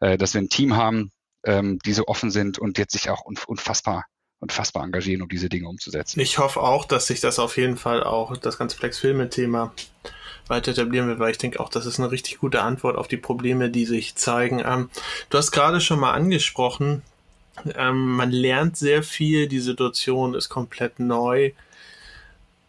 äh, 0.00 0.18
dass 0.18 0.34
wir 0.34 0.40
ein 0.40 0.48
Team 0.48 0.76
haben, 0.76 1.10
ähm, 1.44 1.78
die 1.84 1.92
so 1.92 2.06
offen 2.06 2.30
sind 2.30 2.58
und 2.58 2.78
jetzt 2.78 2.92
sich 2.92 3.10
auch 3.10 3.22
unfassbar 3.22 4.04
unfassbar 4.40 4.84
engagieren, 4.84 5.22
um 5.22 5.28
diese 5.28 5.48
Dinge 5.48 5.68
umzusetzen. 5.68 6.20
Ich 6.20 6.38
hoffe 6.38 6.60
auch, 6.60 6.84
dass 6.84 7.06
sich 7.06 7.20
das 7.20 7.38
auf 7.38 7.56
jeden 7.56 7.76
Fall 7.76 8.02
auch, 8.02 8.36
das 8.36 8.58
ganze 8.58 8.76
Flex-Filme-Thema 8.76 9.72
weiter 10.46 10.72
etablieren 10.72 11.08
wird, 11.08 11.18
weil 11.18 11.30
ich 11.30 11.38
denke 11.38 11.60
auch, 11.60 11.70
das 11.70 11.86
ist 11.86 11.98
eine 11.98 12.10
richtig 12.10 12.38
gute 12.38 12.60
Antwort 12.60 12.96
auf 12.96 13.08
die 13.08 13.16
Probleme, 13.16 13.70
die 13.70 13.86
sich 13.86 14.14
zeigen. 14.16 14.62
Ähm, 14.64 14.90
du 15.30 15.38
hast 15.38 15.52
gerade 15.52 15.80
schon 15.80 15.98
mal 15.98 16.12
angesprochen, 16.12 17.02
ähm, 17.76 18.16
man 18.16 18.30
lernt 18.30 18.76
sehr 18.76 19.02
viel, 19.02 19.48
die 19.48 19.60
Situation 19.60 20.34
ist 20.34 20.48
komplett 20.48 20.98
neu 20.98 21.52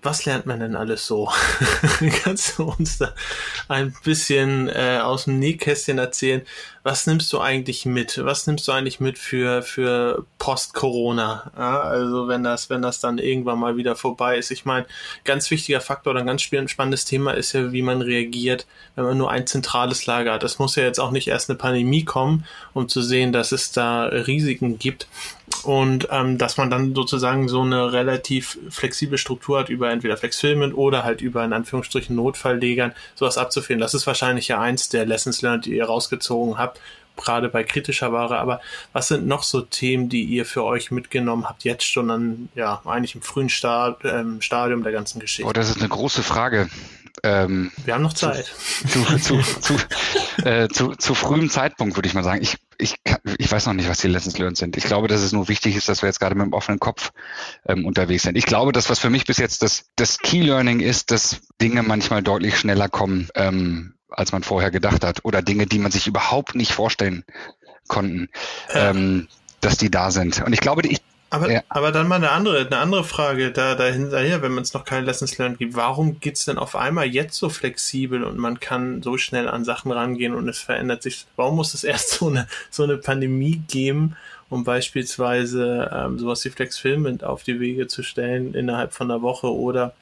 was 0.05 0.25
lernt 0.25 0.45
man 0.45 0.59
denn 0.59 0.75
alles 0.75 1.07
so? 1.07 1.29
Kannst 2.23 2.59
du 2.59 2.63
uns 2.63 2.99
da 2.99 3.13
ein 3.67 3.95
bisschen 4.03 4.69
äh, 4.69 4.99
aus 5.01 5.25
dem 5.25 5.39
Nähkästchen 5.39 5.97
erzählen? 5.97 6.43
Was 6.83 7.07
nimmst 7.07 7.33
du 7.33 7.39
eigentlich 7.39 7.87
mit? 7.87 8.23
Was 8.23 8.45
nimmst 8.45 8.67
du 8.67 8.71
eigentlich 8.71 8.99
mit 8.99 9.17
für, 9.17 9.63
für 9.63 10.23
Post-Corona? 10.37 11.51
Ja, 11.57 11.81
also 11.81 12.27
wenn 12.27 12.43
das, 12.43 12.69
wenn 12.69 12.83
das 12.83 12.99
dann 12.99 13.17
irgendwann 13.17 13.57
mal 13.57 13.75
wieder 13.75 13.95
vorbei 13.95 14.37
ist. 14.37 14.51
Ich 14.51 14.65
meine, 14.65 14.85
ganz 15.23 15.49
wichtiger 15.49 15.81
Faktor 15.81 16.11
oder 16.11 16.19
ein 16.19 16.27
ganz 16.27 16.43
spannendes 16.43 17.05
Thema 17.05 17.31
ist 17.31 17.53
ja, 17.53 17.71
wie 17.71 17.81
man 17.81 18.03
reagiert, 18.03 18.67
wenn 18.93 19.05
man 19.05 19.17
nur 19.17 19.31
ein 19.31 19.47
zentrales 19.47 20.05
Lager 20.05 20.33
hat. 20.33 20.43
Es 20.43 20.59
muss 20.59 20.75
ja 20.75 20.83
jetzt 20.83 20.99
auch 20.99 21.09
nicht 21.09 21.27
erst 21.27 21.49
eine 21.49 21.57
Pandemie 21.57 22.05
kommen, 22.05 22.45
um 22.73 22.87
zu 22.87 23.01
sehen, 23.01 23.33
dass 23.33 23.51
es 23.51 23.71
da 23.71 24.03
Risiken 24.03 24.77
gibt 24.77 25.07
und 25.65 26.07
ähm, 26.11 26.37
dass 26.37 26.57
man 26.57 26.69
dann 26.69 26.93
sozusagen 26.93 27.47
so 27.47 27.61
eine 27.61 27.91
relativ 27.91 28.57
flexible 28.69 29.17
Struktur 29.17 29.59
hat 29.59 29.69
über 29.69 29.89
entweder 29.89 30.15
Flexfilment 30.15 30.75
oder 30.75 31.03
halt 31.03 31.21
über 31.21 31.43
in 31.43 31.53
Anführungsstrichen 31.53 32.15
Notfalllegern 32.15 32.93
sowas 33.15 33.37
abzufehlen. 33.37 33.79
Das 33.79 33.93
ist 33.93 34.05
wahrscheinlich 34.05 34.47
ja 34.47 34.61
eins 34.61 34.89
der 34.89 35.05
Lessons 35.05 35.41
learned, 35.41 35.65
die 35.65 35.75
ihr 35.75 35.85
rausgezogen 35.85 36.57
habt, 36.57 36.79
gerade 37.17 37.49
bei 37.49 37.63
kritischer 37.63 38.11
Ware. 38.11 38.37
Aber 38.37 38.61
was 38.93 39.07
sind 39.07 39.25
noch 39.25 39.43
so 39.43 39.61
Themen, 39.61 40.07
die 40.07 40.23
ihr 40.23 40.45
für 40.45 40.63
euch 40.63 40.91
mitgenommen 40.91 41.45
habt, 41.45 41.63
jetzt 41.63 41.85
schon 41.85 42.11
an, 42.11 42.49
ja, 42.55 42.81
eigentlich 42.85 43.15
im 43.15 43.21
frühen 43.21 43.49
Stad 43.49 43.97
ähm, 44.03 44.41
Stadium 44.41 44.83
der 44.83 44.91
ganzen 44.91 45.19
Geschichte? 45.19 45.49
Oh, 45.49 45.53
das 45.53 45.69
ist 45.69 45.79
eine 45.79 45.89
große 45.89 46.23
Frage. 46.23 46.69
Ähm, 47.23 47.71
Wir 47.85 47.95
haben 47.95 48.03
noch 48.03 48.13
Zeit. 48.13 48.53
Zu, 48.87 49.03
zu, 49.17 49.41
zu, 49.61 49.77
äh, 50.43 50.67
zu, 50.67 50.95
zu 50.95 51.15
frühem 51.15 51.49
Zeitpunkt 51.49 51.95
würde 51.95 52.07
ich 52.07 52.13
mal 52.13 52.23
sagen. 52.23 52.41
Ich, 52.41 52.57
ich, 52.77 53.03
kann, 53.03 53.19
ich 53.37 53.51
weiß 53.51 53.65
noch 53.65 53.73
nicht, 53.73 53.89
was 53.89 53.99
die 53.99 54.07
Lessons 54.07 54.37
learned 54.37 54.57
sind. 54.57 54.77
Ich 54.77 54.83
glaube, 54.83 55.07
dass 55.07 55.21
es 55.21 55.31
nur 55.31 55.47
wichtig 55.47 55.75
ist, 55.75 55.89
dass 55.89 56.01
wir 56.01 56.07
jetzt 56.07 56.19
gerade 56.19 56.35
mit 56.35 56.45
dem 56.45 56.53
offenen 56.53 56.79
Kopf 56.79 57.11
ähm, 57.67 57.85
unterwegs 57.85 58.23
sind. 58.23 58.37
Ich 58.37 58.45
glaube, 58.45 58.71
dass 58.71 58.89
was 58.89 58.99
für 58.99 59.09
mich 59.09 59.25
bis 59.25 59.37
jetzt 59.37 59.61
das, 59.61 59.85
das 59.95 60.19
Key 60.19 60.41
Learning 60.41 60.79
ist, 60.79 61.11
dass 61.11 61.41
Dinge 61.61 61.83
manchmal 61.83 62.23
deutlich 62.23 62.57
schneller 62.57 62.89
kommen, 62.89 63.29
ähm, 63.35 63.93
als 64.09 64.31
man 64.31 64.43
vorher 64.43 64.71
gedacht 64.71 65.03
hat. 65.03 65.23
Oder 65.23 65.41
Dinge, 65.41 65.65
die 65.65 65.79
man 65.79 65.91
sich 65.91 66.07
überhaupt 66.07 66.55
nicht 66.55 66.71
vorstellen 66.71 67.23
konnten, 67.87 68.29
ähm, 68.73 69.27
dass 69.61 69.77
die 69.77 69.91
da 69.91 70.11
sind. 70.11 70.41
Und 70.41 70.53
ich 70.53 70.59
glaube, 70.59 70.81
ich, 70.87 71.01
aber, 71.29 71.51
ja. 71.51 71.61
aber 71.69 71.91
dann 71.91 72.07
mal 72.07 72.15
eine 72.15 72.31
andere, 72.31 72.65
eine 72.65 72.77
andere 72.77 73.03
Frage 73.03 73.51
da 73.51 73.75
dahinterher, 73.75 74.41
wenn 74.41 74.53
man 74.53 74.63
es 74.63 74.73
noch 74.73 74.85
keine 74.85 75.05
Lessons 75.05 75.37
Learned 75.37 75.57
gibt. 75.57 75.75
Warum 75.75 76.19
geht's 76.19 76.45
denn 76.45 76.57
auf 76.57 76.75
einmal 76.75 77.07
jetzt 77.07 77.37
so 77.37 77.49
flexibel 77.49 78.23
und 78.23 78.37
man 78.37 78.59
kann 78.59 79.01
so 79.01 79.17
schnell 79.17 79.47
an 79.47 79.65
Sachen 79.65 79.91
rangehen 79.91 80.35
und 80.35 80.47
es 80.47 80.59
verändert 80.59 81.03
sich? 81.03 81.25
Warum 81.35 81.55
muss 81.55 81.73
es 81.73 81.83
erst 81.83 82.11
so 82.11 82.29
eine, 82.29 82.47
so 82.69 82.83
eine 82.83 82.97
Pandemie 82.97 83.63
geben, 83.67 84.15
um 84.49 84.63
beispielsweise 84.63 85.89
ähm, 85.91 86.19
sowas 86.19 86.45
wie 86.45 86.49
Flexfilment 86.49 87.23
auf 87.23 87.43
die 87.43 87.59
Wege 87.59 87.87
zu 87.87 88.03
stellen 88.03 88.53
innerhalb 88.53 88.93
von 88.93 89.09
einer 89.09 89.21
Woche 89.21 89.51
oder 89.51 89.93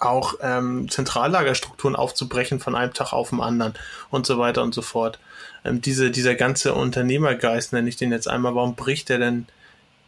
auch 0.00 0.34
ähm, 0.42 0.88
Zentrallagerstrukturen 0.90 1.96
aufzubrechen 1.96 2.60
von 2.60 2.74
einem 2.74 2.92
Tag 2.92 3.12
auf 3.12 3.30
den 3.30 3.40
anderen 3.40 3.74
und 4.10 4.26
so 4.26 4.38
weiter 4.38 4.62
und 4.62 4.74
so 4.74 4.82
fort. 4.82 5.18
Ähm, 5.64 5.80
diese, 5.80 6.10
dieser 6.10 6.34
ganze 6.34 6.74
Unternehmergeist, 6.74 7.72
nenne 7.72 7.88
ich 7.88 7.96
den 7.96 8.12
jetzt 8.12 8.28
einmal, 8.28 8.54
warum 8.54 8.74
bricht 8.74 9.08
der 9.08 9.18
denn 9.18 9.46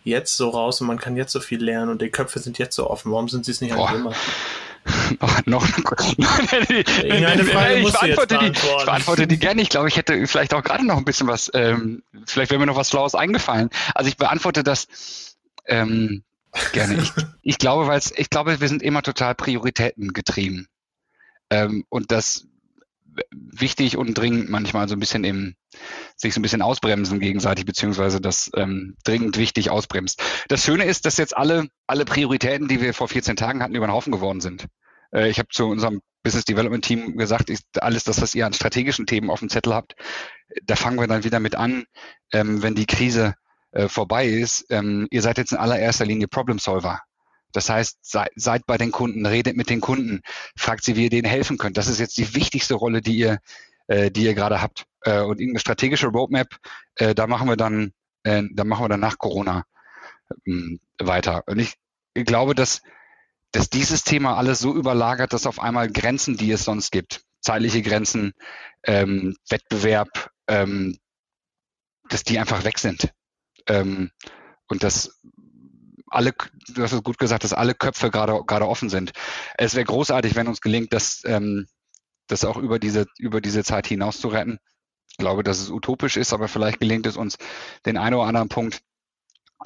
jetzt 0.04 0.36
so 0.36 0.48
raus 0.50 0.80
und 0.80 0.86
man 0.86 0.98
kann 0.98 1.16
jetzt 1.16 1.32
so 1.32 1.40
viel 1.40 1.62
lernen 1.62 1.90
und 1.90 2.02
die 2.02 2.10
Köpfe 2.10 2.38
sind 2.38 2.58
jetzt 2.58 2.76
so 2.76 2.88
offen. 2.88 3.12
Warum 3.12 3.28
sind 3.28 3.44
sie 3.44 3.52
es 3.52 3.60
nicht 3.60 3.72
an 3.74 3.94
immer? 3.94 4.14
noch 5.46 5.62
eine 5.62 7.44
Frage 7.44 7.78
ich, 7.78 7.92
beantworte 7.92 8.38
die, 8.38 8.46
ich 8.46 8.84
beantworte 8.84 9.26
die 9.26 9.38
gerne. 9.38 9.60
Ich 9.60 9.68
glaube, 9.68 9.88
ich 9.88 9.96
hätte 9.96 10.26
vielleicht 10.26 10.54
auch 10.54 10.62
gerade 10.62 10.86
noch 10.86 10.96
ein 10.96 11.04
bisschen 11.04 11.26
was, 11.26 11.50
ähm, 11.54 12.02
vielleicht 12.26 12.50
wäre 12.50 12.58
mir 12.58 12.66
noch 12.66 12.76
was 12.76 12.88
Schlaues 12.88 13.14
eingefallen. 13.14 13.68
Also 13.94 14.08
ich 14.08 14.16
beantworte 14.16 14.64
das 14.64 15.36
ähm, 15.66 16.22
gerne. 16.72 16.96
Ich, 16.96 17.12
ich 17.42 17.58
glaube, 17.58 17.86
weil 17.86 18.00
ich 18.16 18.30
glaube, 18.30 18.60
wir 18.60 18.68
sind 18.68 18.82
immer 18.82 19.02
total 19.02 19.34
Prioritäten 19.34 20.12
getrieben. 20.12 20.66
Ähm, 21.50 21.84
und 21.88 22.10
das 22.10 22.46
wichtig 23.30 23.96
und 23.96 24.14
dringend 24.14 24.48
manchmal 24.50 24.88
so 24.88 24.94
ein 24.94 25.00
bisschen 25.00 25.24
im 25.24 25.56
sich 26.20 26.34
so 26.34 26.40
ein 26.40 26.42
bisschen 26.42 26.62
ausbremsen 26.62 27.20
gegenseitig, 27.20 27.64
beziehungsweise 27.64 28.20
das 28.20 28.50
ähm, 28.56 28.96
dringend 29.04 29.36
wichtig 29.38 29.70
ausbremst. 29.70 30.22
Das 30.48 30.64
Schöne 30.64 30.84
ist, 30.84 31.06
dass 31.06 31.16
jetzt 31.16 31.36
alle, 31.36 31.68
alle 31.86 32.04
Prioritäten, 32.04 32.68
die 32.68 32.80
wir 32.80 32.94
vor 32.94 33.08
14 33.08 33.36
Tagen 33.36 33.62
hatten, 33.62 33.74
über 33.74 33.86
den 33.86 33.92
Haufen 33.92 34.12
geworden 34.12 34.40
sind. 34.40 34.66
Äh, 35.12 35.30
ich 35.30 35.38
habe 35.38 35.48
zu 35.50 35.66
unserem 35.66 36.00
Business 36.22 36.44
Development 36.44 36.84
Team 36.84 37.16
gesagt, 37.16 37.48
ist 37.48 37.82
alles 37.82 38.04
das, 38.04 38.20
was 38.20 38.34
ihr 38.34 38.46
an 38.46 38.52
strategischen 38.52 39.06
Themen 39.06 39.30
auf 39.30 39.40
dem 39.40 39.48
Zettel 39.48 39.74
habt, 39.74 39.94
da 40.64 40.76
fangen 40.76 41.00
wir 41.00 41.06
dann 41.06 41.24
wieder 41.24 41.40
mit 41.40 41.54
an, 41.54 41.84
ähm, 42.32 42.62
wenn 42.62 42.74
die 42.74 42.86
Krise 42.86 43.34
äh, 43.72 43.88
vorbei 43.88 44.26
ist. 44.26 44.66
Ähm, 44.70 45.06
ihr 45.10 45.22
seid 45.22 45.38
jetzt 45.38 45.52
in 45.52 45.58
allererster 45.58 46.04
Linie 46.04 46.28
Problem 46.28 46.58
Solver. 46.58 47.00
Das 47.52 47.68
heißt, 47.68 47.98
sei, 48.02 48.28
seid 48.36 48.66
bei 48.66 48.78
den 48.78 48.92
Kunden, 48.92 49.26
redet 49.26 49.56
mit 49.56 49.70
den 49.70 49.80
Kunden, 49.80 50.20
fragt 50.56 50.84
sie, 50.84 50.96
wie 50.96 51.04
ihr 51.04 51.10
denen 51.10 51.28
helfen 51.28 51.58
könnt. 51.58 51.76
Das 51.76 51.88
ist 51.88 51.98
jetzt 51.98 52.16
die 52.16 52.34
wichtigste 52.34 52.74
Rolle, 52.74 53.00
die 53.00 53.16
ihr, 53.16 53.38
äh, 53.88 54.10
die 54.10 54.24
ihr 54.24 54.34
gerade 54.34 54.62
habt. 54.62 54.84
Äh, 55.02 55.22
und 55.22 55.40
irgendeine 55.40 55.60
strategische 55.60 56.08
Roadmap, 56.08 56.56
äh, 56.96 57.14
da 57.14 57.26
machen 57.26 57.48
wir 57.48 57.56
dann, 57.56 57.92
äh, 58.24 58.42
da 58.52 58.64
machen 58.64 58.84
wir 58.84 58.88
dann 58.88 59.00
nach 59.00 59.18
Corona 59.18 59.64
äh, 60.46 60.76
weiter. 60.98 61.42
Und 61.46 61.58
ich, 61.58 61.74
ich 62.14 62.24
glaube, 62.24 62.54
dass, 62.54 62.82
dass 63.52 63.70
dieses 63.70 64.04
Thema 64.04 64.36
alles 64.36 64.58
so 64.58 64.74
überlagert, 64.74 65.32
dass 65.32 65.46
auf 65.46 65.60
einmal 65.60 65.90
Grenzen, 65.90 66.36
die 66.36 66.50
es 66.50 66.64
sonst 66.64 66.90
gibt, 66.92 67.22
zeitliche 67.40 67.82
Grenzen, 67.82 68.32
ähm, 68.84 69.36
Wettbewerb, 69.48 70.30
ähm, 70.48 70.98
dass 72.08 72.22
die 72.24 72.38
einfach 72.38 72.64
weg 72.64 72.78
sind. 72.78 73.12
Ähm, 73.66 74.10
und 74.68 74.82
dass 74.82 75.20
alle, 76.10 76.32
du 76.68 76.82
hast 76.82 76.92
es 76.92 77.02
gut 77.02 77.18
gesagt, 77.18 77.44
dass 77.44 77.52
alle 77.52 77.74
Köpfe 77.74 78.10
gerade 78.10 78.42
gerade 78.44 78.68
offen 78.68 78.90
sind. 78.90 79.12
Es 79.56 79.74
wäre 79.74 79.84
großartig, 79.84 80.34
wenn 80.34 80.48
uns 80.48 80.60
gelingt, 80.60 80.92
das, 80.92 81.22
ähm, 81.24 81.66
das 82.26 82.44
auch 82.44 82.56
über 82.56 82.78
diese 82.78 83.06
über 83.18 83.40
diese 83.40 83.64
Zeit 83.64 83.86
hinaus 83.86 84.20
zu 84.20 84.28
retten. 84.28 84.58
Ich 85.20 85.22
glaube, 85.22 85.42
dass 85.42 85.60
es 85.60 85.68
utopisch 85.68 86.16
ist, 86.16 86.32
aber 86.32 86.48
vielleicht 86.48 86.80
gelingt 86.80 87.04
es 87.04 87.18
uns, 87.18 87.36
den 87.84 87.98
einen 87.98 88.14
oder 88.14 88.26
anderen 88.26 88.48
Punkt 88.48 88.80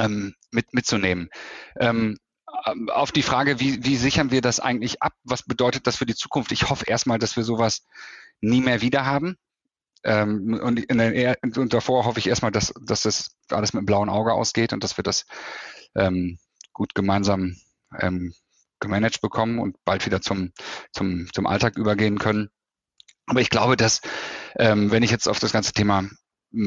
ähm, 0.01 0.35
mit 0.51 0.75
mitzunehmen. 0.75 1.31
Ähm, 1.79 2.19
auf 2.93 3.13
die 3.13 3.23
Frage, 3.23 3.61
wie, 3.61 3.85
wie 3.85 3.97
sichern 3.97 4.33
wir 4.33 4.41
das 4.41 4.59
eigentlich 4.59 5.01
ab? 5.01 5.13
Was 5.23 5.45
bedeutet 5.45 5.87
das 5.87 5.95
für 5.95 6.07
die 6.07 6.17
Zukunft? 6.17 6.51
Ich 6.51 6.71
hoffe 6.71 6.87
erstmal, 6.89 7.21
dass 7.21 7.37
wir 7.37 7.45
sowas 7.45 7.87
nie 8.41 8.61
mehr 8.61 8.81
wieder 8.81 9.07
haben. 9.07 9.37
Ähm, 10.03 10.59
und, 10.61 10.81
in 10.81 10.99
der, 10.99 11.39
und 11.41 11.73
davor 11.73 12.05
hoffe 12.05 12.19
ich 12.19 12.27
erstmal, 12.27 12.51
dass, 12.51 12.75
dass 12.83 13.03
das 13.03 13.37
alles 13.49 13.75
mit 13.75 13.79
einem 13.79 13.87
blauen 13.87 14.09
Auge 14.09 14.33
ausgeht 14.33 14.73
und 14.73 14.83
dass 14.83 14.99
wir 14.99 15.05
das 15.05 15.25
ähm, 15.95 16.41
gut 16.73 16.97
gemeinsam 16.97 17.55
ähm, 18.01 18.35
gemanagt 18.81 19.21
bekommen 19.21 19.61
und 19.61 19.77
bald 19.85 20.05
wieder 20.05 20.21
zum, 20.21 20.53
zum, 20.91 21.29
zum 21.33 21.47
Alltag 21.47 21.77
übergehen 21.79 22.19
können. 22.19 22.51
Aber 23.27 23.41
ich 23.41 23.51
glaube, 23.51 23.77
dass, 23.77 24.01
ähm, 24.59 24.91
wenn 24.91 25.03
ich 25.03 25.11
jetzt 25.11 25.29
auf 25.29 25.39
das 25.39 25.53
ganze 25.53 25.73
Thema 25.73 26.09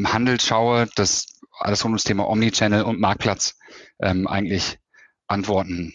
Handel 0.05 0.39
schaue, 0.39 0.87
dass 0.95 1.39
alles 1.59 1.83
rund 1.83 1.93
ums 1.93 2.03
Thema 2.03 2.27
Omnichannel 2.27 2.83
und 2.83 2.99
Marktplatz 2.99 3.57
ähm, 3.99 4.27
eigentlich 4.27 4.79
antworten 5.27 5.93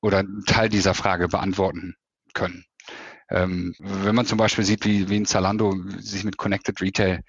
oder 0.00 0.18
einen 0.18 0.44
Teil 0.44 0.68
dieser 0.68 0.94
Frage 0.94 1.28
beantworten 1.28 1.96
können. 2.34 2.64
Ähm, 3.30 3.74
wenn 3.78 4.14
man 4.14 4.26
zum 4.26 4.38
Beispiel 4.38 4.64
sieht, 4.64 4.84
wie, 4.84 5.08
wie 5.08 5.20
ein 5.20 5.26
Zalando 5.26 5.74
sich 5.98 6.24
mit 6.24 6.38
Connected 6.38 6.80
Retail 6.80 7.22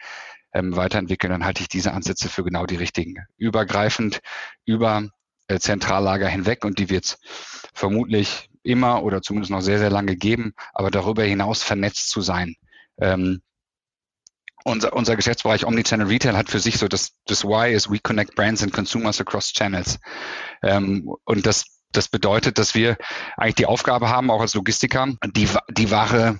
ähm, 0.54 0.76
weiterentwickeln, 0.76 1.32
dann 1.32 1.45
halte 1.45 1.62
ich 1.62 1.68
diese 1.68 1.93
Ansätze 1.93 2.30
für 2.30 2.43
genau 2.43 2.66
die 2.66 2.78
richtigen. 2.78 3.26
Übergreifend 3.38 4.22
über 4.66 5.10
äh, 5.47 5.60
Zentrallager 5.60 6.28
hinweg 6.28 6.64
und 6.64 6.80
die 6.80 6.89
wird 6.89 7.06
es 7.06 7.20
vermutlich 7.74 8.50
immer 8.64 9.04
oder 9.04 9.22
zumindest 9.22 9.52
noch 9.52 9.62
sehr, 9.62 9.80
sehr 9.80 9.89
lange 9.89 10.16
geben, 10.16 10.54
aber 10.74 10.91
darüber 10.91 11.24
hinaus 11.24 11.64
vernetzt 11.64 12.10
zu 12.10 12.22
sein. 12.22 12.56
Ähm, 13.00 13.41
unser, 14.70 14.93
unser 14.93 15.15
Geschäftsbereich 15.15 15.65
Omnichannel 15.65 16.07
Retail 16.07 16.38
hat 16.38 16.49
für 16.49 16.59
sich 16.59 16.78
so 16.78 16.88
das, 16.88 17.11
das 17.26 17.43
Why 17.43 17.74
is 17.74 17.89
we 17.89 17.99
connect 17.99 18.36
brands 18.36 18.63
and 18.63 18.74
consumers 18.74 19.20
across 19.20 19.51
channels. 19.51 19.99
Ähm, 20.63 21.13
und 21.26 21.45
das, 21.45 21.65
das 21.91 22.07
bedeutet, 22.07 22.57
dass 22.57 22.76
wir 22.76 22.97
eigentlich 23.38 23.55
die 23.55 23.65
Aufgabe 23.65 24.09
haben, 24.09 24.32
auch 24.32 24.41
als 24.41 24.53
Logistiker, 24.53 25.07
die, 25.26 25.47
die 25.70 25.91
Ware 25.91 26.39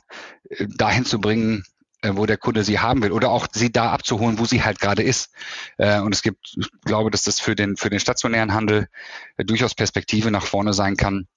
äh, 0.50 0.68
dahin 0.68 1.06
zu 1.06 1.20
bringen, 1.20 1.64
äh, 2.02 2.12
wo 2.14 2.26
der 2.26 2.38
Kunde 2.38 2.64
sie 2.64 2.80
haben 2.80 3.02
will 3.02 3.12
oder 3.12 3.30
auch 3.32 3.48
sie 3.52 3.72
da 3.72 3.92
abzuholen, 3.92 4.40
wo 4.40 4.46
sie 4.46 4.64
halt 4.64 4.80
gerade 4.80 5.04
ist. 5.04 5.32
Äh, 5.78 6.00
und 6.00 6.14
es 6.14 6.22
gibt, 6.22 6.56
ich 6.58 6.70
glaube, 6.86 7.12
dass 7.12 7.24
das 7.24 7.40
für 7.40 7.56
den, 7.56 7.78
für 7.78 7.90
den 7.90 8.00
stationären 8.00 8.54
Handel 8.54 8.88
durchaus 9.38 9.76
Perspektive 9.76 10.32
nach 10.32 10.46
vorne 10.46 10.74
sein 10.74 10.96
kann, 10.96 11.28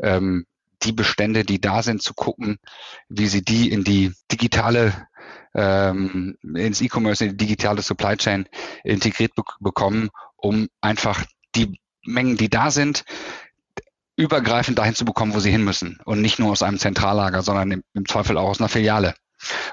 ähm, 0.00 0.46
die 0.84 0.92
Bestände, 0.92 1.44
die 1.44 1.60
da 1.60 1.82
sind, 1.82 2.02
zu 2.02 2.14
gucken, 2.14 2.58
wie 3.08 3.26
sie 3.26 3.42
die 3.42 3.70
in 3.70 3.84
die 3.84 4.12
digitale 4.30 5.08
ähm, 5.54 6.36
ins 6.42 6.80
E-Commerce, 6.80 7.24
in 7.24 7.30
die 7.32 7.46
digitale 7.46 7.82
Supply 7.82 8.16
Chain 8.16 8.48
integriert 8.84 9.34
be 9.34 9.42
bekommen, 9.60 10.10
um 10.36 10.68
einfach 10.80 11.24
die 11.54 11.78
Mengen, 12.04 12.36
die 12.36 12.48
da 12.48 12.70
sind, 12.70 13.04
übergreifend 14.16 14.78
dahin 14.78 14.94
zu 14.94 15.04
bekommen, 15.04 15.34
wo 15.34 15.40
sie 15.40 15.50
hin 15.50 15.64
müssen. 15.64 15.98
Und 16.04 16.20
nicht 16.20 16.38
nur 16.38 16.50
aus 16.50 16.62
einem 16.62 16.78
Zentrallager, 16.78 17.42
sondern 17.42 17.70
im, 17.70 17.84
im 17.94 18.06
Zweifel 18.06 18.36
auch 18.36 18.48
aus 18.48 18.60
einer 18.60 18.68
Filiale. 18.68 19.14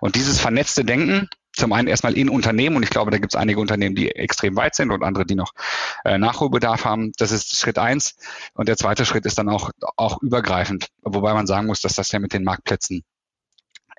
Und 0.01 0.16
dieses 0.16 0.39
vernetzte 0.39 0.84
Denken, 0.84 1.30
zum 1.60 1.74
einen 1.74 1.88
erstmal 1.88 2.18
in 2.18 2.30
Unternehmen, 2.30 2.76
und 2.76 2.84
ich 2.84 2.89
glaube, 2.89 3.12
da 3.12 3.18
gibt 3.18 3.34
es 3.34 3.39
einige 3.39 3.60
Unternehmen, 3.60 3.95
die 3.95 4.10
extrem 4.12 4.55
weit 4.55 4.76
sind 4.76 4.91
und 4.91 5.03
andere, 5.03 5.26
die 5.26 5.36
noch 5.36 5.53
äh, 6.03 6.18
Nachholbedarf 6.18 6.86
haben. 6.86 7.12
Das 7.18 7.32
ist 7.32 7.57
Schritt 7.57 7.78
eins. 7.78 8.16
Und 8.53 8.68
der 8.68 8.78
zweite 8.78 9.05
Schritt 9.05 9.26
ist 9.26 9.38
dann 9.38 9.49
auch, 9.49 9.72
auch 9.95 10.22
übergreifend, 10.22 10.88
wobei 11.01 11.34
man 11.34 11.47
sagen 11.47 11.68
muss, 11.68 11.82
dass 11.82 11.95
das 11.95 12.12
ja 12.12 12.20
mit 12.20 12.34
den 12.34 12.43
Marktplätzen 12.43 13.03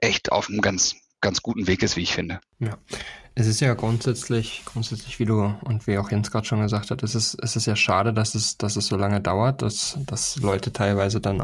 echt 0.00 0.32
auf 0.32 0.48
einem 0.48 0.61
ganz, 0.61 0.96
ganz 1.20 1.42
guten 1.42 1.66
Weg 1.66 1.82
ist, 1.82 1.96
wie 1.96 2.02
ich 2.02 2.12
finde. 2.12 2.40
Ja. 2.58 2.78
Es 3.34 3.46
ist 3.46 3.61
ja 3.61 3.74
grundsätzlich, 3.74 4.62
grundsätzlich, 4.64 5.18
wie 5.18 5.24
du 5.24 5.54
und 5.62 5.86
wie 5.86 5.98
auch 5.98 6.11
Jens 6.11 6.30
gerade 6.30 6.46
schon 6.46 6.61
gesagt 6.61 6.90
hat, 6.90 7.02
es 7.02 7.14
ist, 7.14 7.38
es 7.40 7.56
ist 7.56 7.66
ja 7.66 7.76
schade, 7.76 8.12
dass 8.12 8.34
es, 8.34 8.58
dass 8.58 8.76
es 8.76 8.88
so 8.88 8.96
lange 8.96 9.20
dauert, 9.20 9.62
dass, 9.62 9.98
dass 10.06 10.36
Leute 10.36 10.72
teilweise 10.72 11.20
dann 11.20 11.42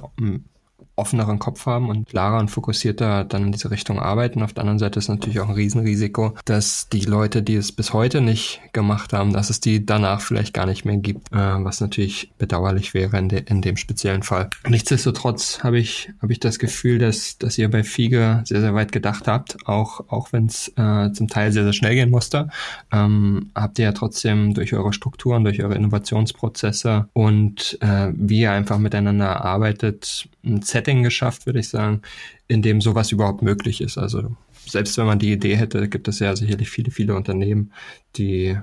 offeneren 0.97 1.39
Kopf 1.39 1.67
haben 1.67 1.89
und 1.91 2.09
klarer 2.09 2.39
und 2.39 2.51
fokussierter 2.51 3.25
dann 3.25 3.45
in 3.45 3.53
diese 3.53 3.71
Richtung 3.71 4.01
arbeiten. 4.01 4.43
Auf 4.43 4.55
der 4.55 4.63
anderen 4.63 4.79
Seite 4.79 4.99
ist 4.99 5.09
natürlich 5.09 5.41
auch 5.41 5.49
ein 5.49 5.55
Riesenrisiko, 5.55 6.35
dass 6.47 6.89
die 6.89 7.01
Leute, 7.01 7.43
die 7.43 7.55
es 7.55 7.71
bis 7.71 7.93
heute 7.93 8.21
nicht 8.21 8.61
gemacht 8.73 9.13
haben, 9.13 9.33
dass 9.33 9.51
es 9.51 9.61
die 9.61 9.85
danach 9.85 10.21
vielleicht 10.21 10.55
gar 10.55 10.67
nicht 10.67 10.85
mehr 10.85 10.97
gibt, 10.97 11.33
äh, 11.33 11.37
was 11.37 11.81
natürlich 11.81 12.33
bedauerlich 12.39 12.95
wäre 12.95 13.19
in, 13.19 13.29
de 13.29 13.43
in 13.47 13.61
dem 13.61 13.77
speziellen 13.77 14.23
Fall. 14.23 14.49
Nichtsdestotrotz 14.67 15.63
habe 15.63 15.79
ich, 15.79 16.11
habe 16.23 16.33
ich 16.33 16.41
das 16.41 16.59
Gefühl, 16.59 16.99
dass, 16.99 17.39
dass 17.39 17.59
ihr 17.59 17.71
bei 17.71 17.85
Fiege 17.85 18.43
sehr, 18.45 18.61
sehr 18.61 18.75
weit 18.75 18.91
gedacht 18.91 19.29
habt, 19.29 19.57
auch, 19.67 20.01
auch 20.09 20.33
wenn 20.33 20.47
es 20.47 20.73
äh, 20.77 21.13
zum 21.13 21.29
Teil 21.29 21.53
sehr, 21.53 21.65
sehr 21.65 21.75
schnell 21.75 21.95
gehen 21.95 22.11
musste, 22.11 22.49
ähm, 22.91 23.51
habt 23.55 23.79
ihr 23.79 23.85
ja 23.85 23.93
trotzdem 23.93 24.55
durch 24.55 24.73
eure 24.73 24.93
Strukturen, 24.93 25.45
durch 25.45 25.63
eure 25.63 25.75
Innovationsprozesse 25.75 27.09
und 27.13 27.79
äh, 27.83 28.13
wie 28.15 28.41
ihr 28.41 28.53
einfach 28.53 28.79
miteinander 28.79 29.45
arbeitet, 29.45 30.29
ein 30.45 30.63
Setting 30.87 31.03
geschafft, 31.03 31.47
würde 31.47 31.59
ich 31.59 31.69
sagen, 31.69 32.03
in 32.47 32.63
dem 32.63 32.81
sowas 32.81 33.11
überhaupt 33.11 33.43
möglich 33.43 33.81
ist. 33.81 33.99
Also 33.99 34.37
selbst 34.67 34.97
wenn 34.99 35.07
man 35.07 35.19
die 35.19 35.33
Idee 35.33 35.57
hätte, 35.57 35.89
gibt 35.89 36.07
es 36.09 36.21
ja 36.21 36.35
sicherlich 36.37 36.71
viele, 36.71 36.91
viele 36.91 37.15
Unternehmen, 37.15 37.73
die 38.17 38.57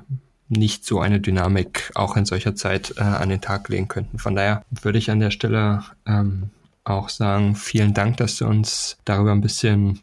nicht 0.48 0.86
so 0.86 1.00
eine 1.00 1.20
Dynamik 1.20 1.92
auch 1.96 2.16
in 2.16 2.26
solcher 2.26 2.56
Zeit 2.56 2.94
äh, 2.98 3.02
an 3.02 3.30
den 3.30 3.42
Tag 3.42 3.70
legen 3.70 3.88
könnten. 3.88 4.20
Von 4.20 4.36
daher 4.36 4.64
würde 4.70 5.00
ich 5.00 5.12
an 5.12 5.20
der 5.20 5.32
Stelle 5.32 5.84
ähm, 6.06 6.50
auch 6.84 7.10
sagen, 7.10 7.56
vielen 7.56 7.94
Dank, 7.94 8.18
dass 8.18 8.38
du 8.38 8.46
uns 8.46 8.98
darüber 9.06 9.32
ein 9.32 9.42
bisschen 9.42 10.00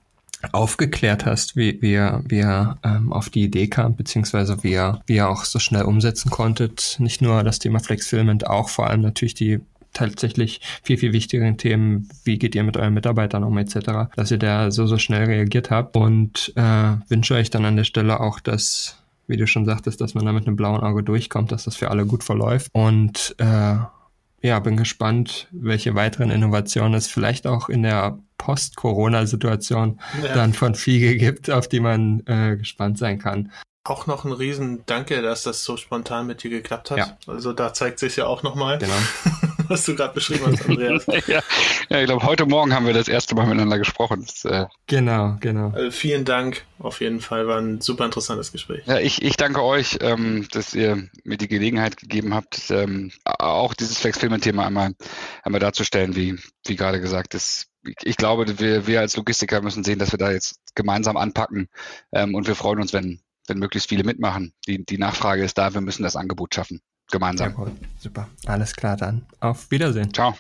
aufgeklärt 0.52 1.26
hast, 1.26 1.56
wie, 1.56 1.80
wie 1.82 1.92
ihr, 1.92 2.22
wie 2.26 2.38
ihr 2.38 2.78
ähm, 2.82 3.12
auf 3.12 3.28
die 3.28 3.44
Idee 3.44 3.68
kam, 3.68 3.94
beziehungsweise 3.96 4.62
wie 4.62 4.72
ihr, 4.72 5.00
wie 5.06 5.16
ihr 5.16 5.28
auch 5.28 5.44
so 5.44 5.58
schnell 5.58 5.82
umsetzen 5.82 6.30
konntet. 6.30 6.96
Nicht 6.98 7.20
nur 7.20 7.44
das 7.44 7.58
Thema 7.58 7.78
Flexfilment, 7.80 8.46
auch 8.46 8.70
vor 8.70 8.88
allem 8.88 9.02
natürlich 9.02 9.34
die 9.34 9.60
tatsächlich 9.92 10.60
viel, 10.82 10.98
viel 10.98 11.12
wichtigeren 11.12 11.58
Themen, 11.58 12.08
wie 12.24 12.38
geht 12.38 12.54
ihr 12.54 12.62
mit 12.62 12.76
euren 12.76 12.94
Mitarbeitern 12.94 13.44
um 13.44 13.56
etc., 13.58 14.10
dass 14.16 14.30
ihr 14.30 14.38
da 14.38 14.70
so, 14.70 14.86
so 14.86 14.98
schnell 14.98 15.24
reagiert 15.24 15.70
habt 15.70 15.96
und 15.96 16.52
äh, 16.56 16.96
wünsche 17.08 17.34
euch 17.34 17.50
dann 17.50 17.64
an 17.64 17.76
der 17.76 17.84
Stelle 17.84 18.20
auch, 18.20 18.40
dass, 18.40 19.02
wie 19.26 19.36
du 19.36 19.46
schon 19.46 19.64
sagtest, 19.64 20.00
dass 20.00 20.14
man 20.14 20.24
da 20.24 20.32
mit 20.32 20.46
einem 20.46 20.56
blauen 20.56 20.80
Auge 20.80 21.02
durchkommt, 21.02 21.52
dass 21.52 21.64
das 21.64 21.76
für 21.76 21.90
alle 21.90 22.06
gut 22.06 22.24
verläuft 22.24 22.70
und 22.72 23.34
äh, 23.38 23.76
ja, 24.42 24.58
bin 24.58 24.76
gespannt, 24.76 25.48
welche 25.50 25.94
weiteren 25.94 26.30
Innovationen 26.30 26.94
es 26.94 27.06
vielleicht 27.06 27.46
auch 27.46 27.68
in 27.68 27.82
der 27.82 28.18
Post-Corona-Situation 28.38 30.00
ja. 30.22 30.34
dann 30.34 30.54
von 30.54 30.74
Fiege 30.74 31.16
gibt, 31.16 31.50
auf 31.50 31.68
die 31.68 31.80
man 31.80 32.22
äh, 32.26 32.56
gespannt 32.56 32.96
sein 32.96 33.18
kann. 33.18 33.52
Auch 33.84 34.06
noch 34.06 34.24
ein 34.24 34.32
riesen 34.32 34.82
Danke, 34.86 35.20
dass 35.22 35.42
das 35.42 35.64
so 35.64 35.76
spontan 35.76 36.26
mit 36.26 36.42
dir 36.42 36.50
geklappt 36.50 36.90
hat. 36.90 36.98
Ja. 36.98 37.16
Also 37.26 37.52
da 37.52 37.72
zeigt 37.72 37.98
sich 37.98 38.16
ja 38.16 38.26
auch 38.26 38.42
nochmal. 38.42 38.78
Genau. 38.78 38.92
was 39.70 39.84
du 39.84 39.94
gerade 39.94 40.12
beschrieben 40.12 40.44
hast, 40.46 40.68
Andreas. 40.68 41.06
ja, 41.28 41.40
ja, 41.88 42.00
ich 42.00 42.06
glaube, 42.06 42.26
heute 42.26 42.44
Morgen 42.44 42.74
haben 42.74 42.86
wir 42.86 42.92
das 42.92 43.08
erste 43.08 43.36
Mal 43.36 43.46
miteinander 43.46 43.78
gesprochen. 43.78 44.26
Das, 44.26 44.44
äh 44.44 44.66
genau, 44.86 45.36
genau. 45.40 45.70
Also 45.70 45.90
vielen 45.92 46.24
Dank. 46.24 46.64
Auf 46.80 47.00
jeden 47.00 47.20
Fall 47.20 47.46
war 47.46 47.60
ein 47.60 47.80
super 47.80 48.04
interessantes 48.04 48.50
Gespräch. 48.52 48.82
Ja, 48.86 48.98
ich, 48.98 49.22
ich 49.22 49.36
danke 49.36 49.62
euch, 49.62 49.98
ähm, 50.00 50.48
dass 50.50 50.74
ihr 50.74 51.08
mir 51.24 51.36
die 51.36 51.48
Gelegenheit 51.48 51.96
gegeben 51.96 52.34
habt, 52.34 52.70
ähm, 52.70 53.12
auch 53.24 53.74
dieses 53.74 53.98
Flex-Filmen-Thema 53.98 54.66
einmal, 54.66 54.94
einmal 55.44 55.60
darzustellen, 55.60 56.16
wie, 56.16 56.36
wie 56.66 56.76
gerade 56.76 57.00
gesagt 57.00 57.34
ist. 57.34 57.68
Ich 58.02 58.16
glaube, 58.16 58.58
wir, 58.58 58.86
wir 58.86 59.00
als 59.00 59.16
Logistiker 59.16 59.62
müssen 59.62 59.84
sehen, 59.84 60.00
dass 60.00 60.12
wir 60.12 60.18
da 60.18 60.32
jetzt 60.32 60.56
gemeinsam 60.74 61.16
anpacken 61.16 61.68
ähm, 62.12 62.34
und 62.34 62.46
wir 62.46 62.56
freuen 62.56 62.80
uns, 62.80 62.92
wenn, 62.92 63.20
wenn 63.46 63.58
möglichst 63.58 63.88
viele 63.88 64.04
mitmachen. 64.04 64.52
Die, 64.66 64.84
die 64.84 64.98
Nachfrage 64.98 65.44
ist 65.44 65.56
da, 65.56 65.72
wir 65.74 65.80
müssen 65.80 66.02
das 66.02 66.16
Angebot 66.16 66.54
schaffen 66.54 66.80
gemeinsam. 67.10 67.50
Jawohl, 67.50 67.72
super. 67.98 68.28
Alles 68.46 68.74
klar 68.74 68.96
dann. 68.96 69.22
Auf 69.40 69.70
Wiedersehen. 69.70 70.12
Ciao. 70.12 70.34